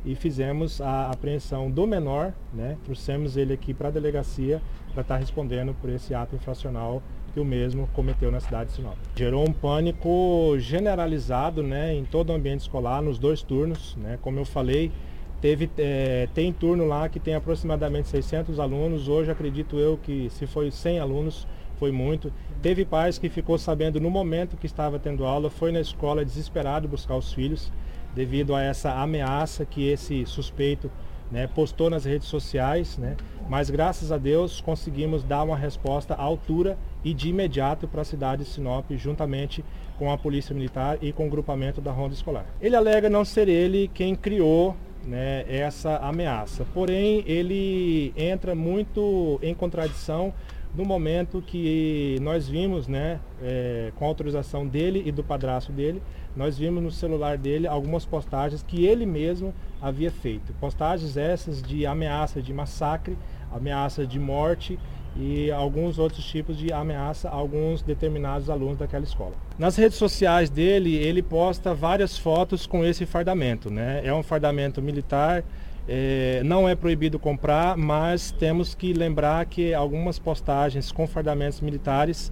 e 0.06 0.16
fizemos 0.16 0.80
a 0.80 1.10
apreensão 1.12 1.70
do 1.70 1.86
menor, 1.86 2.34
né? 2.54 2.78
Trouxemos 2.86 3.36
ele 3.36 3.54
aqui 3.54 3.74
para 3.74 3.90
a 3.90 3.92
delegacia 3.92 4.62
para 4.94 5.02
estar 5.02 5.18
respondendo 5.18 5.76
por 5.80 5.90
esse 5.90 6.14
ato 6.14 6.36
infracional 6.36 7.04
que 7.30 7.40
o 7.40 7.46
mesmo 7.46 7.88
cometeu 7.94 8.32
na 8.32 8.40
cidade 8.40 8.70
de 8.70 8.76
Sinop. 8.76 8.98
Gerou 9.16 9.48
um 9.48 9.54
pânico 9.54 10.56
generalizado, 10.58 11.64
né, 11.64 11.94
em 11.94 12.04
todo 12.04 12.32
o 12.32 12.34
ambiente 12.34 12.62
escolar, 12.62 13.02
nos 13.02 13.18
dois 13.18 13.42
turnos, 13.42 13.96
né? 13.96 14.18
Como 14.22 14.40
eu 14.40 14.46
falei, 14.46 14.92
teve 15.40 15.70
eh, 15.78 16.28
tem 16.34 16.52
turno 16.52 16.86
lá 16.86 17.08
que 17.08 17.20
tem 17.20 17.36
aproximadamente 17.36 18.08
600 18.10 18.60
alunos. 18.60 19.08
Hoje 19.08 19.32
acredito 19.32 19.78
eu 19.78 19.98
que 19.98 20.30
se 20.30 20.46
foi 20.46 20.72
100 20.72 21.00
alunos 21.00 21.48
foi 21.80 21.92
muito. 21.92 22.32
Teve 22.62 22.84
pais 22.84 23.18
que 23.18 23.30
ficou 23.30 23.58
sabendo 23.58 24.00
no 24.02 24.10
momento 24.10 24.58
que 24.58 24.66
estava 24.66 25.00
tendo 25.00 25.26
aula, 25.26 25.50
foi 25.50 25.72
na 25.72 25.80
escola 25.80 26.26
desesperado 26.26 26.88
buscar 26.88 27.16
os 27.16 27.32
filhos 27.32 27.72
devido 28.14 28.54
a 28.54 28.62
essa 28.62 28.92
ameaça 28.94 29.66
que 29.66 29.88
esse 29.88 30.26
suspeito 30.26 30.92
né, 31.32 31.48
postou 31.48 31.90
nas 31.90 32.06
redes 32.06 32.28
sociais, 32.28 32.98
né? 32.98 33.16
Mas 33.50 33.70
graças 33.70 34.12
a 34.12 34.18
Deus 34.18 34.62
conseguimos 34.62 35.24
dar 35.24 35.44
uma 35.44 35.58
resposta 35.58 36.14
à 36.14 36.22
altura 36.22 36.78
e 37.04 37.14
de 37.14 37.30
imediato 37.30 37.88
para 37.88 38.02
a 38.02 38.06
cidade 38.06 38.44
de 38.44 38.50
Sinop, 38.50 38.86
juntamente 38.92 39.66
com 39.98 40.12
a 40.12 40.18
Polícia 40.18 40.54
Militar 40.54 41.00
e 41.02 41.12
com 41.12 41.28
o 41.28 41.30
grupamento 41.30 41.82
da 41.82 41.92
Ronda 41.92 42.14
Escolar. 42.14 42.46
Ele 42.62 42.76
alega 42.76 43.10
não 43.10 43.26
ser 43.26 43.50
ele 43.50 43.90
quem 43.92 44.16
criou 44.16 44.78
né, 45.04 45.46
essa 45.50 45.98
ameaça, 45.98 46.66
porém 46.74 47.24
ele 47.26 48.14
entra 48.16 48.54
muito 48.54 49.40
em 49.42 49.54
contradição 49.56 50.34
no 50.76 50.86
momento 50.86 51.42
que 51.42 52.18
nós 52.22 52.48
vimos, 52.48 52.88
né, 52.88 53.20
é, 53.42 53.92
com 53.96 54.06
autorização 54.06 54.68
dele 54.68 55.02
e 55.06 55.12
do 55.12 55.24
padrasto 55.24 55.72
dele, 55.72 56.02
nós 56.36 56.58
vimos 56.58 56.84
no 56.84 56.92
celular 56.92 57.38
dele 57.38 57.68
algumas 57.68 58.06
postagens 58.06 58.62
que 58.62 58.86
ele 58.86 59.06
mesmo 59.06 59.54
havia 59.82 60.12
feito. 60.12 60.54
Postagens 60.60 61.18
essas 61.18 61.62
de 61.62 61.86
ameaça 61.86 62.42
de 62.42 62.54
massacre, 62.54 63.18
ameaça 63.52 64.06
de 64.06 64.20
morte 64.20 64.80
e 65.16 65.52
alguns 65.52 65.98
outros 65.98 66.24
tipos 66.26 66.58
de 66.58 66.72
ameaça 66.72 67.30
a 67.30 67.34
alguns 67.34 67.82
determinados 67.82 68.50
alunos 68.50 68.78
daquela 68.78 69.04
escola. 69.04 69.34
Nas 69.58 69.76
redes 69.76 69.98
sociais 69.98 70.50
dele, 70.50 70.96
ele 70.96 71.22
posta 71.22 71.74
várias 71.74 72.18
fotos 72.18 72.66
com 72.66 72.86
esse 72.86 73.06
fardamento, 73.06 73.72
né? 73.72 74.02
É 74.04 74.14
um 74.14 74.24
fardamento 74.24 74.82
militar, 74.82 75.44
é, 75.88 76.42
não 76.46 76.70
é 76.70 76.76
proibido 76.76 77.18
comprar, 77.18 77.76
mas 77.76 78.32
temos 78.32 78.76
que 78.76 78.94
lembrar 78.94 79.46
que 79.46 79.74
algumas 79.74 80.20
postagens 80.20 80.92
com 80.92 81.08
fardamentos 81.08 81.60
militares 81.62 82.32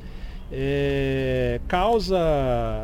é, 0.51 1.59
causa 1.67 2.17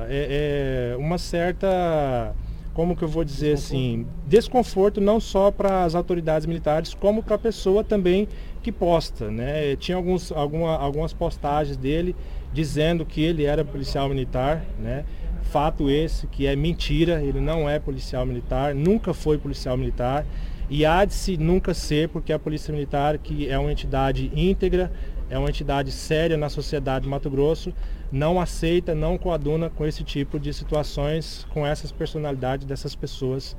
é, 0.09 0.93
é, 0.93 0.97
uma 0.97 1.17
certa, 1.17 2.35
como 2.73 2.95
que 2.95 3.03
eu 3.03 3.07
vou 3.07 3.23
dizer 3.23 3.53
assim, 3.53 4.05
desconforto 4.27 4.99
não 4.99 5.19
só 5.19 5.51
para 5.51 5.83
as 5.83 5.95
autoridades 5.95 6.47
militares, 6.47 6.93
como 6.93 7.21
para 7.21 7.35
a 7.35 7.39
pessoa 7.39 7.83
também 7.83 8.27
que 8.61 8.71
posta. 8.71 9.29
Né? 9.29 9.75
Tinha 9.75 9.95
alguns, 9.95 10.31
alguma, 10.31 10.75
algumas 10.75 11.13
postagens 11.13 11.77
dele 11.77 12.15
dizendo 12.51 13.05
que 13.05 13.21
ele 13.21 13.45
era 13.45 13.63
policial 13.63 14.09
militar, 14.09 14.65
né? 14.79 15.05
fato 15.43 15.89
esse 15.89 16.25
que 16.27 16.47
é 16.47 16.55
mentira, 16.55 17.21
ele 17.21 17.39
não 17.39 17.69
é 17.69 17.77
policial 17.77 18.25
militar, 18.25 18.73
nunca 18.73 19.13
foi 19.13 19.37
policial 19.37 19.77
militar 19.77 20.25
e 20.69 20.85
há 20.85 21.05
de 21.05 21.13
se 21.13 21.37
nunca 21.37 21.73
ser, 21.73 22.09
porque 22.09 22.33
a 22.33 22.39
Polícia 22.39 22.73
Militar, 22.73 23.17
que 23.17 23.47
é 23.47 23.57
uma 23.59 23.71
entidade 23.71 24.31
íntegra, 24.33 24.91
é 25.33 25.37
uma 25.39 25.49
entidade 25.49 25.91
séria 25.91 26.37
na 26.37 26.47
sociedade 26.47 27.05
do 27.05 27.09
Mato 27.09 27.27
Grosso, 27.27 27.73
não 28.11 28.39
aceita, 28.39 28.93
não 28.93 29.17
coaduna 29.17 29.67
com 29.67 29.83
esse 29.83 30.03
tipo 30.03 30.39
de 30.39 30.53
situações, 30.53 31.43
com 31.49 31.65
essas 31.65 31.91
personalidades 31.91 32.67
dessas 32.67 32.95
pessoas, 32.95 33.57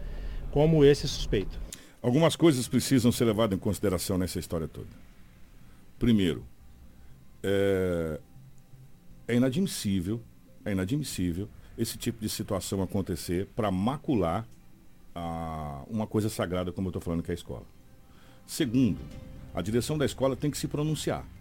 como 0.52 0.84
esse 0.84 1.08
suspeito. 1.08 1.58
Algumas 2.00 2.36
coisas 2.36 2.68
precisam 2.68 3.10
ser 3.10 3.24
levadas 3.24 3.56
em 3.56 3.60
consideração 3.60 4.16
nessa 4.16 4.38
história 4.38 4.68
toda. 4.68 4.86
Primeiro, 5.98 6.44
é, 7.42 8.20
é 9.26 9.34
inadmissível, 9.34 10.22
é 10.64 10.70
inadmissível 10.70 11.48
esse 11.76 11.98
tipo 11.98 12.20
de 12.20 12.28
situação 12.28 12.82
acontecer 12.82 13.48
para 13.56 13.72
macular 13.72 14.46
a 15.12 15.82
uma 15.90 16.06
coisa 16.06 16.28
sagrada, 16.28 16.70
como 16.70 16.86
eu 16.86 16.90
estou 16.90 17.02
falando, 17.02 17.20
que 17.20 17.32
é 17.32 17.34
a 17.34 17.34
escola. 17.34 17.64
Segundo, 18.46 19.00
a 19.52 19.60
direção 19.60 19.98
da 19.98 20.06
escola 20.06 20.36
tem 20.36 20.52
que 20.52 20.58
se 20.58 20.68
pronunciar. 20.68 21.33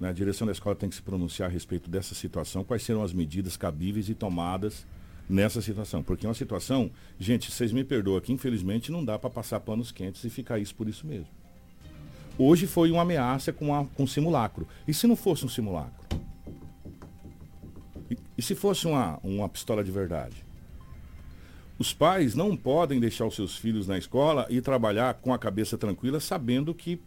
Né? 0.00 0.08
A 0.08 0.12
direção 0.12 0.46
da 0.46 0.52
escola 0.52 0.74
tem 0.74 0.88
que 0.88 0.94
se 0.94 1.02
pronunciar 1.02 1.48
a 1.48 1.52
respeito 1.52 1.90
dessa 1.90 2.14
situação, 2.14 2.64
quais 2.64 2.82
serão 2.82 3.02
as 3.02 3.12
medidas 3.12 3.56
cabíveis 3.56 4.08
e 4.08 4.14
tomadas 4.14 4.86
nessa 5.28 5.60
situação. 5.62 6.02
Porque 6.02 6.26
é 6.26 6.28
uma 6.28 6.34
situação, 6.34 6.90
gente, 7.18 7.50
vocês 7.50 7.72
me 7.72 7.84
perdoam 7.84 8.16
aqui, 8.16 8.32
infelizmente 8.32 8.92
não 8.92 9.04
dá 9.04 9.18
para 9.18 9.30
passar 9.30 9.60
panos 9.60 9.90
quentes 9.90 10.22
e 10.24 10.30
ficar 10.30 10.58
isso 10.58 10.74
por 10.74 10.88
isso 10.88 11.06
mesmo. 11.06 11.28
Hoje 12.36 12.66
foi 12.66 12.90
uma 12.90 13.02
ameaça 13.02 13.52
com, 13.52 13.74
a, 13.74 13.84
com 13.84 14.06
simulacro. 14.06 14.66
E 14.88 14.92
se 14.92 15.06
não 15.06 15.14
fosse 15.14 15.46
um 15.46 15.48
simulacro? 15.48 16.04
E, 18.10 18.18
e 18.36 18.42
se 18.42 18.54
fosse 18.54 18.86
uma, 18.86 19.18
uma 19.22 19.48
pistola 19.48 19.84
de 19.84 19.90
verdade? 19.90 20.44
Os 21.78 21.92
pais 21.92 22.34
não 22.34 22.56
podem 22.56 23.00
deixar 23.00 23.26
os 23.26 23.34
seus 23.34 23.56
filhos 23.56 23.86
na 23.86 23.98
escola 23.98 24.46
e 24.48 24.60
trabalhar 24.60 25.14
com 25.14 25.32
a 25.32 25.38
cabeça 25.38 25.76
tranquila, 25.76 26.20
sabendo 26.20 26.74
que 26.74 27.00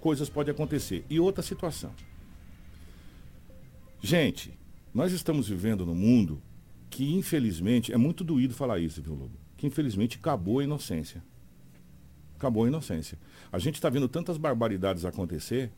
coisas 0.00 0.28
podem 0.28 0.52
acontecer. 0.52 1.04
E 1.10 1.18
outra 1.20 1.42
situação. 1.42 1.92
Gente, 4.00 4.56
nós 4.94 5.12
estamos 5.12 5.48
vivendo 5.48 5.84
num 5.84 5.94
mundo 5.94 6.40
que, 6.88 7.14
infelizmente, 7.14 7.92
é 7.92 7.96
muito 7.96 8.22
doído 8.22 8.54
falar 8.54 8.78
isso, 8.78 9.02
viu, 9.02 9.14
Lobo? 9.14 9.38
Que, 9.56 9.66
infelizmente, 9.66 10.18
acabou 10.18 10.60
a 10.60 10.64
inocência. 10.64 11.22
Acabou 12.36 12.64
a 12.64 12.68
inocência. 12.68 13.18
A 13.52 13.58
gente 13.58 13.74
está 13.74 13.90
vendo 13.90 14.08
tantas 14.08 14.36
barbaridades 14.36 15.04
acontecer 15.04 15.70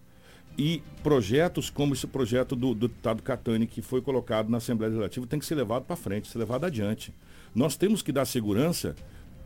e 0.58 0.82
projetos 1.02 1.70
como 1.70 1.94
esse 1.94 2.06
projeto 2.06 2.54
do, 2.54 2.74
do 2.74 2.88
deputado 2.88 3.22
Catani, 3.22 3.66
que 3.66 3.80
foi 3.80 4.02
colocado 4.02 4.50
na 4.50 4.58
Assembleia 4.58 4.90
Legislativa, 4.90 5.26
tem 5.26 5.38
que 5.38 5.46
ser 5.46 5.54
levado 5.54 5.84
para 5.84 5.96
frente, 5.96 6.28
ser 6.28 6.38
levado 6.38 6.66
adiante. 6.66 7.14
Nós 7.54 7.76
temos 7.76 8.02
que 8.02 8.12
dar 8.12 8.26
segurança 8.26 8.94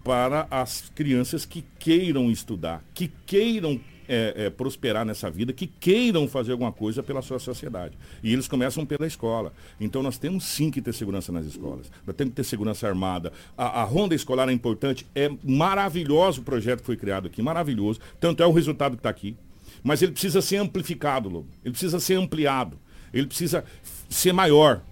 para 0.03 0.47
as 0.51 0.91
crianças 0.91 1.47
que 1.47 1.65
queiram 1.79 2.31
estudar, 2.31 2.85
que 2.93 3.09
queiram 3.27 3.81
é, 4.09 4.47
é, 4.47 4.51
prosperar 4.51 5.05
nessa 5.05 5.31
vida, 5.31 5.53
que 5.53 5.67
queiram 5.67 6.29
fazer 6.29 6.53
alguma 6.53 6.73
coisa 6.73 7.03
pela 7.03 7.23
sua 7.23 7.39
sociedade. 7.39 7.97
E 8.23 8.33
eles 8.33 8.49
começam 8.49 8.85
pela 8.85 9.07
escola. 9.07 9.53
Então 9.81 10.03
nós 10.03 10.19
temos 10.19 10.45
sim 10.45 10.71
que 10.71 10.81
ter 10.81 10.93
segurança 10.93 11.33
nas 11.33 11.47
escolas. 11.47 11.91
Nós 12.07 12.17
temos 12.17 12.33
que 12.33 12.37
ter 12.37 12.45
segurança 12.45 12.87
armada. 12.89 13.33
A, 13.57 13.83
a 13.83 13.85
ronda 13.85 14.15
escolar 14.15 14.49
é 14.49 14.53
importante. 14.53 15.07
É 15.15 15.31
maravilhoso 15.43 16.41
o 16.41 16.45
projeto 16.45 16.81
que 16.81 16.87
foi 16.87 16.97
criado 16.97 17.27
aqui, 17.27 17.43
maravilhoso. 17.43 18.01
Tanto 18.21 18.43
é 18.43 18.47
o 18.47 18.53
resultado 18.53 18.93
que 18.93 19.01
está 19.01 19.11
aqui. 19.11 19.37
Mas 19.83 20.01
ele 20.01 20.13
precisa 20.13 20.41
ser 20.41 20.57
amplificado, 20.57 21.29
Lobo. 21.29 21.49
Ele 21.63 21.73
precisa 21.73 22.01
ser 22.01 22.15
ampliado. 22.15 22.79
Ele 23.13 23.27
precisa 23.27 23.65
ser 24.09 24.33
maior 24.33 24.83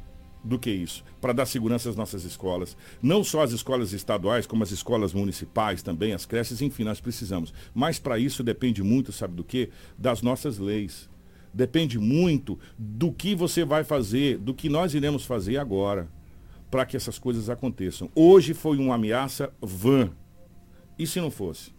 do 0.44 0.58
que 0.58 0.70
isso 0.70 1.04
para 1.22 1.32
dar 1.32 1.46
segurança 1.46 1.88
às 1.88 1.94
nossas 1.94 2.24
escolas. 2.24 2.76
Não 3.00 3.22
só 3.22 3.42
as 3.42 3.52
escolas 3.52 3.92
estaduais, 3.92 4.44
como 4.44 4.64
as 4.64 4.72
escolas 4.72 5.14
municipais 5.14 5.80
também, 5.80 6.12
as 6.12 6.26
creches, 6.26 6.60
enfim, 6.60 6.82
nós 6.82 7.00
precisamos. 7.00 7.54
Mas 7.72 8.00
para 8.00 8.18
isso 8.18 8.42
depende 8.42 8.82
muito, 8.82 9.12
sabe 9.12 9.34
do 9.34 9.44
que? 9.44 9.70
Das 9.96 10.20
nossas 10.20 10.58
leis. 10.58 11.08
Depende 11.54 11.96
muito 11.96 12.58
do 12.76 13.12
que 13.12 13.36
você 13.36 13.64
vai 13.64 13.84
fazer, 13.84 14.38
do 14.38 14.52
que 14.52 14.68
nós 14.68 14.94
iremos 14.94 15.24
fazer 15.24 15.58
agora, 15.58 16.08
para 16.68 16.84
que 16.84 16.96
essas 16.96 17.20
coisas 17.20 17.48
aconteçam. 17.48 18.10
Hoje 18.16 18.52
foi 18.52 18.78
uma 18.78 18.96
ameaça 18.96 19.52
vã. 19.60 20.10
E 20.98 21.06
se 21.06 21.20
não 21.20 21.30
fosse? 21.30 21.72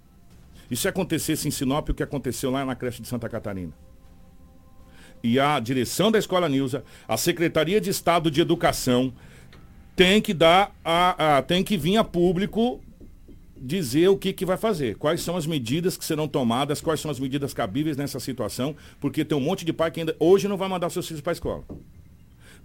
E 0.71 0.77
se 0.77 0.87
acontecesse 0.87 1.49
em 1.49 1.51
Sinop 1.51 1.89
o 1.89 1.93
que 1.93 2.03
aconteceu 2.03 2.49
lá 2.49 2.63
na 2.63 2.75
creche 2.75 3.01
de 3.01 3.09
Santa 3.09 3.27
Catarina? 3.27 3.73
E 5.23 5.39
a 5.39 5.59
direção 5.59 6.11
da 6.11 6.19
Escola 6.19 6.49
Nilza, 6.49 6.83
a 7.07 7.15
Secretaria 7.15 7.79
de 7.79 7.89
Estado 7.89 8.29
de 8.29 8.41
Educação, 8.41 9.13
tem 9.95 10.21
que 10.21 10.33
dar 10.33 10.75
a, 10.83 11.37
a, 11.37 11.41
tem 11.41 11.63
que 11.63 11.77
vir 11.77 11.97
a 11.97 12.03
público 12.03 12.81
dizer 13.63 14.09
o 14.09 14.17
que, 14.17 14.33
que 14.33 14.45
vai 14.45 14.57
fazer, 14.57 14.97
quais 14.97 15.21
são 15.21 15.37
as 15.37 15.47
medidas 15.47 15.95
que 15.95 16.03
serão 16.03 16.27
tomadas, 16.27 16.81
quais 16.81 16.99
são 16.99 17.09
as 17.09 17.17
medidas 17.17 17.53
cabíveis 17.53 17.95
nessa 17.95 18.19
situação, 18.19 18.75
porque 18.99 19.23
tem 19.23 19.37
um 19.37 19.41
monte 19.41 19.63
de 19.63 19.71
pai 19.71 19.89
que 19.89 20.01
ainda 20.01 20.13
hoje 20.19 20.49
não 20.49 20.57
vai 20.57 20.67
mandar 20.67 20.89
seus 20.89 21.07
filhos 21.07 21.21
para 21.21 21.31
a 21.31 21.33
escola. 21.33 21.63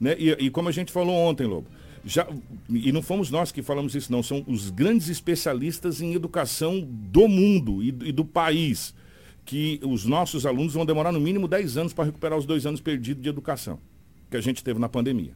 Né? 0.01 0.17
E, 0.19 0.31
e, 0.47 0.51
como 0.51 0.69
a 0.69 0.73
gente 0.73 0.91
falou 0.91 1.15
ontem, 1.15 1.47
Lobo, 1.47 1.69
já, 2.05 2.27
e 2.69 2.91
não 2.91 3.03
fomos 3.03 3.31
nós 3.31 3.53
que 3.53 3.63
falamos 3.63 3.95
isso, 3.95 4.11
não, 4.11 4.25
são 4.25 4.45
os 4.49 4.71
grandes 4.71 5.09
especialistas 5.09 6.01
em 6.01 6.15
educação 6.15 6.81
do 6.81 7.29
mundo 7.29 7.81
e, 7.81 7.89
e 7.89 8.13
do 8.13 8.25
país, 8.25 8.93
que 9.49 9.81
os 9.83 10.05
nossos 10.05 10.45
alunos 10.45 10.75
vão 10.75 10.85
demorar 10.85 11.11
no 11.11 11.19
mínimo 11.19 11.49
10 11.49 11.79
anos 11.79 11.95
para 11.95 12.05
recuperar 12.05 12.39
os 12.39 12.45
dois 12.45 12.67
anos 12.67 12.83
perdidos 12.83 13.23
de 13.23 13.31
educação 13.31 13.79
que 14.31 14.37
a 14.37 14.43
gente 14.43 14.63
teve 14.63 14.79
na 14.79 14.91
pandemia. 14.91 15.33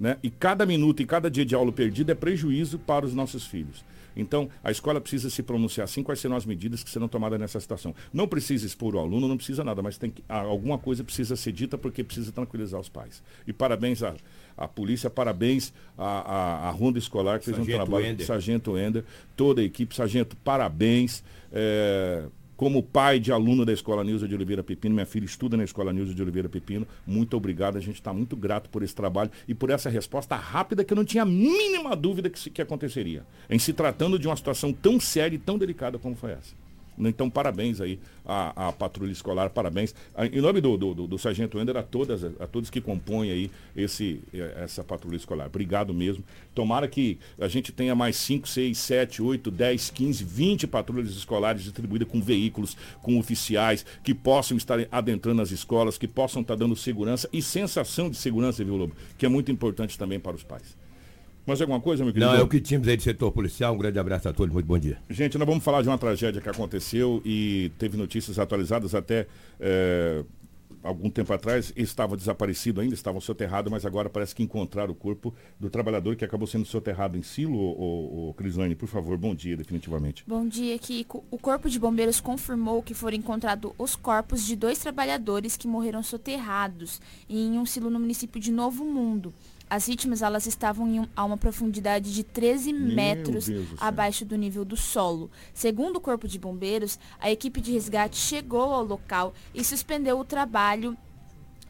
Né? 0.00 0.16
E 0.22 0.30
cada 0.30 0.64
minuto 0.64 1.02
e 1.02 1.04
cada 1.04 1.30
dia 1.30 1.44
de 1.44 1.54
aula 1.54 1.70
perdido 1.70 2.10
é 2.10 2.14
prejuízo 2.14 2.78
para 2.78 3.04
os 3.04 3.12
nossos 3.12 3.46
filhos. 3.46 3.84
Então, 4.16 4.48
a 4.64 4.70
escola 4.70 5.02
precisa 5.02 5.28
se 5.28 5.42
pronunciar 5.42 5.84
assim 5.84 6.02
quais 6.02 6.18
serão 6.18 6.34
as 6.34 6.46
medidas 6.46 6.82
que 6.82 6.88
serão 6.88 7.08
tomadas 7.08 7.38
nessa 7.38 7.60
situação. 7.60 7.94
Não 8.10 8.26
precisa 8.26 8.64
expor 8.64 8.94
o 8.94 8.98
aluno, 8.98 9.28
não 9.28 9.36
precisa 9.36 9.62
nada, 9.62 9.82
mas 9.82 9.98
tem 9.98 10.10
que, 10.10 10.24
alguma 10.26 10.78
coisa 10.78 11.04
precisa 11.04 11.36
ser 11.36 11.52
dita 11.52 11.76
porque 11.76 12.02
precisa 12.02 12.32
tranquilizar 12.32 12.80
os 12.80 12.88
pais. 12.88 13.22
E 13.46 13.52
parabéns 13.52 14.02
à, 14.02 14.14
à 14.56 14.66
polícia, 14.66 15.10
parabéns 15.10 15.74
à, 15.98 16.06
à, 16.06 16.68
à 16.68 16.70
Ronda 16.70 16.98
Escolar, 16.98 17.38
que 17.38 17.44
fez 17.44 17.58
um 17.58 17.66
trabalho. 17.66 18.06
Ender. 18.06 18.26
Sargento 18.26 18.78
Ender, 18.78 19.04
toda 19.36 19.60
a 19.60 19.64
equipe. 19.64 19.94
Sargento, 19.94 20.34
parabéns. 20.36 21.22
É, 21.52 22.24
como 22.56 22.82
pai 22.82 23.20
de 23.20 23.30
aluno 23.30 23.64
da 23.64 23.72
Escola 23.72 24.02
Nilza 24.02 24.26
de 24.26 24.34
Oliveira 24.34 24.62
Pepino, 24.62 24.94
minha 24.94 25.06
filha 25.06 25.24
estuda 25.24 25.56
na 25.56 25.64
Escola 25.64 25.92
Nilza 25.92 26.14
de 26.14 26.22
Oliveira 26.22 26.48
Pepino. 26.48 26.86
Muito 27.06 27.36
obrigado, 27.36 27.76
a 27.76 27.80
gente 27.80 27.96
está 27.96 28.12
muito 28.12 28.34
grato 28.36 28.70
por 28.70 28.82
esse 28.82 28.94
trabalho 28.94 29.30
e 29.46 29.54
por 29.54 29.70
essa 29.70 29.90
resposta 29.90 30.34
rápida 30.36 30.84
que 30.84 30.92
eu 30.92 30.96
não 30.96 31.04
tinha 31.04 31.22
a 31.22 31.26
mínima 31.26 31.94
dúvida 31.94 32.30
que, 32.30 32.50
que 32.50 32.62
aconteceria. 32.62 33.24
Em 33.50 33.58
se 33.58 33.72
tratando 33.72 34.18
de 34.18 34.26
uma 34.26 34.36
situação 34.36 34.72
tão 34.72 34.98
séria 34.98 35.36
e 35.36 35.38
tão 35.38 35.58
delicada 35.58 35.98
como 35.98 36.16
foi 36.16 36.32
essa. 36.32 36.65
Então, 36.98 37.28
parabéns 37.28 37.80
aí 37.80 37.98
à, 38.24 38.68
à 38.68 38.72
patrulha 38.72 39.12
escolar, 39.12 39.50
parabéns. 39.50 39.94
Em 40.32 40.40
nome 40.40 40.60
do, 40.60 40.76
do, 40.76 40.94
do, 40.94 41.06
do 41.06 41.18
Sargento 41.18 41.58
Ender, 41.58 41.76
a, 41.76 41.82
todas, 41.82 42.24
a 42.24 42.46
todos 42.46 42.70
que 42.70 42.80
compõem 42.80 43.30
aí 43.30 43.50
esse, 43.76 44.20
essa 44.56 44.82
patrulha 44.82 45.16
escolar. 45.16 45.46
Obrigado 45.46 45.92
mesmo. 45.92 46.24
Tomara 46.54 46.88
que 46.88 47.18
a 47.38 47.48
gente 47.48 47.72
tenha 47.72 47.94
mais 47.94 48.16
5, 48.16 48.48
6, 48.48 48.78
7, 48.78 49.22
8, 49.22 49.50
10, 49.50 49.90
15, 49.90 50.24
20 50.24 50.66
patrulhas 50.66 51.10
escolares 51.10 51.62
distribuídas 51.62 52.08
com 52.08 52.20
veículos, 52.20 52.76
com 53.02 53.18
oficiais, 53.18 53.84
que 54.02 54.14
possam 54.14 54.56
estar 54.56 54.78
adentrando 54.90 55.42
as 55.42 55.50
escolas, 55.50 55.98
que 55.98 56.08
possam 56.08 56.42
estar 56.42 56.56
dando 56.56 56.74
segurança 56.74 57.28
e 57.32 57.42
sensação 57.42 58.10
de 58.10 58.16
segurança, 58.16 58.64
viu, 58.64 58.76
Lobo? 58.76 58.96
Que 59.18 59.26
é 59.26 59.28
muito 59.28 59.52
importante 59.52 59.98
também 59.98 60.18
para 60.18 60.34
os 60.34 60.42
pais. 60.42 60.85
Mais 61.46 61.60
alguma 61.60 61.80
coisa, 61.80 62.02
meu 62.02 62.12
querido? 62.12 62.32
Não, 62.32 62.36
é 62.36 62.42
o 62.42 62.48
que 62.48 62.60
tínhamos 62.60 62.88
aí 62.88 62.96
de 62.96 63.04
setor 63.04 63.30
policial. 63.30 63.72
Um 63.72 63.78
grande 63.78 63.98
abraço 64.00 64.28
a 64.28 64.32
todos, 64.32 64.52
muito 64.52 64.66
bom 64.66 64.78
dia. 64.78 64.98
Gente, 65.08 65.38
nós 65.38 65.46
vamos 65.46 65.62
falar 65.62 65.80
de 65.80 65.88
uma 65.88 65.96
tragédia 65.96 66.40
que 66.40 66.48
aconteceu 66.48 67.22
e 67.24 67.70
teve 67.78 67.96
notícias 67.96 68.36
atualizadas 68.36 68.96
até 68.96 69.28
é, 69.60 70.24
algum 70.82 71.08
tempo 71.08 71.32
atrás. 71.32 71.72
Estava 71.76 72.16
desaparecido 72.16 72.80
ainda, 72.80 72.94
estava 72.94 73.20
soterrado, 73.20 73.70
mas 73.70 73.86
agora 73.86 74.10
parece 74.10 74.34
que 74.34 74.42
encontraram 74.42 74.90
o 74.90 74.94
corpo 74.94 75.32
do 75.60 75.70
trabalhador 75.70 76.16
que 76.16 76.24
acabou 76.24 76.48
sendo 76.48 76.64
soterrado 76.64 77.16
em 77.16 77.22
silo. 77.22 77.56
O, 77.56 78.30
o 78.30 78.34
Crislane, 78.34 78.74
por 78.74 78.88
favor, 78.88 79.16
bom 79.16 79.32
dia, 79.32 79.56
definitivamente. 79.56 80.24
Bom 80.26 80.48
dia, 80.48 80.76
Kiko. 80.80 81.24
O 81.30 81.38
Corpo 81.38 81.70
de 81.70 81.78
Bombeiros 81.78 82.20
confirmou 82.20 82.82
que 82.82 82.92
foram 82.92 83.16
encontrados 83.16 83.70
os 83.78 83.94
corpos 83.94 84.44
de 84.44 84.56
dois 84.56 84.80
trabalhadores 84.80 85.56
que 85.56 85.68
morreram 85.68 86.02
soterrados 86.02 87.00
em 87.28 87.56
um 87.56 87.64
silo 87.64 87.88
no 87.88 88.00
município 88.00 88.40
de 88.40 88.50
Novo 88.50 88.84
Mundo. 88.84 89.32
As 89.68 89.86
vítimas 89.86 90.22
elas 90.22 90.46
estavam 90.46 90.86
um, 90.86 91.06
a 91.14 91.24
uma 91.24 91.36
profundidade 91.36 92.14
de 92.14 92.22
13 92.22 92.72
Meu 92.72 92.94
metros 92.94 93.46
abaixo 93.78 94.24
do 94.24 94.36
nível 94.36 94.64
do 94.64 94.76
solo. 94.76 95.30
Segundo 95.52 95.96
o 95.96 96.00
Corpo 96.00 96.28
de 96.28 96.38
Bombeiros, 96.38 96.98
a 97.18 97.30
equipe 97.30 97.60
de 97.60 97.72
resgate 97.72 98.16
chegou 98.16 98.72
ao 98.72 98.84
local 98.84 99.34
e 99.52 99.64
suspendeu 99.64 100.18
o 100.18 100.24
trabalho 100.24 100.96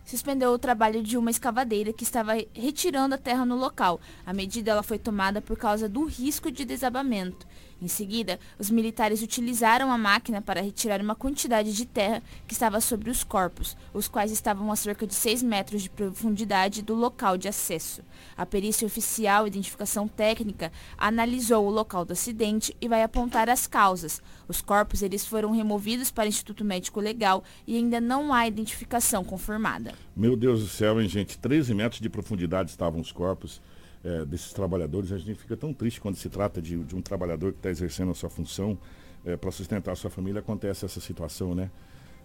suspendeu 0.05 0.53
o 0.53 0.59
trabalho 0.59 1.03
de 1.03 1.19
uma 1.19 1.31
escavadeira 1.31 1.93
que 1.93 2.05
estava 2.05 2.35
retirando 2.55 3.17
a 3.17 3.19
terra 3.19 3.45
no 3.45 3.57
local. 3.57 4.01
A 4.25 4.33
medida 4.33 4.71
ela 4.71 4.83
foi 4.83 4.99
tomada 4.99 5.43
por 5.43 5.59
causa 5.59 5.89
do 5.89 6.05
risco 6.05 6.49
de 6.49 6.65
desabamento. 6.65 7.45
Em 7.81 7.89
seguida, 7.89 8.41
os 8.59 8.71
militares 8.71 9.21
utilizaram 9.21 9.93
a 9.93 9.99
máquina 9.99 10.41
para 10.41 10.63
retirar 10.63 11.01
uma 11.01 11.15
quantidade 11.15 11.75
de 11.75 11.85
terra 11.85 12.23
que 12.47 12.55
estava 12.55 12.81
sobre 12.81 13.11
os 13.11 13.23
corpos, 13.23 13.77
os 13.93 14.09
quais 14.09 14.33
estavam 14.33 14.73
a 14.73 14.77
cerca 14.77 15.07
de 15.07 15.15
6 15.15 15.43
metros 15.43 15.83
de 15.83 15.91
profundidade 15.91 16.81
do 16.81 16.95
local 16.95 17.37
de 17.37 17.49
acesso. 17.49 18.03
A 18.35 18.47
perícia 18.47 18.87
oficial 18.87 19.47
Identificação 19.47 20.09
Técnica 20.09 20.73
analisou 20.97 21.67
o 21.67 21.71
local 21.71 22.07
do 22.07 22.15
acidente 22.15 22.75
e 22.81 22.89
vai 22.89 23.03
apontar 23.03 23.51
as 23.51 23.67
causas. 23.67 24.23
Os 24.49 24.63
corpos 24.63 25.03
eles 25.03 25.27
foram 25.27 25.51
removidos 25.51 26.11
para 26.11 26.25
o 26.25 26.29
Instituto 26.29 26.65
Médico 26.65 26.99
Legal 26.99 27.45
e 27.67 27.77
ainda 27.77 28.01
não 28.01 28.33
há 28.33 28.47
identificação 28.47 29.23
confirmada. 29.23 29.93
Meu 30.17 30.35
Deus 30.35 30.63
do 30.63 30.69
céu, 30.69 30.99
hein, 31.01 31.09
gente? 31.09 31.37
13 31.37 31.75
metros 31.75 32.01
de 32.01 32.09
profundidade 32.09 32.71
estavam 32.71 33.01
os 33.01 33.13
corpos 33.13 33.61
é, 34.07 34.25
desses 34.25 34.53
trabalhadores. 34.53 35.11
A 35.11 35.19
gente 35.19 35.35
fica 35.35 35.57
tão 35.57 35.75
triste 35.75 36.01
quando 36.01 36.15
se 36.15 36.29
trata 36.29 36.63
de, 36.63 36.79
de 36.79 36.95
um 36.95 37.03
trabalhador 37.03 37.53
que 37.53 37.59
está 37.59 37.71
exercendo 37.71 38.13
a 38.13 38.15
sua 38.15 38.31
função 38.31 38.79
é, 39.25 39.37
para 39.37 39.51
sustentar 39.51 39.93
a 39.93 39.97
sua 39.97 40.09
família, 40.09 40.39
acontece 40.39 40.85
essa 40.85 41.01
situação, 41.01 41.55
né? 41.55 41.69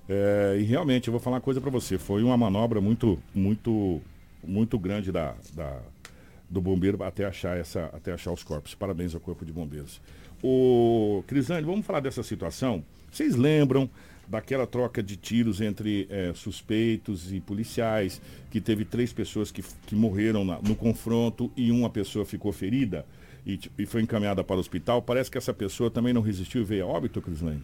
É, 0.08 0.58
e 0.60 0.64
realmente, 0.64 1.08
eu 1.08 1.12
vou 1.12 1.20
falar 1.20 1.38
uma 1.38 1.42
coisa 1.42 1.60
para 1.60 1.72
você, 1.72 1.98
foi 1.98 2.22
uma 2.22 2.38
manobra 2.38 2.80
muito, 2.80 3.18
muito, 3.34 4.00
muito 4.44 4.78
grande 4.78 5.12
da, 5.12 5.36
da, 5.54 5.80
do 6.50 6.62
bombeiro 6.62 7.02
até 7.04 7.26
achar, 7.26 7.58
essa, 7.58 7.86
até 7.86 8.12
achar 8.12 8.32
os 8.32 8.44
corpos. 8.44 8.76
Parabéns 8.76 9.16
ao 9.16 9.22
Corpo 9.22 9.44
de 9.44 9.52
Bombeiros. 9.52 10.00
O 10.44 11.24
Crisane, 11.28 11.66
vamos 11.66 11.86
falar 11.86 12.00
dessa 12.00 12.24
situação. 12.24 12.84
Vocês 13.12 13.36
lembram 13.36 13.90
daquela 14.32 14.66
troca 14.66 15.04
de 15.04 15.18
tiros 15.18 15.60
entre 15.60 16.08
é, 16.10 16.32
suspeitos 16.34 17.34
e 17.34 17.42
policiais, 17.42 18.22
que 18.50 18.62
teve 18.62 18.86
três 18.86 19.12
pessoas 19.12 19.52
que, 19.52 19.62
que 19.86 19.94
morreram 19.94 20.46
na, 20.46 20.58
no 20.62 20.74
confronto 20.74 21.52
e 21.56 21.70
uma 21.70 21.90
pessoa 21.90 22.24
ficou 22.24 22.54
ferida 22.54 23.06
e, 23.46 23.60
e, 23.78 23.86
foi 23.86 24.02
encaminhada 24.02 24.42
para 24.42 24.56
o 24.56 24.60
hospital. 24.60 25.02
Parece 25.02 25.30
que 25.30 25.38
essa 25.38 25.54
pessoa 25.54 25.92
também 25.92 26.14
não 26.14 26.22
resistiu 26.22 26.62
e 26.62 26.64
veio 26.64 26.86
a 26.86 26.88
óbito, 26.88 27.22
Crislane? 27.22 27.62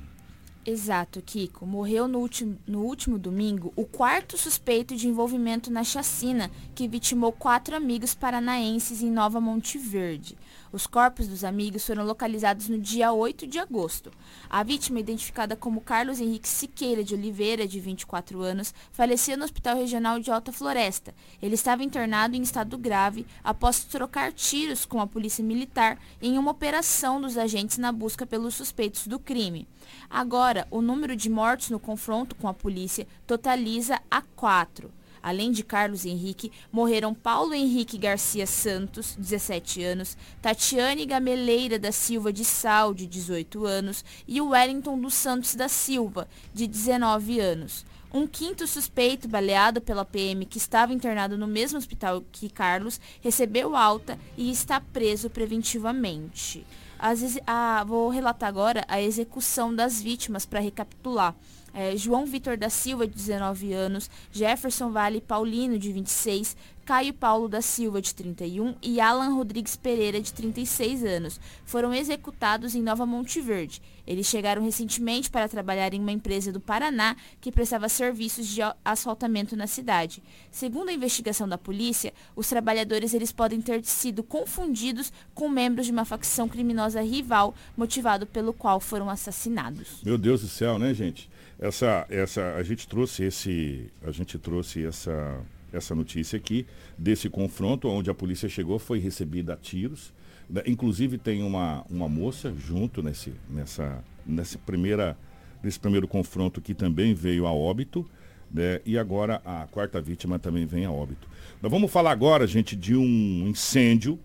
Exato, 0.69 1.21
Kiko. 1.21 1.65
Morreu 1.65 2.09
no 2.09 2.19
último, 2.19 2.59
no 2.67 2.81
último 2.81 3.17
domingo 3.17 3.71
o 3.73 3.85
quarto 3.85 4.37
suspeito 4.37 4.97
de 4.97 5.07
envolvimento 5.07 5.71
na 5.71 5.81
chacina 5.81 6.51
que 6.75 6.89
vitimou 6.89 7.31
quatro 7.31 7.73
amigos 7.73 8.13
paranaenses 8.13 9.01
em 9.01 9.09
Nova 9.09 9.39
Monte 9.39 9.77
Verde. 9.77 10.37
Os 10.69 10.85
corpos 10.85 11.25
dos 11.25 11.45
amigos 11.45 11.85
foram 11.85 12.03
localizados 12.03 12.67
no 12.67 12.77
dia 12.77 13.13
8 13.13 13.47
de 13.47 13.59
agosto. 13.59 14.11
A 14.49 14.61
vítima, 14.61 14.99
identificada 14.99 15.55
como 15.55 15.79
Carlos 15.79 16.19
Henrique 16.19 16.49
Siqueira 16.49 17.01
de 17.01 17.15
Oliveira, 17.15 17.65
de 17.65 17.79
24 17.79 18.41
anos, 18.41 18.73
faleceu 18.91 19.37
no 19.37 19.45
Hospital 19.45 19.77
Regional 19.77 20.19
de 20.19 20.29
Alta 20.29 20.51
Floresta. 20.51 21.15
Ele 21.41 21.55
estava 21.55 21.81
internado 21.81 22.35
em 22.35 22.41
estado 22.41 22.77
grave 22.77 23.25
após 23.41 23.85
trocar 23.85 24.33
tiros 24.33 24.83
com 24.83 24.99
a 24.99 25.07
Polícia 25.07 25.41
Militar 25.41 25.97
em 26.21 26.37
uma 26.37 26.51
operação 26.51 27.21
dos 27.21 27.37
agentes 27.37 27.77
na 27.77 27.93
busca 27.93 28.25
pelos 28.25 28.55
suspeitos 28.55 29.07
do 29.07 29.17
crime. 29.17 29.65
Agora, 30.09 30.67
o 30.71 30.81
número 30.81 31.15
de 31.15 31.29
mortos 31.29 31.69
no 31.69 31.79
confronto 31.79 32.35
com 32.35 32.47
a 32.47 32.53
polícia 32.53 33.07
totaliza 33.25 34.01
a 34.09 34.21
quatro. 34.21 34.91
Além 35.21 35.51
de 35.51 35.63
Carlos 35.63 36.05
Henrique, 36.05 36.51
morreram 36.71 37.13
Paulo 37.13 37.53
Henrique 37.53 37.97
Garcia 37.97 38.47
Santos, 38.47 39.15
17 39.17 39.83
anos, 39.83 40.17
Tatiane 40.41 41.05
Gameleira 41.05 41.77
da 41.77 41.91
Silva 41.91 42.31
de 42.31 42.45
Sal, 42.45 42.93
de 42.93 43.05
18 43.05 43.65
anos, 43.65 44.05
e 44.27 44.39
Wellington 44.39 44.99
dos 44.99 45.15
Santos 45.15 45.55
da 45.55 45.67
Silva, 45.67 46.29
de 46.53 46.65
19 46.65 47.39
anos. 47.39 47.85
Um 48.13 48.25
quinto 48.25 48.65
suspeito, 48.65 49.27
baleado 49.27 49.81
pela 49.81 50.05
PM, 50.05 50.45
que 50.45 50.57
estava 50.57 50.93
internado 50.93 51.37
no 51.37 51.45
mesmo 51.45 51.77
hospital 51.77 52.23
que 52.31 52.49
Carlos, 52.49 53.01
recebeu 53.19 53.75
alta 53.75 54.17
e 54.37 54.49
está 54.49 54.79
preso 54.79 55.29
preventivamente. 55.29 56.65
As, 56.99 57.39
a, 57.45 57.83
vou 57.83 58.09
relatar 58.09 58.49
agora 58.49 58.83
a 58.87 59.01
execução 59.01 59.73
das 59.73 60.01
vítimas 60.01 60.45
para 60.45 60.59
recapitular 60.59 61.35
é, 61.77 61.95
João 61.95 62.25
Vitor 62.25 62.57
da 62.57 62.71
Silva, 62.71 63.05
de 63.05 63.13
19 63.13 63.71
anos, 63.71 64.09
Jefferson 64.31 64.89
Vale 64.89 65.21
Paulino, 65.21 65.77
de 65.77 65.93
26, 65.93 66.57
Caio 66.83 67.13
Paulo 67.13 67.47
da 67.47 67.61
Silva, 67.61 68.01
de 68.01 68.15
31 68.15 68.73
e 68.81 68.99
Alan 68.99 69.35
Rodrigues 69.35 69.75
Pereira, 69.75 70.19
de 70.19 70.33
36 70.33 71.03
anos, 71.03 71.39
foram 71.65 71.93
executados 71.93 72.73
em 72.73 72.81
Nova 72.81 73.05
Monte 73.05 73.39
Verde. 73.39 73.79
Eles 74.07 74.25
chegaram 74.25 74.63
recentemente 74.63 75.29
para 75.29 75.47
trabalhar 75.47 75.93
em 75.93 75.99
uma 75.99 76.11
empresa 76.11 76.51
do 76.51 76.59
Paraná 76.59 77.15
que 77.39 77.51
prestava 77.51 77.87
serviços 77.89 78.47
de 78.47 78.61
asfaltamento 78.83 79.55
na 79.55 79.67
cidade. 79.67 80.23
Segundo 80.49 80.89
a 80.89 80.93
investigação 80.93 81.47
da 81.47 81.59
polícia, 81.59 82.11
os 82.35 82.47
trabalhadores 82.47 83.13
eles 83.13 83.31
podem 83.31 83.61
ter 83.61 83.85
sido 83.85 84.23
confundidos 84.23 85.13
com 85.35 85.47
membros 85.47 85.85
de 85.85 85.91
uma 85.91 86.05
facção 86.05 86.49
criminosa 86.49 87.01
rival, 87.03 87.53
motivado 87.75 88.25
pelo 88.25 88.51
qual 88.51 88.79
foram 88.79 89.11
assassinados. 89.11 90.01
Meu 90.03 90.17
Deus 90.17 90.41
do 90.41 90.47
céu, 90.47 90.79
né, 90.79 90.91
gente? 90.91 91.29
Essa, 91.59 92.05
essa, 92.09 92.53
a 92.55 92.61
gente 92.61 92.87
trouxe 92.87 93.23
esse, 93.23 93.91
a 94.03 94.11
gente 94.11 94.37
trouxe 94.37 94.85
essa, 94.85 95.41
essa 95.73 95.95
notícia 95.95 96.37
aqui 96.37 96.67
desse 96.97 97.29
confronto 97.29 97.87
onde 97.87 98.09
a 98.09 98.13
polícia 98.13 98.47
chegou, 98.47 98.77
foi 98.77 98.99
recebida 98.99 99.53
a 99.53 99.57
tiros. 99.57 100.13
Né? 100.47 100.61
Inclusive 100.67 101.17
tem 101.17 101.41
uma, 101.41 101.83
uma 101.89 102.07
moça 102.07 102.53
junto 102.55 103.01
nesse, 103.01 103.33
nessa, 103.49 104.03
nessa 104.25 104.57
primeira, 104.59 105.17
nesse 105.63 105.79
primeiro 105.79 106.07
confronto 106.07 106.61
que 106.61 106.75
também 106.75 107.15
veio 107.15 107.47
a 107.47 107.51
óbito. 107.51 108.07
Né? 108.51 108.79
E 108.85 108.97
agora 108.97 109.41
a 109.43 109.67
quarta 109.67 109.99
vítima 109.99 110.37
também 110.37 110.65
vem 110.65 110.85
a 110.85 110.91
óbito. 110.91 111.27
Nós 111.59 111.71
vamos 111.71 111.91
falar 111.91 112.11
agora, 112.11 112.45
gente, 112.45 112.75
de 112.75 112.95
um 112.95 113.47
incêndio 113.47 114.19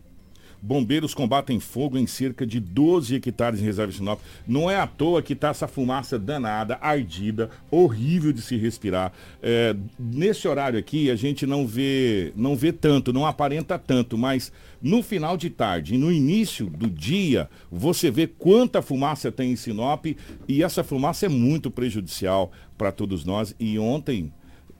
Bombeiros 0.63 1.13
combatem 1.13 1.59
fogo 1.59 1.99
em 1.99 2.07
cerca 2.07 2.47
de 2.47 2.61
12 2.61 3.17
hectares 3.17 3.61
em 3.61 3.65
reserva 3.65 3.91
de 3.91 3.99
Sinop. 3.99 4.21
Não 4.47 4.71
é 4.71 4.77
à 4.77 4.87
toa 4.87 5.21
que 5.21 5.33
está 5.33 5.49
essa 5.49 5.67
fumaça 5.67 6.17
danada, 6.17 6.79
ardida, 6.81 7.51
horrível 7.69 8.33
de 8.33 8.41
se 8.41 8.57
respirar. 8.57 9.13
É, 9.43 9.75
nesse 9.99 10.47
horário 10.47 10.79
aqui 10.79 11.11
a 11.11 11.17
gente 11.17 11.45
não 11.45 11.67
vê, 11.67 12.33
não 12.37 12.55
vê 12.55 12.73
tanto, 12.73 13.13
não 13.13 13.27
aparenta 13.27 13.77
tanto, 13.77 14.17
mas 14.17 14.53
no 14.81 15.03
final 15.03 15.37
de 15.37 15.51
tarde 15.51 15.97
e 15.97 15.99
no 15.99 16.13
início 16.13 16.71
do 16.71 16.89
dia 16.89 17.51
você 17.71 18.09
vê 18.09 18.29
quanta 18.29 18.81
fumaça 18.81 19.33
tem 19.33 19.51
em 19.51 19.57
Sinop 19.57 20.07
e 20.47 20.63
essa 20.63 20.85
fumaça 20.85 21.27
é 21.27 21.29
muito 21.29 21.73
prejudicial 21.73 22.53
para 22.79 22.93
todos 22.93 23.25
nós. 23.25 23.53
E 23.59 23.79
ontem 23.81 24.33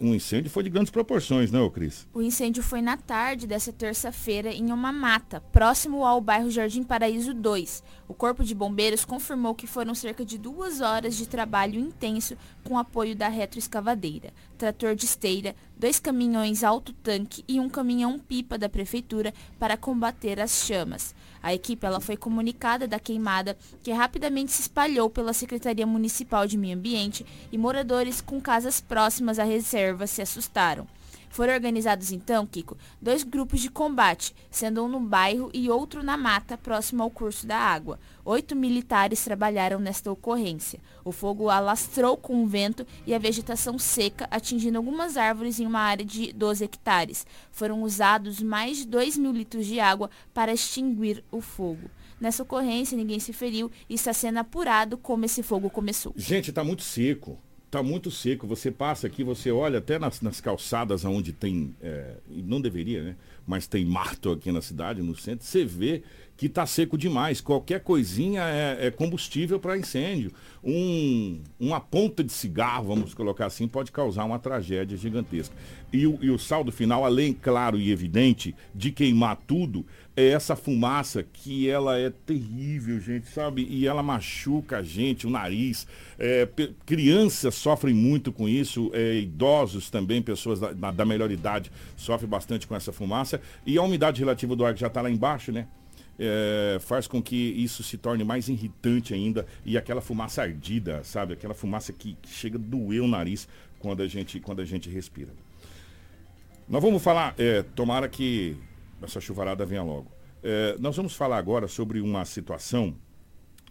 um 0.03 0.15
incêndio 0.15 0.51
foi 0.51 0.65
de 0.65 0.69
grandes 0.69 0.91
proporções, 0.91 1.53
não, 1.53 1.65
né, 1.65 1.71
Cris? 1.71 2.09
O 2.13 2.21
incêndio 2.21 2.61
foi 2.61 2.83
na 2.83 2.97
tarde 2.97 3.47
dessa 3.47 3.73
terça-feira 3.73 4.53
em 4.53 4.73
uma 4.73 4.91
mata, 4.91 5.41
próximo 5.53 6.05
ao 6.05 6.21
bairro 6.21 6.51
Jardim 6.51 6.83
Paraíso 6.83 7.33
2. 7.33 7.85
O 8.09 8.13
Corpo 8.13 8.43
de 8.43 8.53
Bombeiros 8.53 9.05
confirmou 9.05 9.55
que 9.55 9.67
foram 9.67 9.95
cerca 9.95 10.25
de 10.25 10.37
duas 10.37 10.81
horas 10.81 11.17
de 11.17 11.29
trabalho 11.29 11.79
intenso 11.79 12.37
com 12.65 12.77
apoio 12.77 13.15
da 13.15 13.29
retroescavadeira, 13.29 14.33
trator 14.59 14.97
de 14.97 15.05
esteira, 15.05 15.55
dois 15.79 16.01
caminhões 16.01 16.65
alto-tanque 16.65 17.45
e 17.47 17.61
um 17.61 17.69
caminhão-pipa 17.69 18.59
da 18.59 18.69
prefeitura 18.69 19.33
para 19.57 19.77
combater 19.77 20.41
as 20.41 20.65
chamas. 20.67 21.15
A 21.43 21.53
equipe 21.53 21.85
ela 21.85 22.01
foi 22.01 22.17
comunicada 22.17 22.87
da 22.87 22.99
queimada, 22.99 23.57
que 23.83 23.91
rapidamente 23.91 24.53
se 24.53 24.63
espalhou 24.63 25.11
pela 25.11 25.33
Secretaria 25.33 25.87
Municipal 25.87 26.47
de 26.47 26.57
Meio 26.57 26.77
Ambiente 26.77 27.27
e 27.51 27.59
moradores 27.59 28.21
com 28.21 28.41
casas 28.41 28.81
próximas 28.81 29.39
à 29.39 29.45
reserva 29.45 30.07
se 30.07 30.23
assustaram. 30.23 30.87
Foram 31.33 31.55
organizados 31.55 32.13
então, 32.13 32.47
Kiko, 32.47 32.77
dois 33.01 33.23
grupos 33.23 33.61
de 33.61 33.71
combate, 33.71 34.35
sendo 34.51 34.85
um 34.85 34.89
no 34.89 35.01
bairro 35.01 35.51
e 35.55 35.71
outro 35.71 36.03
na 36.03 36.15
mata, 36.15 36.59
próximo 36.59 37.03
ao 37.03 37.11
curso 37.11 37.47
da 37.47 37.57
água. 37.57 37.99
Oito 38.23 38.55
militares 38.55 39.25
trabalharam 39.25 39.79
nesta 39.81 40.13
ocorrência. 40.13 40.79
O 41.03 41.11
fogo 41.11 41.49
alastrou 41.49 42.19
com 42.19 42.45
o 42.45 42.47
vento 42.47 42.87
e 43.07 43.15
a 43.15 43.19
vegetação 43.19 43.79
seca, 43.79 44.29
atingindo 44.31 44.77
algumas 44.77 45.17
árvores 45.17 45.59
em 45.59 45.67
uma 45.67 45.81
área 45.81 46.05
de 46.05 46.35
12 46.35 46.65
hectares. 46.65 47.27
Foram 47.51 47.83
usados 47.83 48.43
mais 48.43 48.77
de 48.77 48.87
2 48.89 49.17
mil 49.17 49.33
litros 49.33 49.65
de 49.65 49.81
água 49.81 50.11
para 50.35 50.53
extinguir 50.53 51.25
o 51.33 51.41
fogo. 51.41 51.91
Nessa 52.21 52.43
ocorrência, 52.43 52.95
ninguém 52.95 53.19
se 53.19 53.33
feriu 53.33 53.71
e 53.89 53.95
está 53.95 54.13
sendo 54.13 54.39
apurado 54.39 54.99
como 54.99 55.25
esse 55.25 55.43
fogo 55.43 55.71
começou. 55.71 56.13
Gente, 56.15 56.51
está 56.51 56.63
muito 56.63 56.83
seco 56.83 57.39
está 57.73 57.83
muito 57.83 58.11
seco. 58.11 58.47
Você 58.47 58.71
passa 58.71 59.07
aqui, 59.07 59.25
você 59.25 59.51
olha 59.51 59.79
até 59.79 59.99
nas, 59.99 60.21
nas 60.21 60.43
calçadas 60.43 61.07
onde 61.07 61.33
tem, 61.33 61.75
é, 61.81 62.17
não 62.29 62.61
deveria, 62.61 63.03
né? 63.03 63.17
Mas 63.47 63.67
tem 63.67 63.83
mato 63.85 64.31
aqui 64.31 64.53
na 64.53 64.61
cidade, 64.61 65.01
no 65.01 65.17
centro, 65.17 65.47
você 65.47 65.65
vê 65.65 66.03
que 66.37 66.47
está 66.47 66.67
seco 66.67 66.99
demais. 66.99 67.41
Qualquer 67.41 67.81
coisinha 67.81 68.43
é, 68.43 68.89
é 68.89 68.91
combustível 68.91 69.59
para 69.59 69.79
incêndio. 69.79 70.33
Um, 70.63 71.41
uma 71.59 71.81
ponta 71.81 72.23
de 72.23 72.33
cigarro, 72.33 72.89
vamos 72.89 73.15
colocar 73.15 73.47
assim, 73.47 73.67
pode 73.67 73.91
causar 73.91 74.25
uma 74.25 74.39
tragédia 74.39 74.97
gigantesca. 74.97 75.55
E 75.93 76.03
e 76.03 76.31
o 76.31 76.39
saldo 76.39 76.71
final, 76.71 77.05
além, 77.05 77.33
claro 77.33 77.79
e 77.79 77.91
evidente, 77.91 78.55
de 78.75 78.93
queimar 78.93 79.37
tudo, 79.47 79.85
é 80.17 80.29
essa 80.29 80.55
fumaça 80.55 81.23
que 81.23 81.69
ela 81.69 81.99
é 81.99 82.11
terrível, 82.11 83.01
gente, 83.01 83.29
sabe? 83.29 83.67
E 83.69 83.87
ela 83.87 84.03
machuca 84.03 84.79
a 84.79 84.83
gente, 84.83 85.27
o 85.27 85.31
nariz. 85.31 85.87
É, 86.19 86.49
crianças 86.85 87.55
sofrem 87.55 87.95
muito 87.95 88.33
com 88.33 88.49
isso, 88.49 88.91
é, 88.93 89.17
idosos 89.17 89.91
também, 89.91 90.21
pessoas 90.21 90.61
da, 90.61 90.91
da 90.91 91.05
melhor 91.05 91.31
idade 91.31 91.71
sofrem 91.97 92.29
bastante 92.29 92.67
com 92.67 92.75
essa 92.75 92.93
fumaça. 92.93 93.41
E 93.65 93.79
a 93.79 93.83
umidade 93.83 94.21
relativa 94.21 94.55
do 94.55 94.65
ar 94.65 94.75
que 94.75 94.81
já 94.81 94.89
está 94.89 95.01
lá 95.01 95.11
embaixo, 95.11 95.51
né? 95.51 95.67
é, 96.19 96.79
faz 96.81 97.07
com 97.07 97.23
que 97.23 97.37
isso 97.37 97.83
se 97.83 97.97
torne 97.97 98.25
mais 98.25 98.49
irritante 98.49 99.15
ainda 99.15 99.47
e 99.65 99.77
aquela 99.77 100.01
fumaça 100.01 100.43
ardida, 100.43 101.03
sabe? 101.05 101.33
Aquela 101.33 101.55
fumaça 101.55 101.93
que, 101.93 102.17
que 102.21 102.29
chega 102.31 102.59
a 102.59 102.61
doer 102.61 103.03
o 103.03 103.09
nariz 103.09 103.49
quando 103.79 104.03
a 104.03 104.07
gente, 104.07 104.39
quando 104.41 104.61
a 104.61 104.65
gente 104.65 104.89
respira. 104.89 105.31
Nós 106.69 106.83
vamos 106.83 107.03
falar, 107.03 107.35
é, 107.39 107.63
tomara 107.63 108.09
que 108.09 108.57
essa 109.07 109.21
chuvarada 109.21 109.65
venha 109.65 109.83
logo. 109.83 110.11
É, 110.43 110.77
nós 110.79 110.97
vamos 110.97 111.15
falar 111.15 111.39
agora 111.39 111.69
sobre 111.69 112.01
uma 112.01 112.25
situação 112.25 112.95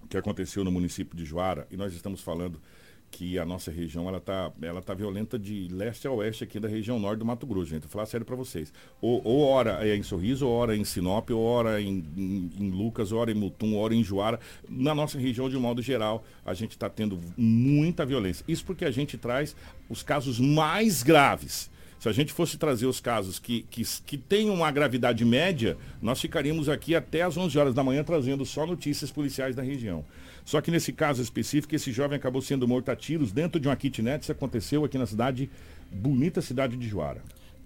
que 0.09 0.17
aconteceu 0.17 0.63
no 0.63 0.71
município 0.71 1.15
de 1.17 1.25
Joara 1.25 1.67
e 1.69 1.77
nós 1.77 1.93
estamos 1.93 2.21
falando 2.21 2.61
que 3.11 3.37
a 3.37 3.45
nossa 3.45 3.69
região 3.69 4.07
ela 4.07 4.21
tá, 4.21 4.51
ela 4.61 4.81
tá 4.81 4.93
violenta 4.93 5.37
de 5.37 5.67
leste 5.69 6.07
a 6.07 6.11
oeste 6.11 6.45
aqui 6.45 6.59
da 6.59 6.67
região 6.67 6.97
norte 6.97 7.19
do 7.19 7.25
Mato 7.25 7.45
Grosso, 7.45 7.69
gente. 7.69 7.81
Vou 7.81 7.89
falar 7.89 8.05
sério 8.05 8.25
para 8.25 8.37
vocês. 8.37 8.73
Ou, 9.01 9.21
ou 9.25 9.41
hora 9.41 9.85
é 9.85 9.95
em 9.95 10.01
Sorriso, 10.01 10.47
ou 10.47 10.53
hora 10.53 10.73
é 10.73 10.79
em 10.79 10.85
Sinop, 10.85 11.29
ou 11.29 11.43
hora 11.43 11.81
em, 11.81 12.05
em, 12.15 12.49
em 12.57 12.69
Lucas, 12.69 13.11
ou 13.11 13.19
hora 13.19 13.29
em 13.29 13.35
Mutum, 13.35 13.73
ou 13.75 13.83
hora 13.83 13.93
em 13.93 14.03
Juara. 14.03 14.39
Na 14.67 14.95
nossa 14.95 15.19
região, 15.19 15.49
de 15.49 15.57
um 15.57 15.59
modo 15.59 15.81
geral, 15.81 16.23
a 16.45 16.53
gente 16.53 16.71
está 16.71 16.89
tendo 16.89 17.19
muita 17.35 18.05
violência. 18.05 18.45
Isso 18.47 18.63
porque 18.63 18.85
a 18.85 18.91
gente 18.91 19.17
traz 19.17 19.55
os 19.89 20.01
casos 20.01 20.39
mais 20.39 21.03
graves 21.03 21.69
Se 22.01 22.09
a 22.09 22.11
gente 22.11 22.33
fosse 22.33 22.57
trazer 22.57 22.87
os 22.87 22.99
casos 22.99 23.37
que, 23.37 23.61
que, 23.69 23.83
que 24.07 24.17
têm 24.17 24.49
uma 24.49 24.71
gravidade 24.71 25.23
média, 25.23 25.77
nós 26.01 26.19
ficaríamos 26.19 26.67
aqui 26.67 26.95
até 26.95 27.21
às 27.21 27.37
11 27.37 27.59
horas 27.59 27.73
da 27.75 27.83
manhã 27.83 28.03
trazendo 28.03 28.43
só 28.43 28.65
notícias 28.65 29.11
policiais 29.11 29.55
da 29.55 29.61
região. 29.61 30.03
Só 30.43 30.59
que 30.61 30.71
nesse 30.71 30.91
caso 30.91 31.21
específico, 31.21 31.75
esse 31.75 31.91
jovem 31.91 32.17
acabou 32.17 32.41
sendo 32.41 32.67
morto 32.67 32.89
a 32.89 32.95
tiros 32.95 33.31
dentro 33.31 33.59
de 33.59 33.67
uma 33.67 33.75
kitnet. 33.75 34.23
Isso 34.23 34.31
aconteceu 34.31 34.83
aqui 34.83 34.97
na 34.97 35.05
cidade, 35.05 35.47
bonita 35.91 36.41
cidade 36.41 36.75
de 36.75 36.87
Juara. 36.87 37.21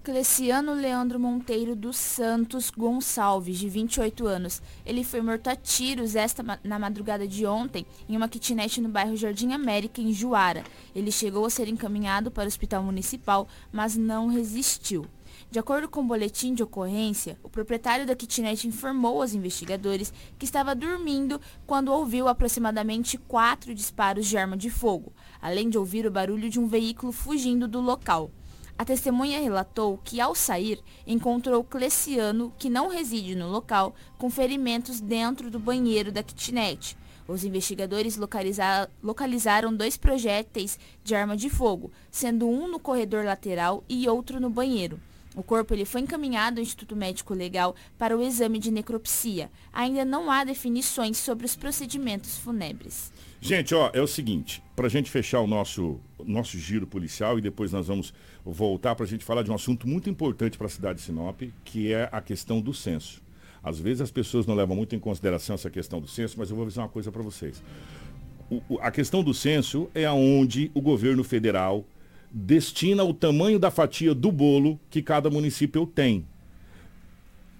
Cleciano 0.05 0.75
Leandro 0.75 1.19
Monteiro 1.19 1.75
dos 1.75 1.97
Santos 1.97 2.69
Gonçalves, 2.69 3.57
de 3.57 3.67
28 3.67 4.27
anos. 4.27 4.61
Ele 4.85 5.03
foi 5.03 5.19
morto 5.19 5.47
a 5.47 5.55
tiros 5.55 6.15
esta 6.15 6.43
na 6.63 6.77
madrugada 6.77 7.27
de 7.27 7.43
ontem 7.43 7.87
em 8.07 8.15
uma 8.15 8.29
kitnet 8.29 8.79
no 8.79 8.87
bairro 8.87 9.17
Jardim 9.17 9.51
América, 9.51 9.99
em 9.99 10.13
Juara. 10.13 10.63
Ele 10.93 11.11
chegou 11.11 11.43
a 11.43 11.49
ser 11.49 11.67
encaminhado 11.67 12.29
para 12.29 12.43
o 12.43 12.47
hospital 12.47 12.83
municipal, 12.83 13.47
mas 13.73 13.97
não 13.97 14.27
resistiu. 14.27 15.07
De 15.49 15.57
acordo 15.57 15.89
com 15.89 16.01
o 16.01 16.05
boletim 16.07 16.53
de 16.53 16.61
ocorrência, 16.61 17.39
o 17.41 17.49
proprietário 17.49 18.05
da 18.05 18.15
kitnet 18.15 18.67
informou 18.67 19.23
aos 19.23 19.33
investigadores 19.33 20.13
que 20.37 20.45
estava 20.45 20.75
dormindo 20.75 21.41
quando 21.65 21.91
ouviu 21.91 22.27
aproximadamente 22.27 23.17
quatro 23.17 23.73
disparos 23.73 24.27
de 24.27 24.37
arma 24.37 24.55
de 24.55 24.69
fogo, 24.69 25.11
além 25.41 25.67
de 25.67 25.79
ouvir 25.79 26.05
o 26.05 26.11
barulho 26.11 26.47
de 26.47 26.59
um 26.59 26.67
veículo 26.67 27.11
fugindo 27.11 27.67
do 27.67 27.81
local. 27.81 28.29
A 28.77 28.83
testemunha 28.83 29.39
relatou 29.39 29.97
que, 30.03 30.19
ao 30.19 30.35
sair, 30.35 30.83
encontrou 31.07 31.63
Cleciano, 31.63 32.53
que 32.59 32.69
não 32.69 32.89
reside 32.89 33.33
no 33.33 33.49
local, 33.49 33.95
com 34.17 34.29
ferimentos 34.29 34.99
dentro 34.99 35.49
do 35.49 35.57
banheiro 35.57 36.11
da 36.11 36.21
kitnet. 36.21 36.97
Os 37.25 37.45
investigadores 37.45 38.17
localiza 38.17 38.89
localizaram 39.01 39.73
dois 39.73 39.95
projéteis 39.95 40.77
de 41.03 41.15
arma 41.15 41.37
de 41.37 41.49
fogo, 41.49 41.89
sendo 42.11 42.47
um 42.47 42.67
no 42.67 42.77
corredor 42.77 43.23
lateral 43.23 43.83
e 43.87 44.07
outro 44.09 44.41
no 44.41 44.49
banheiro. 44.49 44.99
O 45.35 45.41
corpo 45.41 45.73
ele 45.73 45.85
foi 45.85 46.01
encaminhado 46.01 46.59
ao 46.59 46.63
Instituto 46.63 46.95
Médico 46.95 47.33
Legal 47.33 47.75
para 47.97 48.15
o 48.15 48.21
exame 48.21 48.59
de 48.59 48.71
necropsia. 48.71 49.49
Ainda 49.73 50.05
não 50.05 50.29
há 50.29 50.43
definições 50.43 51.17
sobre 51.17 51.45
os 51.45 51.55
procedimentos 51.55 52.37
fúnebres. 52.37 53.11
Gente, 53.45 53.75
ó, 53.75 53.91
é 53.93 54.01
o 54.01 54.07
seguinte, 54.07 54.59
para 54.75 54.87
a 54.87 54.89
gente 54.89 55.11
fechar 55.11 55.39
o 55.39 55.45
nosso, 55.45 55.99
nosso 56.25 56.57
giro 56.57 56.87
policial 56.87 57.37
e 57.37 57.41
depois 57.41 57.71
nós 57.71 57.85
vamos 57.85 58.11
voltar 58.43 58.95
para 58.95 59.05
a 59.05 59.07
gente 59.07 59.23
falar 59.23 59.43
de 59.43 59.51
um 59.51 59.53
assunto 59.53 59.87
muito 59.87 60.09
importante 60.09 60.57
para 60.57 60.65
a 60.65 60.69
cidade 60.69 60.97
de 60.97 61.05
Sinop, 61.05 61.43
que 61.63 61.93
é 61.93 62.09
a 62.11 62.21
questão 62.21 62.59
do 62.59 62.73
censo. 62.73 63.21
Às 63.61 63.79
vezes 63.79 64.01
as 64.01 64.09
pessoas 64.09 64.47
não 64.47 64.55
levam 64.55 64.75
muito 64.75 64.95
em 64.95 64.99
consideração 64.99 65.53
essa 65.53 65.69
questão 65.69 66.01
do 66.01 66.07
censo, 66.07 66.39
mas 66.39 66.49
eu 66.49 66.55
vou 66.55 66.65
dizer 66.65 66.79
uma 66.79 66.89
coisa 66.89 67.11
para 67.11 67.21
vocês. 67.21 67.61
O, 68.49 68.79
a 68.81 68.89
questão 68.89 69.23
do 69.23 69.31
censo 69.31 69.91
é 69.93 70.05
aonde 70.05 70.71
o 70.73 70.81
governo 70.81 71.23
federal 71.23 71.85
destina 72.31 73.03
o 73.03 73.13
tamanho 73.13 73.59
da 73.59 73.69
fatia 73.69 74.15
do 74.15 74.31
bolo 74.31 74.79
que 74.89 75.03
cada 75.03 75.29
município 75.29 75.85
tem. 75.85 76.25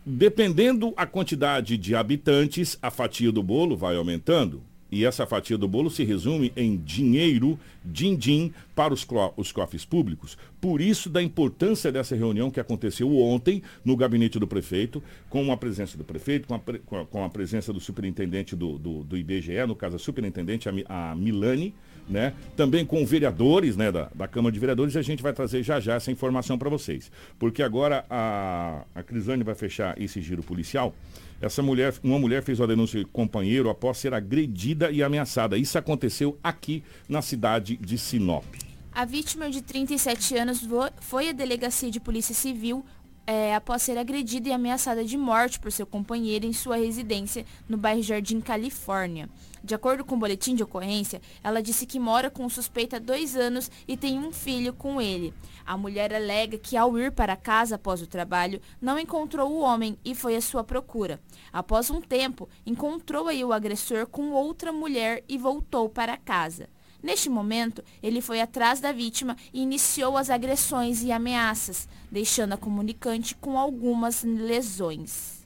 Dependendo 0.03 0.95
a 0.97 1.05
quantidade 1.05 1.77
de 1.77 1.95
habitantes, 1.95 2.75
a 2.81 2.89
fatia 2.89 3.31
do 3.31 3.43
bolo 3.43 3.77
vai 3.77 3.95
aumentando. 3.95 4.63
E 4.95 5.03
essa 5.03 5.25
fatia 5.25 5.57
do 5.57 5.67
bolo 5.67 5.89
se 5.89 6.05
resume 6.05 6.53
em 6.55 6.77
dinheiro, 6.77 7.59
din-din, 7.83 8.53
para 8.73 8.93
os, 8.93 9.05
os 9.35 9.51
cofres 9.51 9.83
públicos. 9.83 10.37
Por 10.61 10.79
isso, 10.79 11.09
da 11.09 11.21
importância 11.21 11.91
dessa 11.91 12.15
reunião 12.15 12.49
que 12.49 12.61
aconteceu 12.61 13.13
ontem 13.17 13.61
no 13.83 13.97
gabinete 13.97 14.39
do 14.39 14.47
prefeito, 14.47 15.03
com 15.29 15.51
a 15.51 15.57
presença 15.57 15.97
do 15.97 16.05
prefeito, 16.05 16.47
com 16.47 16.55
a, 16.55 17.05
com 17.07 17.25
a 17.25 17.29
presença 17.29 17.73
do 17.73 17.79
superintendente 17.81 18.55
do, 18.55 18.79
do, 18.79 19.03
do, 19.03 19.17
IBGE, 19.17 19.65
no 19.67 19.75
caso 19.75 19.97
a 19.97 19.99
superintendente, 19.99 20.69
a, 20.69 20.71
a 20.87 21.13
Milani, 21.13 21.75
né? 22.07 22.33
também 22.55 22.85
com 22.85 23.05
vereadores 23.05 23.75
né, 23.75 23.91
da, 23.91 24.09
da 24.13 24.27
Câmara 24.27 24.53
de 24.53 24.59
Vereadores, 24.59 24.95
a 24.95 25.01
gente 25.01 25.23
vai 25.23 25.33
trazer 25.33 25.63
já 25.63 25.79
já 25.79 25.95
essa 25.95 26.11
informação 26.11 26.57
para 26.57 26.69
vocês. 26.69 27.11
Porque 27.39 27.63
agora 27.63 28.05
a, 28.09 28.83
a 28.93 29.03
Crisane 29.03 29.43
vai 29.43 29.55
fechar 29.55 29.99
esse 30.01 30.21
giro 30.21 30.43
policial. 30.43 30.93
Essa 31.41 31.61
mulher, 31.61 31.93
uma 32.03 32.17
mulher 32.17 32.43
fez 32.43 32.59
uma 32.59 32.67
denúncia 32.67 32.99
de 32.99 33.05
companheiro 33.05 33.69
após 33.69 33.97
ser 33.97 34.13
agredida 34.13 34.89
e 34.91 35.03
ameaçada. 35.03 35.57
Isso 35.57 35.77
aconteceu 35.77 36.37
aqui 36.43 36.83
na 37.09 37.21
cidade 37.21 37.77
de 37.77 37.97
Sinop. 37.97 38.45
A 38.91 39.03
vítima 39.03 39.49
de 39.49 39.61
37 39.61 40.37
anos 40.37 40.65
foi 41.01 41.29
à 41.29 41.33
delegacia 41.33 41.91
de 41.91 41.99
polícia 41.99 42.33
civil 42.33 42.85
é, 43.28 43.55
após 43.55 43.82
ser 43.82 43.97
agredida 43.97 44.49
e 44.49 44.53
ameaçada 44.53 45.03
de 45.03 45.17
morte 45.17 45.59
por 45.59 45.71
seu 45.71 45.86
companheiro 45.86 46.45
em 46.45 46.53
sua 46.53 46.78
residência 46.78 47.45
no 47.67 47.78
bairro 47.78 48.01
Jardim, 48.01 48.39
Califórnia. 48.39 49.30
De 49.63 49.73
acordo 49.73 50.05
com 50.05 50.15
o 50.15 50.19
boletim 50.19 50.53
de 50.53 50.61
ocorrência, 50.61 51.19
ela 51.43 51.61
disse 51.61 51.88
que 51.88 51.99
mora 51.99 52.30
com 52.30 52.45
o 52.45 52.49
suspeito 52.49 52.95
há 52.95 52.99
dois 52.99 53.36
anos 53.36 53.71
e 53.88 53.97
tem 53.97 54.19
um 54.19 54.32
filho 54.32 54.73
com 54.73 55.01
ele. 55.01 55.34
A 55.65 55.76
mulher 55.76 56.13
alega 56.13 56.59
que 56.59 56.78
ao 56.78 56.97
ir 56.99 57.11
para 57.11 57.36
casa 57.36 57.76
após 57.76 57.99
o 57.99 58.07
trabalho, 58.07 58.61
não 58.80 58.99
encontrou 58.99 59.51
o 59.51 59.61
homem 59.61 59.97
e 60.05 60.13
foi 60.13 60.36
à 60.36 60.41
sua 60.41 60.63
procura. 60.63 61.19
Após 61.51 61.89
um 61.89 61.99
tempo, 61.99 62.47
encontrou 62.63 63.28
aí 63.28 63.43
o 63.43 63.51
agressor 63.51 64.05
com 64.05 64.32
outra 64.32 64.71
mulher 64.71 65.23
e 65.28 65.36
voltou 65.36 65.89
para 65.89 66.15
casa. 66.15 66.69
Neste 67.05 67.29
momento, 67.29 67.83
ele 68.01 68.19
foi 68.19 68.41
atrás 68.41 68.79
da 68.79 68.91
vítima 68.91 69.37
e 69.53 69.61
iniciou 69.61 70.17
as 70.17 70.31
agressões 70.31 71.03
e 71.03 71.11
ameaças, 71.11 71.87
deixando 72.09 72.53
a 72.53 72.57
comunicante 72.57 73.35
com 73.35 73.59
algumas 73.59 74.23
lesões. 74.23 75.45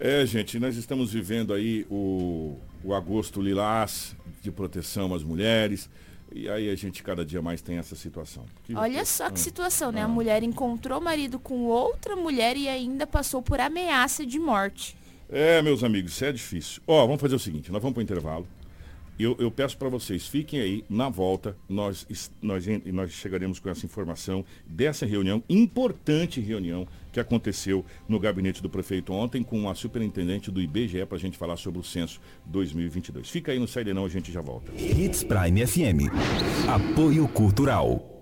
É, 0.00 0.26
gente, 0.26 0.58
nós 0.58 0.76
estamos 0.76 1.12
vivendo 1.12 1.54
aí 1.54 1.86
o, 1.88 2.58
o 2.82 2.92
agosto 2.94 3.40
lilás 3.40 4.16
de 4.42 4.50
proteção 4.50 5.14
às 5.14 5.22
mulheres. 5.22 5.88
E 6.34 6.48
aí 6.48 6.68
a 6.68 6.74
gente 6.74 7.00
cada 7.00 7.24
dia 7.24 7.40
mais 7.40 7.62
tem 7.62 7.78
essa 7.78 7.94
situação. 7.94 8.44
Que 8.64 8.74
Olha 8.74 9.04
só 9.04 9.26
que 9.28 9.34
ah, 9.34 9.36
situação, 9.36 9.92
né? 9.92 10.00
Ah. 10.00 10.06
A 10.06 10.08
mulher 10.08 10.42
encontrou 10.42 10.98
o 10.98 11.04
marido 11.04 11.38
com 11.38 11.62
outra 11.66 12.16
mulher 12.16 12.56
e 12.56 12.68
ainda 12.68 13.06
passou 13.06 13.40
por 13.40 13.60
ameaça 13.60 14.26
de 14.26 14.40
morte. 14.40 14.96
É, 15.30 15.62
meus 15.62 15.84
amigos, 15.84 16.10
isso 16.10 16.24
é 16.24 16.32
difícil. 16.32 16.82
Ó, 16.88 17.06
vamos 17.06 17.20
fazer 17.20 17.36
o 17.36 17.38
seguinte, 17.38 17.70
nós 17.70 17.80
vamos 17.80 17.94
para 17.94 18.00
o 18.00 18.02
intervalo. 18.02 18.48
Eu, 19.22 19.36
eu, 19.38 19.50
peço 19.50 19.76
para 19.78 19.88
vocês, 19.88 20.26
fiquem 20.26 20.60
aí, 20.60 20.84
na 20.90 21.08
volta, 21.08 21.56
nós, 21.68 22.06
nós, 22.40 22.64
nós 22.86 23.12
chegaremos 23.12 23.60
com 23.60 23.70
essa 23.70 23.86
informação 23.86 24.44
dessa 24.66 25.06
reunião, 25.06 25.42
importante 25.48 26.40
reunião 26.40 26.88
que 27.12 27.20
aconteceu 27.20 27.84
no 28.08 28.18
gabinete 28.18 28.60
do 28.60 28.68
prefeito 28.68 29.12
ontem 29.12 29.42
com 29.42 29.68
a 29.68 29.74
superintendente 29.74 30.50
do 30.50 30.60
IBGE 30.60 31.06
para 31.06 31.16
a 31.16 31.20
gente 31.20 31.38
falar 31.38 31.56
sobre 31.56 31.78
o 31.78 31.84
censo 31.84 32.20
2022. 32.46 33.30
Fica 33.30 33.52
aí 33.52 33.58
no 33.58 33.68
Saída 33.68 33.94
Não, 33.94 34.04
a 34.04 34.08
gente 34.08 34.32
já 34.32 34.40
volta. 34.40 34.72
Hits 34.74 35.22
Prime 35.22 35.66
FM. 35.66 36.10
Apoio 36.68 37.28
Cultural. 37.28 38.21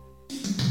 Thank 0.31 0.61
you. 0.61 0.70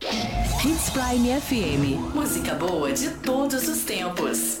Hits 0.00 0.90
Prime 0.90 1.40
FM. 1.40 2.14
Música 2.14 2.54
boa 2.54 2.92
de 2.92 3.10
todos 3.16 3.66
os 3.66 3.82
tempos. 3.82 4.60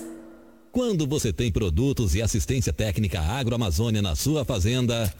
Quando 0.72 1.06
você 1.06 1.32
tem 1.32 1.52
produtos 1.52 2.16
e 2.16 2.22
assistência 2.22 2.72
técnica 2.72 3.20
agroamazônia 3.20 4.02
na 4.02 4.16
sua 4.16 4.44
fazenda, 4.44 5.12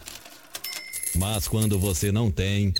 mas 1.14 1.46
quando 1.46 1.78
você 1.78 2.10
não 2.10 2.32
tem. 2.32 2.72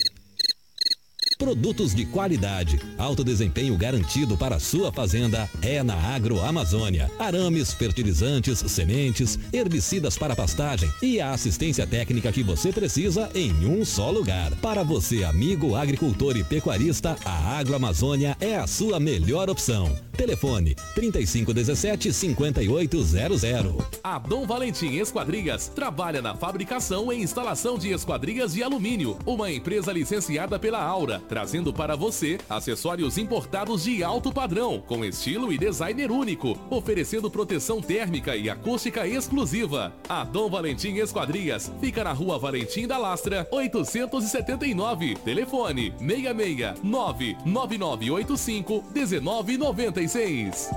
Produtos 1.38 1.94
de 1.94 2.04
qualidade, 2.04 2.80
alto 2.98 3.22
desempenho 3.22 3.76
garantido 3.76 4.36
para 4.36 4.56
a 4.56 4.60
sua 4.60 4.90
fazenda 4.90 5.48
é 5.62 5.84
na 5.84 5.94
Agroamazônia. 5.94 7.08
Arames, 7.16 7.72
fertilizantes, 7.72 8.58
sementes, 8.58 9.38
herbicidas 9.52 10.18
para 10.18 10.34
pastagem 10.34 10.92
e 11.00 11.20
a 11.20 11.30
assistência 11.30 11.86
técnica 11.86 12.32
que 12.32 12.42
você 12.42 12.72
precisa 12.72 13.30
em 13.36 13.52
um 13.64 13.84
só 13.84 14.10
lugar. 14.10 14.50
Para 14.56 14.82
você, 14.82 15.22
amigo 15.22 15.76
agricultor 15.76 16.36
e 16.36 16.42
pecuarista, 16.42 17.16
a 17.24 17.56
Agroamazônia 17.56 18.36
é 18.40 18.56
a 18.56 18.66
sua 18.66 18.98
melhor 18.98 19.48
opção. 19.48 19.96
Telefone 20.18 20.74
3517 20.96 22.12
5800. 22.12 23.84
A 24.02 24.18
Dom 24.18 24.44
Valentim 24.44 24.96
Esquadrias 24.96 25.68
trabalha 25.68 26.20
na 26.20 26.34
fabricação 26.34 27.12
e 27.12 27.22
instalação 27.22 27.78
de 27.78 27.92
esquadrias 27.92 28.52
de 28.52 28.64
alumínio, 28.64 29.16
uma 29.24 29.48
empresa 29.52 29.92
licenciada 29.92 30.58
pela 30.58 30.82
Aura, 30.82 31.22
trazendo 31.28 31.72
para 31.72 31.94
você 31.94 32.38
acessórios 32.48 33.18
importados 33.18 33.84
de 33.84 34.02
alto 34.02 34.32
padrão, 34.32 34.82
com 34.86 35.04
estilo 35.04 35.52
e 35.52 35.58
designer 35.58 36.10
único, 36.10 36.58
oferecendo 36.70 37.30
proteção 37.30 37.80
térmica 37.80 38.34
e 38.34 38.48
acústica 38.48 39.06
exclusiva. 39.06 39.92
A 40.08 40.24
Dom 40.24 40.48
Valentim 40.48 40.96
Esquadrias 40.96 41.70
fica 41.80 42.02
na 42.02 42.12
Rua 42.12 42.38
Valentim 42.38 42.86
da 42.86 42.96
Lastra, 42.96 43.46
879. 43.50 45.16
Telefone 45.16 45.92
66 45.98 46.82
99985 46.82 48.84
1996. 48.94 50.70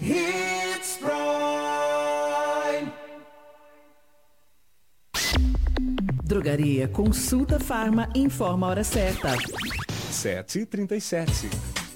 Hits 0.00 0.98
Prime. 0.98 1.69
Drogaria 6.30 6.86
Consulta 6.86 7.58
Farma 7.58 8.08
informa 8.14 8.68
a 8.68 8.70
hora 8.70 8.84
certa. 8.84 9.34
7h37. 10.12 11.69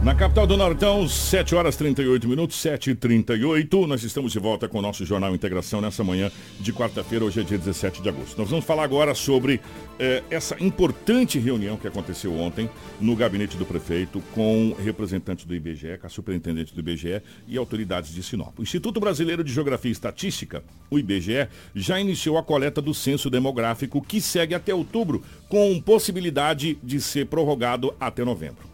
Na 0.00 0.14
capital 0.14 0.46
do 0.46 0.56
Nortão, 0.56 1.08
7 1.08 1.56
horas 1.56 1.74
38 1.74 2.28
minutos, 2.28 2.56
7 2.60 2.90
e 2.90 2.94
38 2.94 3.84
Nós 3.84 4.04
estamos 4.04 4.30
de 4.30 4.38
volta 4.38 4.68
com 4.68 4.78
o 4.78 4.82
nosso 4.82 5.04
Jornal 5.04 5.34
Integração 5.34 5.80
nessa 5.80 6.04
manhã 6.04 6.30
de 6.60 6.72
quarta-feira, 6.72 7.24
hoje 7.24 7.40
é 7.40 7.42
dia 7.42 7.58
17 7.58 8.00
de 8.00 8.08
agosto. 8.08 8.38
Nós 8.38 8.48
vamos 8.48 8.64
falar 8.64 8.84
agora 8.84 9.12
sobre 9.12 9.60
eh, 9.98 10.22
essa 10.30 10.56
importante 10.62 11.36
reunião 11.40 11.76
que 11.76 11.88
aconteceu 11.88 12.32
ontem 12.38 12.70
no 13.00 13.16
gabinete 13.16 13.56
do 13.56 13.66
prefeito 13.66 14.22
com 14.32 14.72
representantes 14.78 15.44
do 15.44 15.54
IBGE, 15.54 15.98
com 15.98 16.06
a 16.06 16.10
superintendente 16.10 16.72
do 16.72 16.78
IBGE 16.78 17.20
e 17.48 17.58
autoridades 17.58 18.14
de 18.14 18.22
Sinop. 18.22 18.56
O 18.56 18.62
Instituto 18.62 19.00
Brasileiro 19.00 19.42
de 19.42 19.52
Geografia 19.52 19.90
e 19.90 19.92
Estatística, 19.92 20.62
o 20.88 20.96
IBGE, 20.96 21.48
já 21.74 21.98
iniciou 21.98 22.38
a 22.38 22.42
coleta 22.42 22.80
do 22.80 22.94
censo 22.94 23.28
demográfico 23.28 24.00
que 24.00 24.20
segue 24.20 24.54
até 24.54 24.72
outubro, 24.72 25.24
com 25.48 25.80
possibilidade 25.80 26.78
de 26.84 27.00
ser 27.00 27.26
prorrogado 27.26 27.92
até 27.98 28.24
novembro. 28.24 28.67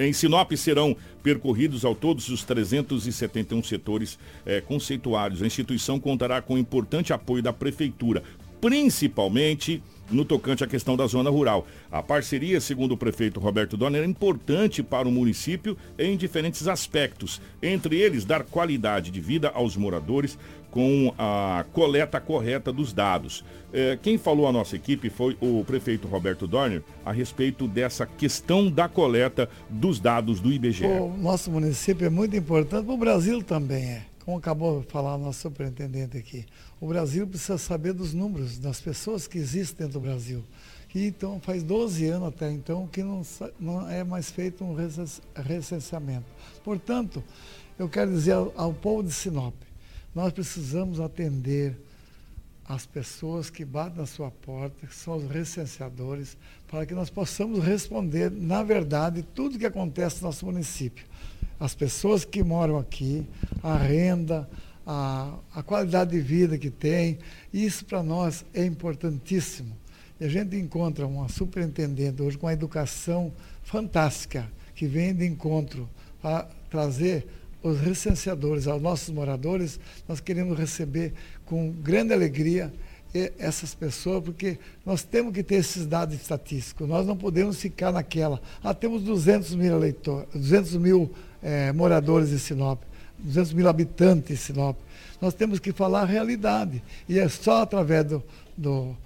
Em 0.00 0.12
Sinop 0.12 0.52
serão 0.52 0.96
percorridos 1.22 1.84
ao 1.84 1.94
todos 1.94 2.28
os 2.28 2.44
371 2.44 3.62
setores 3.64 4.18
eh, 4.46 4.60
conceituados. 4.60 5.42
A 5.42 5.46
instituição 5.46 5.98
contará 5.98 6.40
com 6.40 6.56
importante 6.56 7.12
apoio 7.12 7.42
da 7.42 7.52
Prefeitura, 7.52 8.22
principalmente 8.60 9.82
no 10.10 10.24
tocante 10.24 10.64
à 10.64 10.66
questão 10.66 10.96
da 10.96 11.06
zona 11.06 11.30
rural. 11.30 11.66
A 11.90 12.02
parceria, 12.02 12.60
segundo 12.60 12.92
o 12.92 12.96
prefeito 12.96 13.40
Roberto 13.40 13.76
Donner, 13.76 14.02
é 14.02 14.06
importante 14.06 14.82
para 14.82 15.08
o 15.08 15.12
município 15.12 15.76
em 15.98 16.16
diferentes 16.16 16.66
aspectos, 16.66 17.40
entre 17.62 17.96
eles 17.96 18.24
dar 18.24 18.44
qualidade 18.44 19.10
de 19.10 19.20
vida 19.20 19.50
aos 19.54 19.76
moradores 19.76 20.38
com 20.78 21.12
a 21.18 21.66
coleta 21.72 22.20
correta 22.20 22.72
dos 22.72 22.92
dados. 22.92 23.44
É, 23.72 23.98
quem 24.00 24.16
falou 24.16 24.46
a 24.46 24.52
nossa 24.52 24.76
equipe 24.76 25.10
foi 25.10 25.36
o 25.40 25.64
prefeito 25.64 26.06
Roberto 26.06 26.46
Dorner 26.46 26.84
a 27.04 27.10
respeito 27.10 27.66
dessa 27.66 28.06
questão 28.06 28.70
da 28.70 28.88
coleta 28.88 29.50
dos 29.68 29.98
dados 29.98 30.38
do 30.38 30.52
IBGE. 30.52 30.84
O 30.86 31.16
nosso 31.18 31.50
município 31.50 32.06
é 32.06 32.08
muito 32.08 32.36
importante, 32.36 32.88
o 32.88 32.96
Brasil 32.96 33.42
também 33.42 33.86
é. 33.86 34.02
Como 34.24 34.38
acabou 34.38 34.82
de 34.82 34.86
falar 34.86 35.16
o 35.16 35.18
nosso 35.18 35.40
superintendente 35.40 36.16
aqui, 36.16 36.46
o 36.80 36.86
Brasil 36.86 37.26
precisa 37.26 37.58
saber 37.58 37.92
dos 37.92 38.14
números 38.14 38.56
das 38.56 38.80
pessoas 38.80 39.26
que 39.26 39.36
existem 39.36 39.84
dentro 39.84 40.00
do 40.00 40.04
Brasil. 40.04 40.44
E 40.94 41.08
então 41.08 41.40
faz 41.40 41.64
12 41.64 42.06
anos 42.06 42.28
até 42.28 42.52
então 42.52 42.86
que 42.86 43.02
não, 43.02 43.22
não 43.58 43.90
é 43.90 44.04
mais 44.04 44.30
feito 44.30 44.62
um 44.62 44.76
recenseamento. 45.34 46.26
Portanto, 46.62 47.20
eu 47.76 47.88
quero 47.88 48.12
dizer 48.12 48.34
ao, 48.34 48.52
ao 48.56 48.72
povo 48.72 49.02
de 49.02 49.12
Sinop, 49.12 49.54
nós 50.18 50.32
precisamos 50.32 50.98
atender 50.98 51.78
as 52.68 52.84
pessoas 52.84 53.50
que 53.50 53.64
batem 53.64 53.98
na 53.98 54.04
sua 54.04 54.32
porta, 54.32 54.84
que 54.84 54.92
são 54.92 55.16
os 55.16 55.30
recenseadores, 55.30 56.36
para 56.66 56.84
que 56.84 56.92
nós 56.92 57.08
possamos 57.08 57.64
responder, 57.64 58.28
na 58.28 58.64
verdade, 58.64 59.22
tudo 59.22 59.56
que 59.56 59.64
acontece 59.64 60.16
no 60.16 60.26
nosso 60.26 60.44
município. 60.44 61.06
As 61.60 61.72
pessoas 61.72 62.24
que 62.24 62.42
moram 62.42 62.78
aqui, 62.78 63.24
a 63.62 63.76
renda, 63.76 64.50
a, 64.84 65.38
a 65.54 65.62
qualidade 65.62 66.10
de 66.10 66.20
vida 66.20 66.58
que 66.58 66.68
tem, 66.68 67.20
isso 67.54 67.84
para 67.84 68.02
nós 68.02 68.44
é 68.52 68.66
importantíssimo. 68.66 69.72
E 70.18 70.24
a 70.24 70.28
gente 70.28 70.56
encontra 70.56 71.06
uma 71.06 71.28
superintendente 71.28 72.20
hoje 72.20 72.36
com 72.36 72.46
uma 72.46 72.52
educação 72.52 73.32
fantástica, 73.62 74.50
que 74.74 74.88
vem 74.88 75.14
de 75.14 75.24
encontro 75.24 75.88
a 76.24 76.44
trazer 76.68 77.24
os 77.62 77.80
recenseadores 77.80 78.66
aos 78.66 78.80
nossos 78.80 79.10
moradores, 79.10 79.80
nós 80.06 80.20
queremos 80.20 80.58
receber 80.58 81.12
com 81.44 81.70
grande 81.70 82.12
alegria 82.12 82.72
essas 83.38 83.74
pessoas, 83.74 84.22
porque 84.22 84.58
nós 84.84 85.02
temos 85.02 85.32
que 85.32 85.42
ter 85.42 85.56
esses 85.56 85.86
dados 85.86 86.14
estatísticos. 86.14 86.86
Nós 86.86 87.06
não 87.06 87.16
podemos 87.16 87.58
ficar 87.58 87.90
naquela. 87.90 88.40
Ah, 88.62 88.74
temos 88.74 89.02
200 89.02 89.54
mil 89.54 89.74
eleitores, 89.74 90.28
200 90.34 90.76
mil 90.76 91.10
é, 91.42 91.72
moradores 91.72 92.30
em 92.30 92.38
Sinop, 92.38 92.82
200 93.18 93.52
mil 93.54 93.68
habitantes 93.68 94.30
em 94.30 94.36
Sinop. 94.36 94.76
Nós 95.20 95.34
temos 95.34 95.58
que 95.58 95.72
falar 95.72 96.02
a 96.02 96.04
realidade. 96.04 96.82
E 97.08 97.18
é 97.18 97.28
só 97.28 97.62
através 97.62 98.04
do, 98.04 98.22
do 98.56 98.96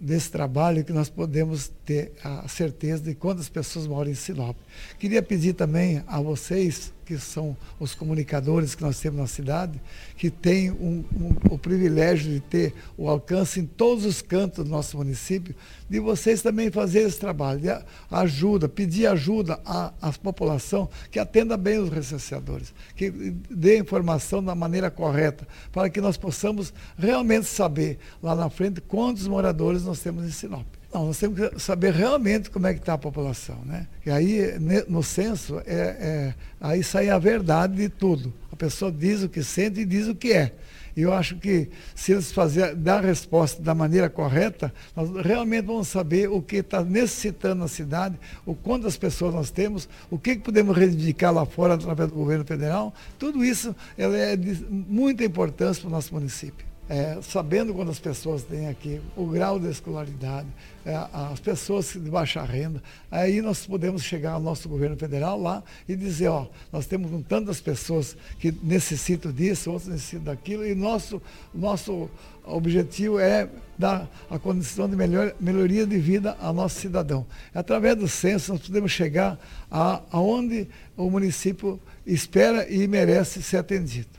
desse 0.00 0.30
trabalho 0.30 0.84
que 0.84 0.92
nós 0.92 1.08
podemos 1.08 1.72
ter 1.84 2.12
a 2.22 2.46
certeza 2.46 3.02
de 3.02 3.14
quantas 3.16 3.48
pessoas 3.48 3.86
moram 3.86 4.10
em 4.10 4.14
Sinop. 4.14 4.56
Queria 4.98 5.22
pedir 5.22 5.54
também 5.54 6.02
a 6.06 6.20
vocês 6.20 6.92
que 7.08 7.18
são 7.18 7.56
os 7.80 7.94
comunicadores 7.94 8.74
que 8.74 8.82
nós 8.82 9.00
temos 9.00 9.18
na 9.18 9.26
cidade, 9.26 9.80
que 10.18 10.28
têm 10.28 10.70
um, 10.70 11.02
um, 11.16 11.54
o 11.54 11.58
privilégio 11.58 12.30
de 12.30 12.38
ter 12.38 12.74
o 12.98 13.08
alcance 13.08 13.58
em 13.58 13.64
todos 13.64 14.04
os 14.04 14.20
cantos 14.20 14.62
do 14.62 14.70
nosso 14.70 14.98
município, 14.98 15.54
de 15.88 15.98
vocês 16.00 16.42
também 16.42 16.70
fazer 16.70 17.08
esse 17.08 17.18
trabalho, 17.18 17.60
de 17.60 17.70
ajuda, 18.10 18.68
pedir 18.68 19.06
ajuda 19.06 19.58
à, 19.64 19.90
à 20.02 20.12
população 20.12 20.86
que 21.10 21.18
atenda 21.18 21.56
bem 21.56 21.78
os 21.78 21.88
recenseadores, 21.88 22.74
que 22.94 23.10
dê 23.10 23.78
informação 23.78 24.44
da 24.44 24.54
maneira 24.54 24.90
correta, 24.90 25.48
para 25.72 25.88
que 25.88 26.02
nós 26.02 26.18
possamos 26.18 26.74
realmente 26.98 27.46
saber 27.46 27.98
lá 28.22 28.34
na 28.34 28.50
frente 28.50 28.82
quantos 28.82 29.26
moradores 29.26 29.82
nós 29.82 30.00
temos 30.00 30.26
em 30.26 30.30
Sinop. 30.30 30.77
Não, 30.92 31.06
nós 31.06 31.18
temos 31.18 31.38
que 31.38 31.60
saber 31.60 31.92
realmente 31.92 32.48
como 32.50 32.66
é 32.66 32.72
que 32.72 32.80
está 32.80 32.94
a 32.94 32.98
população. 32.98 33.58
Né? 33.64 33.86
E 34.06 34.10
aí, 34.10 34.58
no 34.88 35.02
censo, 35.02 35.60
é, 35.66 35.74
é, 35.74 36.34
aí 36.60 36.82
sai 36.82 37.10
a 37.10 37.18
verdade 37.18 37.76
de 37.76 37.88
tudo. 37.88 38.32
A 38.50 38.56
pessoa 38.56 38.90
diz 38.90 39.22
o 39.22 39.28
que 39.28 39.42
sente 39.42 39.80
e 39.80 39.84
diz 39.84 40.08
o 40.08 40.14
que 40.14 40.32
é. 40.32 40.52
E 40.96 41.02
eu 41.02 41.12
acho 41.12 41.36
que 41.36 41.68
se 41.94 42.10
eles 42.10 42.32
fazer, 42.32 42.74
dar 42.74 43.04
a 43.04 43.06
resposta 43.06 43.62
da 43.62 43.72
maneira 43.72 44.08
correta, 44.08 44.72
nós 44.96 45.08
realmente 45.24 45.66
vamos 45.66 45.86
saber 45.86 46.28
o 46.28 46.42
que 46.42 46.56
está 46.56 46.82
necessitando 46.82 47.60
na 47.60 47.68
cidade, 47.68 48.18
o 48.44 48.52
quantas 48.52 48.96
pessoas 48.96 49.32
nós 49.32 49.50
temos, 49.50 49.88
o 50.10 50.18
que, 50.18 50.34
que 50.34 50.42
podemos 50.42 50.76
reivindicar 50.76 51.32
lá 51.32 51.46
fora 51.46 51.74
através 51.74 52.08
do 52.08 52.16
governo 52.16 52.44
federal. 52.44 52.92
Tudo 53.16 53.44
isso 53.44 53.76
é 53.96 54.34
de 54.34 54.64
muita 54.68 55.22
importância 55.22 55.82
para 55.82 55.88
o 55.88 55.92
nosso 55.92 56.12
município 56.12 56.67
é, 56.88 57.18
sabendo 57.22 57.74
quando 57.74 57.90
as 57.90 57.98
pessoas 57.98 58.42
têm 58.42 58.68
aqui 58.68 59.00
o 59.14 59.26
grau 59.26 59.60
de 59.60 59.68
escolaridade, 59.68 60.48
é, 60.86 60.94
as 61.12 61.38
pessoas 61.38 61.92
de 61.92 62.10
baixa 62.10 62.42
renda, 62.42 62.82
aí 63.10 63.42
nós 63.42 63.66
podemos 63.66 64.02
chegar 64.02 64.32
ao 64.32 64.40
nosso 64.40 64.68
governo 64.68 64.96
federal 64.96 65.40
lá 65.40 65.62
e 65.86 65.94
dizer, 65.94 66.28
ó, 66.28 66.46
nós 66.72 66.86
temos 66.86 67.10
tantas 67.26 67.60
pessoas 67.60 68.16
que 68.38 68.52
necessitam 68.62 69.30
disso, 69.30 69.70
outras 69.70 69.88
necessitam 69.88 70.24
daquilo, 70.24 70.66
e 70.66 70.74
nosso, 70.74 71.20
nosso 71.54 72.08
objetivo 72.42 73.18
é 73.18 73.48
dar 73.76 74.08
a 74.30 74.38
condição 74.38 74.88
de 74.88 74.96
melhor, 74.96 75.34
melhoria 75.38 75.86
de 75.86 75.98
vida 75.98 76.36
ao 76.40 76.54
nosso 76.54 76.80
cidadão. 76.80 77.26
Através 77.54 77.96
do 77.96 78.08
censo, 78.08 78.52
nós 78.52 78.66
podemos 78.66 78.90
chegar 78.90 79.38
aonde 79.70 80.66
o 80.96 81.10
município 81.10 81.78
espera 82.06 82.68
e 82.68 82.88
merece 82.88 83.42
ser 83.42 83.58
atendido. 83.58 84.17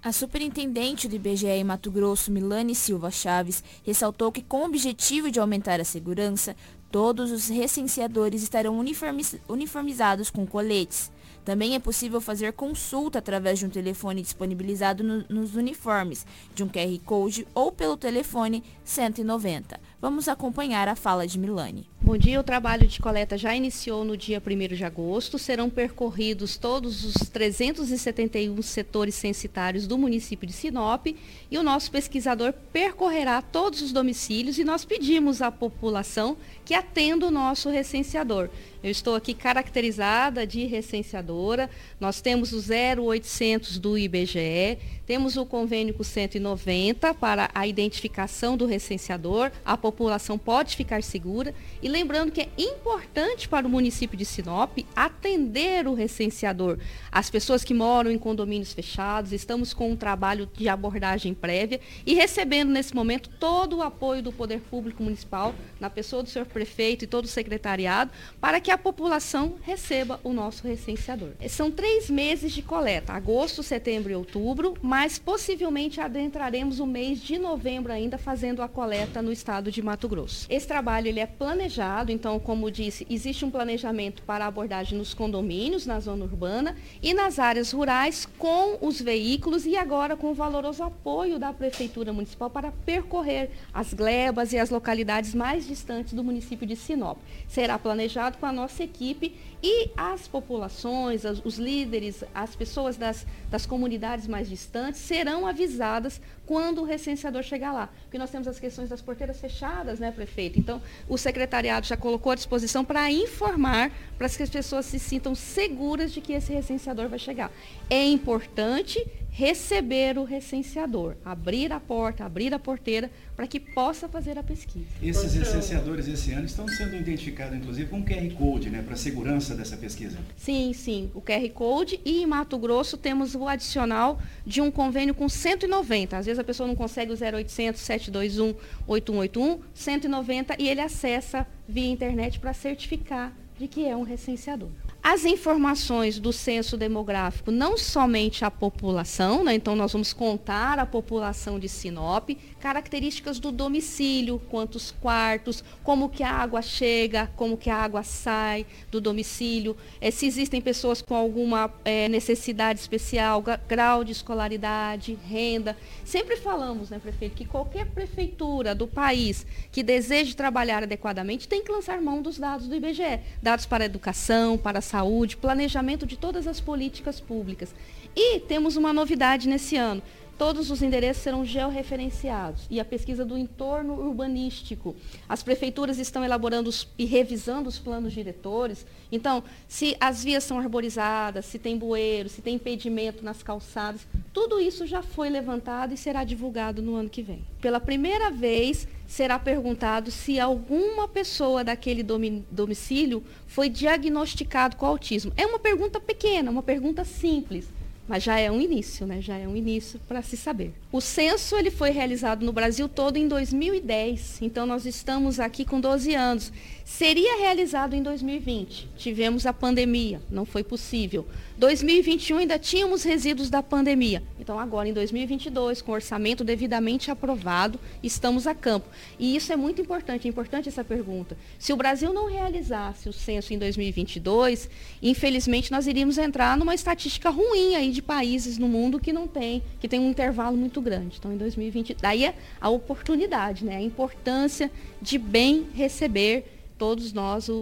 A 0.00 0.12
superintendente 0.12 1.08
do 1.08 1.16
IBGE 1.16 1.48
em 1.48 1.64
Mato 1.64 1.90
Grosso, 1.90 2.30
Milane 2.30 2.72
Silva 2.72 3.10
Chaves, 3.10 3.64
ressaltou 3.82 4.30
que, 4.30 4.40
com 4.40 4.58
o 4.58 4.66
objetivo 4.66 5.28
de 5.28 5.40
aumentar 5.40 5.80
a 5.80 5.84
segurança, 5.84 6.54
todos 6.88 7.32
os 7.32 7.48
recenseadores 7.48 8.44
estarão 8.44 8.78
uniformiz 8.78 9.34
uniformizados 9.48 10.30
com 10.30 10.46
coletes. 10.46 11.10
Também 11.44 11.74
é 11.74 11.80
possível 11.80 12.20
fazer 12.20 12.52
consulta 12.52 13.18
através 13.18 13.58
de 13.58 13.66
um 13.66 13.70
telefone 13.70 14.22
disponibilizado 14.22 15.02
no, 15.02 15.24
nos 15.28 15.56
uniformes, 15.56 16.24
de 16.54 16.62
um 16.62 16.68
QR 16.68 16.96
Code 17.04 17.48
ou 17.52 17.72
pelo 17.72 17.96
telefone 17.96 18.62
190. 18.84 19.80
Vamos 20.00 20.28
acompanhar 20.28 20.86
a 20.86 20.94
fala 20.94 21.26
de 21.26 21.36
Milane. 21.36 21.90
Bom 22.00 22.16
dia, 22.16 22.38
o 22.38 22.44
trabalho 22.44 22.86
de 22.86 23.00
coleta 23.00 23.36
já 23.36 23.56
iniciou 23.56 24.04
no 24.04 24.16
dia 24.16 24.40
1 24.40 24.76
de 24.76 24.84
agosto. 24.84 25.40
Serão 25.40 25.68
percorridos 25.68 26.56
todos 26.56 27.04
os 27.04 27.14
371 27.28 28.62
setores 28.62 29.16
censitários 29.16 29.88
do 29.88 29.98
município 29.98 30.46
de 30.46 30.52
Sinop 30.52 31.08
e 31.50 31.58
o 31.58 31.64
nosso 31.64 31.90
pesquisador 31.90 32.54
percorrerá 32.72 33.42
todos 33.42 33.82
os 33.82 33.90
domicílios 33.90 34.56
e 34.56 34.62
nós 34.62 34.84
pedimos 34.84 35.42
à 35.42 35.50
população 35.50 36.36
que 36.64 36.74
atenda 36.74 37.26
o 37.26 37.30
nosso 37.32 37.68
recenseador. 37.68 38.48
Eu 38.80 38.92
estou 38.92 39.16
aqui 39.16 39.34
caracterizada 39.34 40.46
de 40.46 40.64
recenseadora. 40.64 41.68
Nós 41.98 42.20
temos 42.20 42.52
o 42.52 42.58
0800 42.58 43.80
do 43.80 43.98
IBGE, 43.98 44.78
temos 45.08 45.38
o 45.38 45.46
convênio 45.46 45.94
com 45.94 46.04
190 46.04 47.14
para 47.14 47.48
a 47.54 47.66
identificação 47.66 48.58
do 48.58 48.66
recenseador. 48.66 49.50
A 49.64 49.74
população 49.74 50.36
pode 50.36 50.76
ficar 50.76 51.02
segura. 51.02 51.54
E 51.82 51.88
lembrando 51.88 52.30
que 52.30 52.42
é 52.42 52.48
importante 52.58 53.48
para 53.48 53.66
o 53.66 53.70
município 53.70 54.18
de 54.18 54.26
Sinop 54.26 54.76
atender 54.94 55.88
o 55.88 55.94
recenseador. 55.94 56.78
As 57.10 57.30
pessoas 57.30 57.64
que 57.64 57.72
moram 57.72 58.10
em 58.10 58.18
condomínios 58.18 58.74
fechados, 58.74 59.32
estamos 59.32 59.72
com 59.72 59.90
um 59.90 59.96
trabalho 59.96 60.46
de 60.52 60.68
abordagem 60.68 61.32
prévia 61.32 61.80
e 62.04 62.12
recebendo 62.12 62.68
nesse 62.68 62.94
momento 62.94 63.30
todo 63.40 63.78
o 63.78 63.82
apoio 63.82 64.22
do 64.22 64.30
Poder 64.30 64.60
Público 64.60 65.02
Municipal, 65.02 65.54
na 65.80 65.88
pessoa 65.88 66.22
do 66.22 66.28
senhor 66.28 66.44
prefeito 66.44 67.04
e 67.04 67.08
todo 67.08 67.24
o 67.24 67.28
secretariado, 67.28 68.10
para 68.38 68.60
que 68.60 68.70
a 68.70 68.76
população 68.76 69.54
receba 69.62 70.20
o 70.22 70.34
nosso 70.34 70.68
recenseador. 70.68 71.30
São 71.48 71.70
três 71.70 72.10
meses 72.10 72.52
de 72.52 72.60
coleta, 72.60 73.14
agosto, 73.14 73.62
setembro 73.62 74.12
e 74.12 74.14
outubro, 74.14 74.76
mas 74.82 74.97
possivelmente 75.16 76.00
adentraremos 76.00 76.80
o 76.80 76.86
mês 76.86 77.20
de 77.20 77.38
novembro 77.38 77.92
ainda 77.92 78.18
fazendo 78.18 78.62
a 78.62 78.68
coleta 78.68 79.22
no 79.22 79.30
estado 79.30 79.70
de 79.70 79.80
Mato 79.80 80.08
Grosso. 80.08 80.44
Esse 80.50 80.66
trabalho 80.66 81.06
ele 81.06 81.20
é 81.20 81.26
planejado, 81.26 82.10
então, 82.10 82.40
como 82.40 82.68
disse, 82.68 83.06
existe 83.08 83.44
um 83.44 83.50
planejamento 83.50 84.24
para 84.24 84.44
abordagem 84.44 84.98
nos 84.98 85.14
condomínios, 85.14 85.86
na 85.86 86.00
zona 86.00 86.24
urbana 86.24 86.76
e 87.00 87.14
nas 87.14 87.38
áreas 87.38 87.70
rurais 87.70 88.26
com 88.38 88.76
os 88.80 89.00
veículos 89.00 89.66
e 89.66 89.76
agora 89.76 90.16
com 90.16 90.32
o 90.32 90.34
valoroso 90.34 90.82
apoio 90.82 91.38
da 91.38 91.52
Prefeitura 91.52 92.12
Municipal 92.12 92.50
para 92.50 92.72
percorrer 92.72 93.50
as 93.72 93.94
glebas 93.94 94.52
e 94.52 94.58
as 94.58 94.68
localidades 94.68 95.32
mais 95.32 95.64
distantes 95.68 96.12
do 96.12 96.24
município 96.24 96.66
de 96.66 96.74
Sinop. 96.74 97.18
Será 97.46 97.78
planejado 97.78 98.38
com 98.38 98.46
a 98.46 98.52
nossa 98.52 98.82
equipe 98.82 99.36
e 99.62 99.92
as 99.96 100.26
populações, 100.26 101.22
os 101.44 101.56
líderes, 101.56 102.24
as 102.34 102.56
pessoas 102.56 102.96
das, 102.96 103.24
das 103.48 103.64
comunidades 103.64 104.26
mais 104.26 104.48
distantes 104.48 104.87
serão 104.96 105.46
avisadas 105.46 106.20
quando 106.48 106.80
o 106.80 106.84
recenseador 106.84 107.42
chegar 107.42 107.72
lá. 107.72 107.90
Porque 108.04 108.16
nós 108.16 108.30
temos 108.30 108.48
as 108.48 108.58
questões 108.58 108.88
das 108.88 109.02
porteiras 109.02 109.38
fechadas, 109.38 109.98
né, 109.98 110.10
prefeito? 110.10 110.58
Então, 110.58 110.80
o 111.06 111.18
secretariado 111.18 111.86
já 111.86 111.94
colocou 111.94 112.32
à 112.32 112.34
disposição 112.34 112.82
para 112.82 113.12
informar, 113.12 113.92
para 114.16 114.26
que 114.30 114.42
as 114.42 114.48
pessoas 114.48 114.86
se 114.86 114.98
sintam 114.98 115.34
seguras 115.34 116.10
de 116.10 116.22
que 116.22 116.32
esse 116.32 116.50
recenseador 116.50 117.06
vai 117.06 117.18
chegar. 117.18 117.52
É 117.90 118.02
importante 118.02 119.06
receber 119.38 120.18
o 120.18 120.24
recenseador, 120.24 121.14
abrir 121.24 121.72
a 121.72 121.78
porta, 121.78 122.24
abrir 122.24 122.52
a 122.52 122.58
porteira 122.58 123.08
para 123.36 123.46
que 123.46 123.60
possa 123.60 124.08
fazer 124.08 124.36
a 124.36 124.42
pesquisa. 124.42 124.86
Esses 125.00 125.32
recenseadores 125.32 126.08
esse 126.08 126.32
ano 126.32 126.46
estão 126.46 126.66
sendo 126.66 126.96
identificados, 126.96 127.56
inclusive, 127.56 127.88
com 127.88 128.04
QR 128.04 128.28
Code, 128.36 128.68
né, 128.68 128.82
para 128.82 128.94
a 128.94 128.96
segurança 128.96 129.54
dessa 129.54 129.76
pesquisa. 129.76 130.18
Sim, 130.36 130.72
sim, 130.72 131.08
o 131.14 131.20
QR 131.20 131.48
Code 131.54 132.00
e 132.04 132.22
em 132.22 132.26
Mato 132.26 132.58
Grosso 132.58 132.96
temos 132.96 133.36
o 133.36 133.46
adicional 133.46 134.20
de 134.44 134.60
um 134.60 134.72
convênio 134.72 135.14
com 135.14 135.28
190. 135.28 136.16
Às 136.16 136.26
vezes 136.38 136.40
a 136.40 136.44
pessoa 136.44 136.66
não 136.66 136.76
consegue 136.76 137.12
o 137.12 137.14
0800 137.14 137.80
721 137.80 138.54
8181, 138.86 139.60
190 139.74 140.56
e 140.58 140.68
ele 140.68 140.80
acessa 140.80 141.46
via 141.68 141.90
internet 141.90 142.38
para 142.38 142.52
certificar 142.52 143.32
de 143.58 143.66
que 143.66 143.86
é 143.86 143.96
um 143.96 144.02
recenseador 144.02 144.70
as 145.10 145.24
informações 145.24 146.18
do 146.18 146.34
censo 146.34 146.76
demográfico, 146.76 147.50
não 147.50 147.78
somente 147.78 148.44
a 148.44 148.50
população, 148.50 149.42
né? 149.42 149.54
então 149.54 149.74
nós 149.74 149.90
vamos 149.90 150.12
contar 150.12 150.78
a 150.78 150.84
população 150.84 151.58
de 151.58 151.66
Sinop, 151.66 152.28
características 152.60 153.38
do 153.38 153.50
domicílio, 153.50 154.38
quantos 154.50 154.90
quartos, 154.90 155.64
como 155.82 156.10
que 156.10 156.22
a 156.22 156.30
água 156.30 156.60
chega, 156.60 157.30
como 157.36 157.56
que 157.56 157.70
a 157.70 157.76
água 157.76 158.02
sai 158.02 158.66
do 158.90 159.00
domicílio, 159.00 159.74
é, 159.98 160.10
se 160.10 160.26
existem 160.26 160.60
pessoas 160.60 161.00
com 161.00 161.14
alguma 161.14 161.72
é, 161.86 162.06
necessidade 162.10 162.78
especial, 162.78 163.42
grau 163.66 164.04
de 164.04 164.12
escolaridade, 164.12 165.18
renda. 165.26 165.74
Sempre 166.04 166.36
falamos, 166.36 166.90
né, 166.90 166.98
prefeito, 166.98 167.34
que 167.34 167.46
qualquer 167.46 167.86
prefeitura 167.86 168.74
do 168.74 168.86
país 168.86 169.46
que 169.72 169.82
deseje 169.82 170.36
trabalhar 170.36 170.82
adequadamente 170.82 171.48
tem 171.48 171.64
que 171.64 171.72
lançar 171.72 171.98
mão 171.98 172.20
dos 172.20 172.38
dados 172.38 172.68
do 172.68 172.74
IBGE, 172.74 173.20
dados 173.42 173.64
para 173.64 173.86
educação, 173.86 174.58
para 174.58 174.82
saúde, 174.82 174.97
saúde, 174.98 175.36
planejamento 175.36 176.04
de 176.04 176.16
todas 176.16 176.46
as 176.46 176.60
políticas 176.60 177.20
públicas. 177.20 177.74
E 178.16 178.40
temos 178.40 178.76
uma 178.76 178.92
novidade 178.92 179.48
nesse 179.48 179.76
ano. 179.76 180.02
Todos 180.38 180.70
os 180.70 180.82
endereços 180.82 181.24
serão 181.24 181.44
georreferenciados 181.44 182.64
e 182.70 182.78
a 182.78 182.84
pesquisa 182.84 183.24
do 183.24 183.36
entorno 183.36 183.94
urbanístico. 183.94 184.94
As 185.28 185.42
prefeituras 185.42 185.98
estão 185.98 186.24
elaborando 186.24 186.70
os, 186.70 186.86
e 186.96 187.04
revisando 187.04 187.68
os 187.68 187.78
planos 187.78 188.12
diretores. 188.12 188.86
Então, 189.10 189.42
se 189.66 189.96
as 190.00 190.22
vias 190.22 190.44
são 190.44 190.58
arborizadas, 190.58 191.44
se 191.44 191.58
tem 191.58 191.76
bueiro, 191.76 192.28
se 192.28 192.40
tem 192.40 192.54
impedimento 192.54 193.24
nas 193.24 193.42
calçadas, 193.42 194.06
tudo 194.32 194.60
isso 194.60 194.86
já 194.86 195.02
foi 195.02 195.28
levantado 195.28 195.92
e 195.92 195.96
será 195.96 196.22
divulgado 196.22 196.80
no 196.80 196.94
ano 196.94 197.10
que 197.10 197.22
vem. 197.22 197.44
Pela 197.60 197.80
primeira 197.80 198.30
vez, 198.30 198.86
será 199.08 199.38
perguntado 199.38 200.12
se 200.12 200.38
alguma 200.38 201.08
pessoa 201.08 201.64
daquele 201.64 202.04
domicílio 202.04 203.24
foi 203.48 203.68
diagnosticado 203.68 204.76
com 204.76 204.86
autismo. 204.86 205.32
É 205.36 205.44
uma 205.44 205.58
pergunta 205.58 205.98
pequena, 205.98 206.50
uma 206.50 206.62
pergunta 206.62 207.04
simples 207.04 207.77
mas 208.08 208.22
já 208.22 208.38
é 208.38 208.50
um 208.50 208.60
início, 208.60 209.06
né? 209.06 209.20
Já 209.20 209.36
é 209.36 209.46
um 209.46 209.54
início 209.54 210.00
para 210.08 210.22
se 210.22 210.36
saber. 210.36 210.72
O 210.90 211.00
censo 211.00 211.54
ele 211.56 211.70
foi 211.70 211.90
realizado 211.90 212.44
no 212.44 212.52
Brasil 212.52 212.88
todo 212.88 213.18
em 213.18 213.28
2010, 213.28 214.40
então 214.40 214.64
nós 214.64 214.86
estamos 214.86 215.38
aqui 215.38 215.64
com 215.64 215.78
12 215.78 216.14
anos. 216.14 216.52
Seria 216.84 217.38
realizado 217.38 217.94
em 217.94 218.02
2020. 218.02 218.88
Tivemos 218.96 219.44
a 219.44 219.52
pandemia, 219.52 220.22
não 220.30 220.46
foi 220.46 220.64
possível. 220.64 221.26
2021 221.58 222.38
ainda 222.38 222.56
tínhamos 222.56 223.02
resíduos 223.02 223.50
da 223.50 223.60
pandemia. 223.60 224.22
Então 224.38 224.60
agora 224.60 224.88
em 224.88 224.92
2022, 224.92 225.82
com 225.82 225.90
orçamento 225.90 226.44
devidamente 226.44 227.10
aprovado, 227.10 227.80
estamos 228.00 228.46
a 228.46 228.54
campo. 228.54 228.88
E 229.18 229.34
isso 229.34 229.52
é 229.52 229.56
muito 229.56 229.82
importante, 229.82 230.28
é 230.28 230.30
importante 230.30 230.68
essa 230.68 230.84
pergunta. 230.84 231.36
Se 231.58 231.72
o 231.72 231.76
Brasil 231.76 232.12
não 232.12 232.30
realizasse 232.30 233.08
o 233.08 233.12
censo 233.12 233.52
em 233.52 233.58
2022, 233.58 234.70
infelizmente 235.02 235.72
nós 235.72 235.88
iríamos 235.88 236.16
entrar 236.16 236.56
numa 236.56 236.76
estatística 236.76 237.28
ruim 237.28 237.74
aí 237.74 237.90
de 237.90 238.02
países 238.02 238.56
no 238.56 238.68
mundo 238.68 239.00
que 239.00 239.12
não 239.12 239.26
tem, 239.26 239.60
que 239.80 239.88
tem 239.88 239.98
um 239.98 240.10
intervalo 240.10 240.56
muito 240.56 240.80
grande. 240.80 241.16
Então 241.18 241.32
em 241.32 241.36
2020, 241.36 241.96
daí 242.00 242.24
é 242.24 242.36
a 242.60 242.68
oportunidade, 242.68 243.64
né? 243.64 243.76
A 243.76 243.82
importância 243.82 244.70
de 245.02 245.18
bem 245.18 245.66
receber 245.74 246.44
todos 246.78 247.12
nós 247.12 247.48
o, 247.48 247.54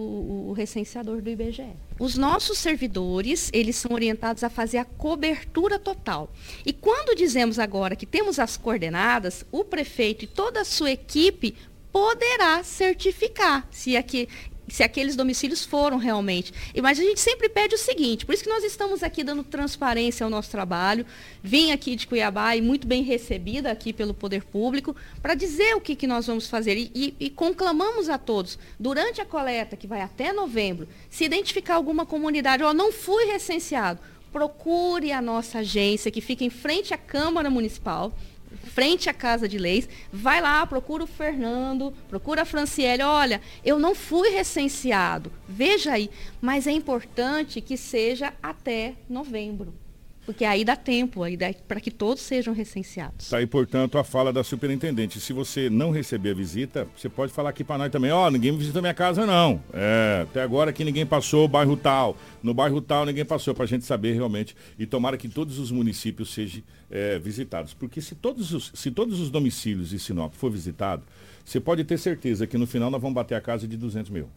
o, 0.49 0.53
recenseador 0.55 1.19
do 1.19 1.29
IBGE. 1.31 1.86
Os 1.99 2.15
nossos 2.15 2.59
servidores, 2.59 3.49
eles 3.51 3.75
são 3.75 3.91
orientados 3.93 4.43
a 4.43 4.49
fazer 4.49 4.77
a 4.77 4.85
cobertura 4.85 5.79
total. 5.79 6.31
E 6.65 6.71
quando 6.71 7.15
dizemos 7.15 7.57
agora 7.57 7.95
que 7.95 8.05
temos 8.05 8.37
as 8.37 8.55
coordenadas, 8.55 9.43
o 9.51 9.63
prefeito 9.63 10.23
e 10.25 10.27
toda 10.27 10.61
a 10.61 10.65
sua 10.65 10.91
equipe 10.91 11.55
poderá 11.91 12.63
certificar 12.63 13.67
se 13.71 13.97
aqui 13.97 14.29
se 14.67 14.83
aqueles 14.83 15.15
domicílios 15.15 15.65
foram 15.65 15.97
realmente. 15.97 16.53
Mas 16.81 16.99
a 16.99 17.03
gente 17.03 17.19
sempre 17.19 17.49
pede 17.49 17.75
o 17.75 17.77
seguinte, 17.77 18.25
por 18.25 18.33
isso 18.33 18.43
que 18.43 18.49
nós 18.49 18.63
estamos 18.63 19.03
aqui 19.03 19.23
dando 19.23 19.43
transparência 19.43 20.23
ao 20.23 20.29
nosso 20.29 20.51
trabalho. 20.51 21.05
Vim 21.41 21.71
aqui 21.71 21.95
de 21.95 22.07
Cuiabá 22.07 22.55
e 22.55 22.61
muito 22.61 22.87
bem 22.87 23.03
recebida 23.03 23.71
aqui 23.71 23.93
pelo 23.93 24.13
Poder 24.13 24.43
Público 24.43 24.95
para 25.21 25.35
dizer 25.35 25.75
o 25.75 25.81
que, 25.81 25.95
que 25.95 26.07
nós 26.07 26.27
vamos 26.27 26.47
fazer. 26.47 26.77
E, 26.77 26.91
e, 26.93 27.15
e 27.19 27.29
conclamamos 27.29 28.09
a 28.09 28.17
todos, 28.17 28.59
durante 28.79 29.21
a 29.21 29.25
coleta, 29.25 29.77
que 29.77 29.87
vai 29.87 30.01
até 30.01 30.33
novembro, 30.33 30.87
se 31.09 31.23
identificar 31.23 31.75
alguma 31.75 32.05
comunidade, 32.05 32.63
ó, 32.63 32.73
não 32.73 32.91
fui 32.91 33.25
recenseado, 33.25 33.99
procure 34.31 35.11
a 35.11 35.21
nossa 35.21 35.59
agência 35.59 36.11
que 36.11 36.21
fica 36.21 36.43
em 36.43 36.49
frente 36.49 36.93
à 36.93 36.97
Câmara 36.97 37.49
Municipal 37.49 38.13
frente 38.63 39.09
à 39.09 39.13
Casa 39.13 39.47
de 39.47 39.57
Leis, 39.57 39.87
vai 40.11 40.41
lá, 40.41 40.65
procura 40.65 41.03
o 41.03 41.07
Fernando, 41.07 41.93
procura 42.09 42.43
a 42.43 42.45
Franciele, 42.45 43.03
olha, 43.03 43.41
eu 43.63 43.79
não 43.79 43.95
fui 43.95 44.29
recenseado, 44.29 45.31
veja 45.47 45.93
aí, 45.93 46.09
mas 46.41 46.67
é 46.67 46.71
importante 46.71 47.61
que 47.61 47.77
seja 47.77 48.33
até 48.41 48.95
novembro. 49.09 49.73
Porque 50.27 50.43
aí 50.43 50.65
dá 50.65 50.75
tempo 50.75 51.23
aí 51.23 51.37
para 51.65 51.79
que 51.79 51.89
todos 51.89 52.21
sejam 52.21 52.53
recenseados. 52.53 53.23
Está 53.23 53.37
aí, 53.37 53.47
portanto, 53.47 53.97
a 53.97 54.03
fala 54.03 54.33
da 54.33 54.43
superintendente. 54.43 55.21
Se 55.21 55.31
você 55.31 55.69
não 55.69 55.89
receber 55.89 56.31
a 56.31 56.33
visita, 56.33 56.85
você 56.97 57.07
pode 57.07 57.31
falar 57.31 57.51
aqui 57.51 57.63
para 57.63 57.77
nós 57.77 57.89
também, 57.89 58.11
ó, 58.11 58.27
oh, 58.27 58.29
ninguém 58.29 58.55
visitou 58.57 58.81
minha 58.81 58.93
casa 58.93 59.25
não. 59.25 59.63
É, 59.71 60.23
até 60.23 60.41
agora 60.41 60.71
aqui 60.71 60.83
ninguém 60.83 61.05
passou, 61.05 61.47
bairro 61.47 61.77
tal. 61.77 62.17
No 62.43 62.53
bairro 62.53 62.81
tal 62.81 63.05
ninguém 63.05 63.23
passou, 63.23 63.55
para 63.55 63.63
a 63.63 63.67
gente 63.67 63.85
saber 63.85 64.15
realmente. 64.15 64.53
E 64.77 64.85
tomara 64.85 65.15
que 65.15 65.29
todos 65.29 65.59
os 65.59 65.71
municípios 65.71 66.33
sejam 66.33 66.61
é, 66.91 67.17
visitados. 67.17 67.73
Porque 67.73 68.01
se 68.01 68.13
todos, 68.13 68.51
os, 68.51 68.73
se 68.75 68.91
todos 68.91 69.21
os 69.21 69.29
domicílios 69.29 69.91
de 69.91 69.97
Sinop 69.97 70.33
for 70.33 70.51
visitado, 70.51 71.03
você 71.45 71.61
pode 71.61 71.85
ter 71.85 71.97
certeza 71.97 72.45
que 72.45 72.57
no 72.57 72.67
final 72.67 72.91
nós 72.91 73.01
vamos 73.01 73.15
bater 73.15 73.35
a 73.35 73.39
casa 73.39 73.65
de 73.65 73.77
200 73.77 74.11
mil. 74.11 74.27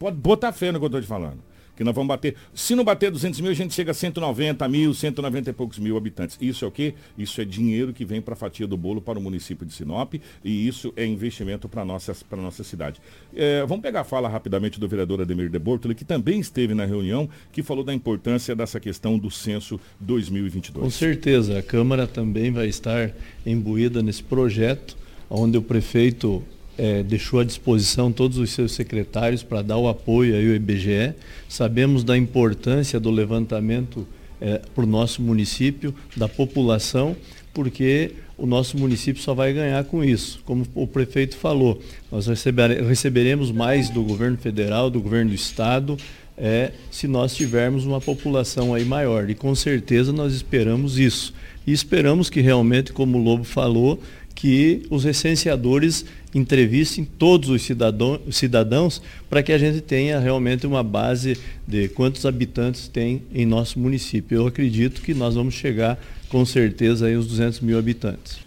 Pode 0.00 0.16
botar 0.16 0.50
fé 0.50 0.72
no 0.72 0.80
que 0.80 0.84
eu 0.84 0.88
estou 0.88 1.00
te 1.00 1.06
falando 1.06 1.38
que 1.76 1.84
nós 1.84 1.94
vamos 1.94 2.08
bater. 2.08 2.34
Se 2.54 2.74
não 2.74 2.82
bater 2.82 3.10
200 3.10 3.40
mil, 3.40 3.50
a 3.50 3.54
gente 3.54 3.74
chega 3.74 3.90
a 3.90 3.94
190 3.94 4.66
mil, 4.68 4.94
190 4.94 5.50
e 5.50 5.52
poucos 5.52 5.78
mil 5.78 5.96
habitantes. 5.96 6.36
Isso 6.40 6.64
é 6.64 6.68
o 6.68 6.70
quê? 6.70 6.94
Isso 7.16 7.40
é 7.40 7.44
dinheiro 7.44 7.92
que 7.92 8.04
vem 8.04 8.20
para 8.20 8.34
a 8.34 8.36
fatia 8.36 8.66
do 8.66 8.76
bolo 8.76 9.00
para 9.00 9.18
o 9.18 9.22
município 9.22 9.66
de 9.66 9.72
Sinop 9.72 10.14
e 10.44 10.66
isso 10.66 10.92
é 10.96 11.04
investimento 11.04 11.68
para 11.68 11.82
a 11.82 11.84
nossa, 11.84 12.16
nossa 12.32 12.64
cidade. 12.64 13.00
É, 13.34 13.64
vamos 13.66 13.82
pegar 13.82 14.00
a 14.00 14.04
fala 14.04 14.28
rapidamente 14.28 14.80
do 14.80 14.88
vereador 14.88 15.20
Ademir 15.20 15.50
de 15.50 15.58
Bortoli, 15.58 15.94
que 15.94 16.04
também 16.04 16.40
esteve 16.40 16.74
na 16.74 16.84
reunião, 16.84 17.28
que 17.52 17.62
falou 17.62 17.84
da 17.84 17.92
importância 17.92 18.54
dessa 18.56 18.80
questão 18.80 19.18
do 19.18 19.30
censo 19.30 19.78
2022. 20.00 20.82
Com 20.82 20.90
certeza, 20.90 21.58
a 21.58 21.62
Câmara 21.62 22.06
também 22.06 22.50
vai 22.50 22.68
estar 22.68 23.12
imbuída 23.44 24.02
nesse 24.02 24.22
projeto, 24.22 24.96
onde 25.28 25.58
o 25.58 25.62
prefeito 25.62 26.42
é, 26.78 27.02
deixou 27.02 27.40
à 27.40 27.44
disposição 27.44 28.12
todos 28.12 28.38
os 28.38 28.50
seus 28.50 28.72
secretários 28.72 29.42
para 29.42 29.62
dar 29.62 29.78
o 29.78 29.88
apoio 29.88 30.34
ao 30.34 30.56
IBGE. 30.56 31.14
Sabemos 31.48 32.04
da 32.04 32.16
importância 32.16 33.00
do 33.00 33.10
levantamento 33.10 34.06
é, 34.40 34.60
para 34.74 34.84
o 34.84 34.86
nosso 34.86 35.22
município, 35.22 35.94
da 36.16 36.28
população, 36.28 37.16
porque 37.54 38.12
o 38.36 38.46
nosso 38.46 38.76
município 38.76 39.22
só 39.22 39.32
vai 39.32 39.52
ganhar 39.52 39.82
com 39.84 40.04
isso. 40.04 40.40
Como 40.44 40.66
o 40.74 40.86
prefeito 40.86 41.36
falou, 41.36 41.80
nós 42.12 42.26
receberemos 42.26 43.50
mais 43.50 43.88
do 43.88 44.02
governo 44.02 44.36
federal, 44.36 44.90
do 44.90 45.00
governo 45.00 45.30
do 45.30 45.34
estado, 45.34 45.96
é, 46.36 46.72
se 46.90 47.08
nós 47.08 47.34
tivermos 47.34 47.86
uma 47.86 48.00
população 48.00 48.74
aí 48.74 48.84
maior. 48.84 49.30
E 49.30 49.34
com 49.34 49.54
certeza 49.54 50.12
nós 50.12 50.34
esperamos 50.34 50.98
isso. 50.98 51.32
E 51.66 51.72
esperamos 51.72 52.28
que 52.28 52.40
realmente, 52.40 52.92
como 52.92 53.18
o 53.18 53.22
Lobo 53.22 53.42
falou, 53.42 53.98
que 54.36 54.82
os 54.90 55.02
recenseadores 55.02 56.04
entrevistem 56.34 57.04
todos 57.04 57.48
os 57.48 57.62
cidadão, 57.62 58.20
cidadãos 58.30 59.02
para 59.30 59.42
que 59.42 59.50
a 59.50 59.58
gente 59.58 59.80
tenha 59.80 60.20
realmente 60.20 60.66
uma 60.66 60.82
base 60.82 61.38
de 61.66 61.88
quantos 61.88 62.26
habitantes 62.26 62.86
tem 62.86 63.22
em 63.32 63.46
nosso 63.46 63.80
município. 63.80 64.36
Eu 64.36 64.46
acredito 64.46 65.00
que 65.00 65.14
nós 65.14 65.34
vamos 65.34 65.54
chegar 65.54 65.98
com 66.28 66.44
certeza 66.44 67.06
aí 67.06 67.14
aos 67.14 67.26
200 67.26 67.60
mil 67.60 67.78
habitantes. 67.78 68.44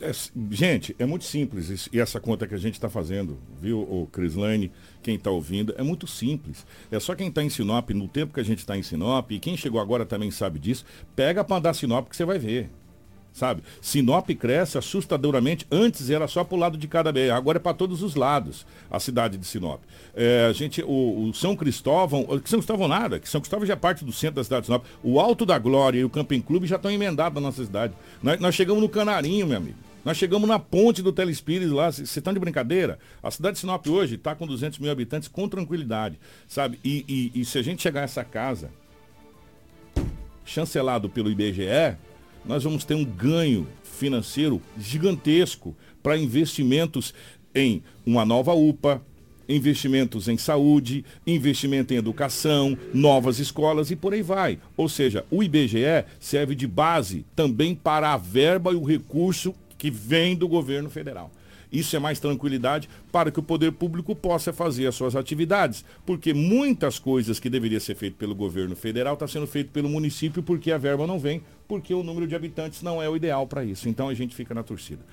É, 0.00 0.12
gente, 0.50 0.94
é 0.98 1.06
muito 1.06 1.24
simples 1.24 1.70
isso, 1.70 1.90
e 1.92 1.98
essa 1.98 2.20
conta 2.20 2.46
que 2.46 2.54
a 2.54 2.58
gente 2.58 2.74
está 2.74 2.88
fazendo, 2.88 3.36
viu, 3.60 3.80
o 3.80 4.06
Crislane, 4.12 4.70
quem 5.02 5.16
está 5.16 5.28
ouvindo, 5.28 5.74
é 5.76 5.82
muito 5.82 6.06
simples. 6.06 6.64
É 6.88 7.00
só 7.00 7.16
quem 7.16 7.28
está 7.28 7.42
em 7.42 7.48
Sinop, 7.48 7.90
no 7.90 8.06
tempo 8.06 8.32
que 8.32 8.38
a 8.38 8.44
gente 8.44 8.58
está 8.58 8.76
em 8.76 8.82
Sinop, 8.82 9.32
e 9.32 9.40
quem 9.40 9.56
chegou 9.56 9.80
agora 9.80 10.06
também 10.06 10.30
sabe 10.30 10.60
disso, 10.60 10.84
pega 11.16 11.42
para 11.42 11.56
andar 11.56 11.74
Sinop 11.74 12.08
que 12.08 12.16
você 12.16 12.24
vai 12.24 12.38
ver 12.38 12.70
sabe? 13.32 13.62
Sinop 13.80 14.28
cresce 14.30 14.78
assustadoramente. 14.78 15.66
Antes 15.70 16.10
era 16.10 16.26
só 16.26 16.44
para 16.44 16.56
o 16.56 16.58
lado 16.58 16.76
de 16.76 16.88
cada 16.88 17.12
BR, 17.12 17.32
agora 17.32 17.58
é 17.58 17.60
para 17.60 17.74
todos 17.74 18.02
os 18.02 18.14
lados 18.14 18.66
a 18.90 18.98
cidade 18.98 19.36
de 19.36 19.46
Sinop. 19.46 19.80
É, 20.14 20.46
a 20.48 20.52
gente, 20.52 20.82
o, 20.82 21.28
o, 21.28 21.34
São 21.34 21.54
Cristóvão, 21.54 22.24
que 22.40 22.50
São 22.50 22.58
Cristóvão 22.58 22.88
nada, 22.88 23.18
que 23.18 23.28
São 23.28 23.40
Cristóvão 23.40 23.66
já 23.66 23.74
é 23.74 23.76
parte 23.76 24.04
do 24.04 24.12
centro 24.12 24.36
da 24.36 24.44
cidade 24.44 24.62
de 24.62 24.66
Sinop. 24.66 24.84
O 25.02 25.20
Alto 25.20 25.46
da 25.46 25.58
Glória 25.58 26.00
e 26.00 26.04
o 26.04 26.10
Camping 26.10 26.40
Clube 26.40 26.66
já 26.66 26.76
estão 26.76 26.90
emendados 26.90 27.34
na 27.40 27.48
nossa 27.48 27.64
cidade. 27.64 27.94
Nós, 28.22 28.40
nós 28.40 28.54
chegamos 28.54 28.82
no 28.82 28.88
Canarinho, 28.88 29.46
meu 29.46 29.56
amigo. 29.56 29.88
Nós 30.04 30.16
chegamos 30.16 30.48
na 30.48 30.58
ponte 30.58 31.02
do 31.02 31.12
Telespires 31.12 31.70
lá, 31.70 31.90
vocês 31.90 32.16
estão 32.16 32.32
de 32.32 32.38
brincadeira? 32.38 32.98
A 33.22 33.30
cidade 33.30 33.54
de 33.54 33.60
Sinop 33.60 33.86
hoje 33.88 34.14
está 34.14 34.34
com 34.34 34.46
200 34.46 34.78
mil 34.78 34.90
habitantes 34.90 35.28
com 35.28 35.48
tranquilidade, 35.48 36.18
sabe? 36.46 36.78
E, 36.84 37.04
e, 37.34 37.40
e 37.40 37.44
se 37.44 37.58
a 37.58 37.62
gente 37.62 37.82
chegar 37.82 38.00
a 38.00 38.04
essa 38.04 38.24
casa, 38.24 38.70
chancelado 40.46 41.08
pelo 41.10 41.30
IBGE, 41.30 41.96
nós 42.48 42.64
vamos 42.64 42.82
ter 42.82 42.94
um 42.94 43.04
ganho 43.04 43.68
financeiro 43.84 44.60
gigantesco 44.78 45.76
para 46.02 46.16
investimentos 46.16 47.12
em 47.54 47.82
uma 48.06 48.24
nova 48.24 48.54
UPA, 48.54 49.02
investimentos 49.46 50.28
em 50.28 50.38
saúde, 50.38 51.04
investimento 51.26 51.92
em 51.92 51.98
educação, 51.98 52.76
novas 52.92 53.38
escolas 53.38 53.90
e 53.90 53.96
por 53.96 54.14
aí 54.14 54.22
vai. 54.22 54.58
Ou 54.76 54.88
seja, 54.88 55.24
o 55.30 55.42
IBGE 55.42 56.04
serve 56.18 56.54
de 56.54 56.66
base 56.66 57.24
também 57.36 57.74
para 57.74 58.12
a 58.12 58.16
verba 58.16 58.72
e 58.72 58.76
o 58.76 58.84
recurso 58.84 59.54
que 59.76 59.90
vem 59.90 60.34
do 60.34 60.48
governo 60.48 60.88
federal. 60.88 61.30
Isso 61.72 61.94
é 61.94 61.98
mais 61.98 62.18
tranquilidade 62.18 62.88
para 63.12 63.30
que 63.30 63.38
o 63.38 63.42
poder 63.42 63.72
público 63.72 64.14
possa 64.14 64.52
fazer 64.52 64.86
as 64.86 64.94
suas 64.94 65.14
atividades. 65.14 65.84
Porque 66.06 66.32
muitas 66.32 66.98
coisas 66.98 67.38
que 67.38 67.50
deveria 67.50 67.80
ser 67.80 67.94
feito 67.94 68.16
pelo 68.16 68.34
governo 68.34 68.74
federal 68.74 69.14
está 69.14 69.26
sendo 69.26 69.46
feito 69.46 69.70
pelo 69.70 69.88
município 69.88 70.42
porque 70.42 70.72
a 70.72 70.78
verba 70.78 71.06
não 71.06 71.18
vem, 71.18 71.42
porque 71.66 71.92
o 71.92 72.02
número 72.02 72.26
de 72.26 72.34
habitantes 72.34 72.82
não 72.82 73.02
é 73.02 73.08
o 73.08 73.16
ideal 73.16 73.46
para 73.46 73.64
isso. 73.64 73.88
Então 73.88 74.08
a 74.08 74.14
gente 74.14 74.34
fica 74.34 74.54
na 74.54 74.62
torcida. 74.62 75.04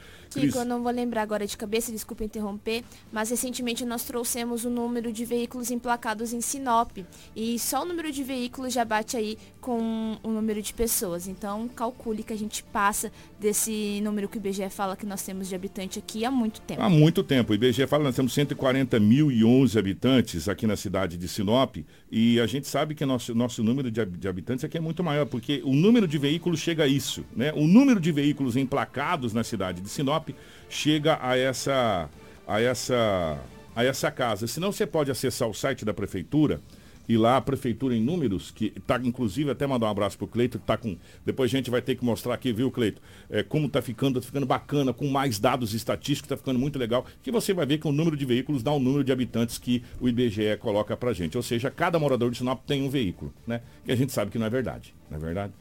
Kiko, 0.42 0.60
eu 0.60 0.66
não 0.66 0.84
vou 0.84 0.92
lembrar 0.92 1.22
agora 1.22 1.46
de 1.48 1.56
cabeça, 1.58 1.92
desculpa 1.92 2.24
interromper, 2.24 2.84
mas 3.12 3.30
recentemente 3.30 3.86
nós 3.86 4.04
trouxemos 4.04 4.66
o 4.66 4.70
número 4.70 5.12
de 5.12 5.26
veículos 5.26 5.72
emplacados 5.72 6.34
em 6.34 6.42
Sinop. 6.42 6.98
E 7.36 7.58
só 7.60 7.84
o 7.84 7.86
número 7.86 8.12
de 8.12 8.24
veículos 8.24 8.74
já 8.74 8.84
bate 8.84 9.18
aí 9.18 9.38
com 9.62 10.18
o 10.22 10.30
número 10.30 10.62
de 10.62 10.74
pessoas. 10.74 11.28
Então 11.28 11.68
calcule 11.68 12.24
que 12.24 12.34
a 12.34 12.38
gente 12.38 12.64
passa 12.64 13.12
desse 13.40 14.00
número 14.02 14.28
que 14.28 14.38
o 14.38 14.40
IBGE 14.40 14.70
fala 14.70 14.96
que 14.96 15.06
nós 15.06 15.24
temos 15.24 15.48
de 15.48 15.56
habitante 15.56 16.00
aqui 16.00 16.26
há 16.26 16.32
muito 16.32 16.62
tempo. 16.62 16.82
Há 16.82 16.90
muito 16.90 17.24
tempo. 17.24 17.52
O 17.52 17.56
IBGE 17.56 17.88
fala 17.88 18.04
que 18.04 18.08
nós 18.08 18.16
temos 18.16 18.36
140.011 18.36 19.78
habitantes 19.78 20.50
aqui 20.50 20.68
na 20.68 20.76
cidade 20.76 21.18
de 21.18 21.28
Sinop. 21.28 21.78
E 22.12 22.40
a 22.40 22.48
gente 22.48 22.68
sabe 22.68 22.94
que 22.96 23.06
nosso, 23.06 23.34
nosso 23.34 23.64
número 23.64 23.90
de, 23.90 24.06
de 24.06 24.28
habitantes 24.28 24.64
aqui 24.64 24.78
é 24.78 24.82
muito 24.82 25.04
maior, 25.04 25.26
porque 25.26 25.62
o 25.64 25.74
número 25.74 26.08
de 26.08 26.18
veículos 26.18 26.60
chega 26.60 26.84
a 26.84 26.88
isso. 26.88 27.26
Né? 27.36 27.52
O 27.54 27.68
número 27.68 28.00
de 28.00 28.12
veículos 28.12 28.56
emplacados 28.56 29.34
na 29.34 29.44
cidade 29.44 29.82
de 29.82 29.90
Sinop 29.90 30.25
chega 30.70 31.20
a 31.22 31.38
essa, 31.38 32.10
a 32.48 32.62
essa, 32.62 33.40
a 33.76 33.84
essa 33.84 34.10
casa. 34.12 34.48
Senão 34.48 34.72
você 34.72 34.86
pode 34.86 35.12
acessar 35.12 35.48
o 35.48 35.54
site 35.54 35.84
da 35.84 35.94
prefeitura 35.94 36.62
e 37.08 37.18
lá 37.18 37.38
a 37.38 37.42
prefeitura 37.42 37.96
em 37.96 38.02
números, 38.02 38.52
que 38.52 38.74
está 38.76 39.00
inclusive 39.04 39.52
até 39.52 39.68
mandar 39.68 39.88
um 39.88 39.90
abraço 39.90 40.18
pro 40.18 40.28
Cleito, 40.28 40.60
que 40.60 40.66
tá 40.66 40.76
com. 40.76 40.98
Depois 41.26 41.52
a 41.52 41.56
gente 41.58 41.70
vai 41.70 41.82
ter 41.82 41.96
que 41.96 42.04
mostrar 42.04 42.34
aqui, 42.34 42.52
viu, 42.52 42.72
Cleito? 42.72 43.02
É, 43.30 43.44
como 43.44 43.70
tá 43.70 43.82
ficando, 43.82 44.20
tá 44.20 44.26
ficando 44.26 44.46
bacana, 44.46 44.92
com 44.92 45.08
mais 45.08 45.40
dados 45.40 45.74
estatísticos, 45.74 46.30
tá 46.30 46.38
ficando 46.38 46.60
muito 46.60 46.80
legal. 46.80 47.06
Que 47.22 47.32
você 47.32 47.54
vai 47.54 47.66
ver 47.66 47.78
que 47.78 47.88
o 47.88 47.92
número 47.92 48.18
de 48.18 48.26
veículos 48.26 48.64
dá 48.64 48.72
o 48.72 48.80
número 48.80 49.04
de 49.04 49.12
habitantes 49.12 49.58
que 49.58 49.84
o 50.00 50.10
IBGE 50.10 50.58
coloca 50.60 50.98
pra 50.98 51.14
gente. 51.14 51.38
Ou 51.38 51.44
seja, 51.44 51.70
cada 51.70 52.00
morador 52.00 52.32
de 52.32 52.38
Sinop 52.38 52.64
tem 52.66 52.82
um 52.82 52.90
veículo, 52.90 53.34
né? 53.46 53.62
Que 53.84 53.92
a 53.92 53.96
gente 53.96 54.12
sabe 54.12 54.32
que 54.32 54.40
não 54.40 54.48
é 54.48 54.50
verdade, 54.50 54.94
não 55.10 55.18
é 55.18 55.22
verdade? 55.22 55.54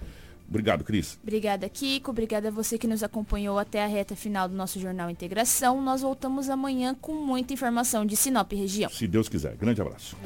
Obrigado, 0.49 0.85
Cris. 0.85 1.19
Obrigada, 1.23 1.69
Kiko. 1.69 2.11
Obrigada 2.11 2.49
a 2.49 2.51
você 2.51 2.79
que 2.79 2.87
nos 2.87 3.03
acompanhou 3.03 3.59
até 3.59 3.83
a 3.83 3.87
reta 3.87 4.15
final 4.15 4.49
do 4.49 4.55
nosso 4.55 4.79
Jornal 4.79 5.11
Integração. 5.11 5.81
Nós 5.83 6.03
voltamos 6.03 6.49
amanhã 6.49 6.95
com 7.01 7.15
muita 7.15 7.53
informação 7.53 8.05
de 8.05 8.17
Sinop 8.17 8.53
região. 8.53 8.91
Se 8.91 9.09
Deus 9.09 9.29
quiser. 9.29 9.57
Grande 9.57 9.81
abraço. 9.81 10.17